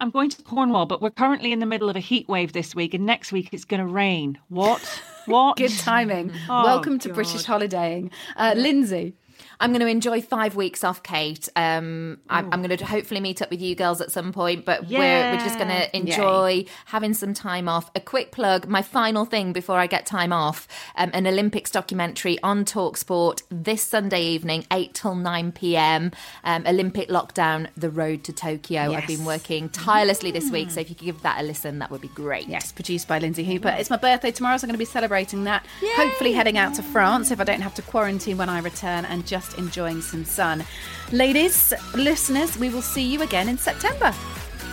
I'm 0.00 0.10
going 0.10 0.30
to 0.30 0.42
Cornwall, 0.42 0.86
but 0.86 1.02
we're 1.02 1.10
currently 1.10 1.50
in 1.52 1.58
the 1.58 1.66
middle 1.66 1.90
of 1.90 1.96
a 1.96 2.00
heat 2.00 2.28
wave 2.28 2.52
this 2.52 2.74
week, 2.74 2.94
and 2.94 3.04
next 3.04 3.32
week 3.32 3.48
it's 3.52 3.64
going 3.64 3.80
to 3.80 3.86
rain. 3.86 4.38
What? 4.48 5.02
What? 5.26 5.58
Good 5.58 5.76
timing. 5.76 6.32
Oh, 6.48 6.64
Welcome 6.64 6.98
to 7.00 7.08
God. 7.08 7.14
British 7.16 7.44
holidaying. 7.44 8.10
Uh, 8.34 8.54
Lynsey. 8.56 9.12
I'm 9.60 9.70
going 9.72 9.80
to 9.80 9.88
enjoy 9.88 10.22
five 10.22 10.54
weeks 10.54 10.84
off, 10.84 11.02
Kait. 11.02 11.48
Um, 11.56 12.18
I'm, 12.30 12.52
I'm 12.52 12.62
going 12.62 12.76
to 12.76 12.84
hopefully 12.84 13.20
meet 13.20 13.42
up 13.42 13.50
with 13.50 13.60
you 13.60 13.74
girls 13.74 14.00
at 14.00 14.12
some 14.12 14.32
point, 14.32 14.64
but 14.64 14.86
we're, 14.88 15.32
we're 15.32 15.38
just 15.40 15.58
going 15.58 15.68
to 15.68 15.96
enjoy 15.96 16.64
having 16.86 17.12
some 17.12 17.34
time 17.34 17.68
off. 17.68 17.90
A 17.96 18.00
quick 18.00 18.30
plug, 18.30 18.68
my 18.68 18.82
final 18.82 19.24
thing 19.24 19.52
before 19.52 19.78
I 19.78 19.88
get 19.88 20.06
time 20.06 20.32
off, 20.32 20.68
um, 20.96 21.10
an 21.12 21.26
Olympics 21.26 21.72
documentary 21.72 22.38
on 22.42 22.64
Talksport 22.64 23.42
this 23.50 23.82
Sunday 23.82 24.22
evening, 24.22 24.64
8 24.70 24.94
till 24.94 25.16
9 25.16 25.52
p.m. 25.52 26.12
Um, 26.44 26.64
Olympic 26.66 27.08
lockdown, 27.08 27.68
the 27.76 27.90
road 27.90 28.22
to 28.24 28.32
Tokyo. 28.32 28.92
I've 28.92 29.08
been 29.08 29.24
working 29.24 29.70
tirelessly 29.70 30.30
this 30.30 30.50
week, 30.52 30.70
so 30.70 30.80
if 30.80 30.88
you 30.88 30.94
could 30.94 31.04
give 31.04 31.22
that 31.22 31.40
a 31.40 31.42
listen, 31.42 31.80
that 31.80 31.90
would 31.90 32.00
be 32.00 32.08
great. 32.08 32.46
Yes, 32.46 32.70
produced 32.70 33.08
by 33.08 33.18
Lynsey 33.18 33.44
Hooper. 33.44 33.74
It's 33.76 33.90
my 33.90 33.96
birthday 33.96 34.30
tomorrow, 34.30 34.56
so 34.56 34.64
I'm 34.64 34.68
going 34.68 34.74
to 34.74 34.78
be 34.78 34.84
celebrating 34.84 35.44
that. 35.44 35.66
Hopefully, 35.96 36.32
heading 36.32 36.58
out 36.58 36.74
to 36.74 36.82
France 36.82 37.32
if 37.32 37.40
I 37.40 37.44
don't 37.44 37.60
have 37.60 37.74
to 37.74 37.82
quarantine 37.82 38.36
when 38.38 38.48
I 38.48 38.60
return 38.60 39.04
and 39.04 39.26
just 39.26 39.47
enjoying 39.54 40.02
some 40.02 40.24
sun. 40.24 40.64
Ladies, 41.12 41.72
listeners, 41.94 42.58
we 42.58 42.68
will 42.68 42.82
see 42.82 43.02
you 43.02 43.22
again 43.22 43.48
in 43.48 43.56
September. 43.58 44.12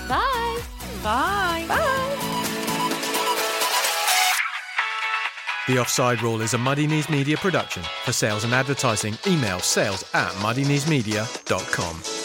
Bye. 0.07 0.61
Bye. 1.03 1.65
Bye. 1.67 2.35
The 5.67 5.79
Offside 5.79 6.21
Rule 6.21 6.41
is 6.41 6.53
a 6.53 6.59
Muddy 6.59 6.85
Knees 6.85 7.09
Media 7.09 7.37
production. 7.37 7.81
For 8.03 8.11
sales 8.11 8.43
and 8.43 8.53
advertising, 8.53 9.17
email 9.25 9.59
sales 9.59 10.03
at 10.13 10.31
muddykneesmedia.com. 10.33 12.24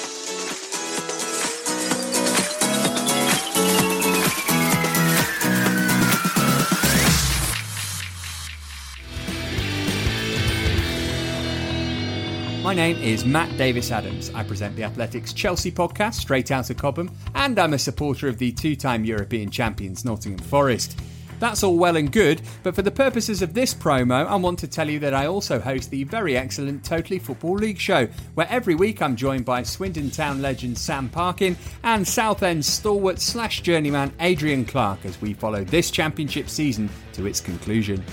My 12.70 12.74
name 12.74 12.98
is 12.98 13.24
Matt 13.24 13.58
Davies 13.58 13.90
Adams. 13.90 14.30
I 14.32 14.44
present 14.44 14.76
the 14.76 14.84
Athletics 14.84 15.32
Chelsea 15.32 15.72
podcast, 15.72 16.14
Straight 16.14 16.52
Out 16.52 16.70
of 16.70 16.76
Cobham, 16.76 17.10
and 17.34 17.58
I'm 17.58 17.74
a 17.74 17.78
supporter 17.80 18.28
of 18.28 18.38
the 18.38 18.52
two 18.52 18.76
time 18.76 19.04
European 19.04 19.50
champions 19.50 20.04
Nottingham 20.04 20.38
Forest. 20.38 20.96
That's 21.40 21.64
all 21.64 21.76
well 21.76 21.96
and 21.96 22.12
good, 22.12 22.42
but 22.62 22.76
for 22.76 22.82
the 22.82 22.90
purposes 22.92 23.42
of 23.42 23.54
this 23.54 23.74
promo, 23.74 24.24
I 24.24 24.36
want 24.36 24.60
to 24.60 24.68
tell 24.68 24.88
you 24.88 25.00
that 25.00 25.14
I 25.14 25.26
also 25.26 25.58
host 25.58 25.90
the 25.90 26.04
very 26.04 26.36
excellent 26.36 26.84
Totally 26.84 27.18
Football 27.18 27.56
League 27.56 27.80
show, 27.80 28.06
where 28.34 28.46
every 28.48 28.76
week 28.76 29.02
I'm 29.02 29.16
joined 29.16 29.44
by 29.44 29.64
Swindon 29.64 30.08
Town 30.08 30.40
legend 30.40 30.78
Sam 30.78 31.08
Parkin 31.08 31.56
and 31.82 32.06
Southend 32.06 32.64
stalwart 32.64 33.18
slash 33.18 33.62
journeyman 33.62 34.12
Adrian 34.20 34.64
Clarke 34.64 35.04
as 35.06 35.20
we 35.20 35.34
follow 35.34 35.64
this 35.64 35.90
championship 35.90 36.48
season 36.48 36.88
to 37.14 37.26
its 37.26 37.40
conclusion. 37.40 38.04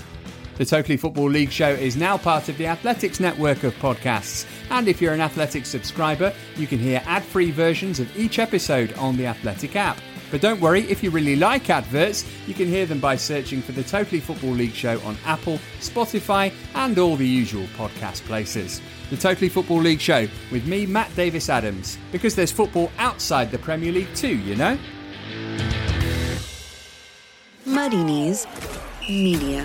The 0.58 0.64
Totally 0.64 0.96
Football 0.96 1.30
League 1.30 1.52
show 1.52 1.68
is 1.68 1.96
now 1.96 2.18
part 2.18 2.48
of 2.48 2.58
the 2.58 2.66
Athletics 2.66 3.20
network 3.20 3.62
of 3.62 3.72
podcasts, 3.76 4.44
and 4.70 4.88
if 4.88 5.00
you're 5.00 5.14
an 5.14 5.20
Athletics 5.20 5.68
subscriber, 5.68 6.34
you 6.56 6.66
can 6.66 6.80
hear 6.80 7.00
ad 7.06 7.22
free 7.22 7.52
versions 7.52 8.00
of 8.00 8.18
each 8.18 8.40
episode 8.40 8.92
on 8.94 9.16
the 9.16 9.26
Athletic 9.26 9.76
app. 9.76 9.98
But 10.32 10.40
don't 10.40 10.60
worry, 10.60 10.82
if 10.90 11.00
you 11.00 11.12
really 11.12 11.36
like 11.36 11.70
adverts, 11.70 12.24
you 12.48 12.54
can 12.54 12.66
hear 12.66 12.86
them 12.86 12.98
by 12.98 13.14
searching 13.14 13.62
for 13.62 13.70
the 13.70 13.84
Totally 13.84 14.18
Football 14.18 14.50
League 14.50 14.74
show 14.74 15.00
on 15.02 15.16
Apple, 15.24 15.60
Spotify, 15.78 16.52
and 16.74 16.98
all 16.98 17.14
the 17.14 17.24
usual 17.24 17.66
podcast 17.76 18.22
places. 18.22 18.82
The 19.10 19.16
Totally 19.16 19.50
Football 19.50 19.82
League 19.82 20.00
show 20.00 20.26
with 20.50 20.66
me, 20.66 20.86
Matt 20.86 21.14
Davies 21.14 21.48
Adams, 21.48 21.98
because 22.10 22.34
there's 22.34 22.50
football 22.50 22.90
outside 22.98 23.52
the 23.52 23.58
Premier 23.58 23.92
League 23.92 24.12
too, 24.16 24.36
you 24.36 24.56
know? 24.56 24.76
Muddy 27.64 28.02
Knees 28.02 28.44
Media. 29.08 29.64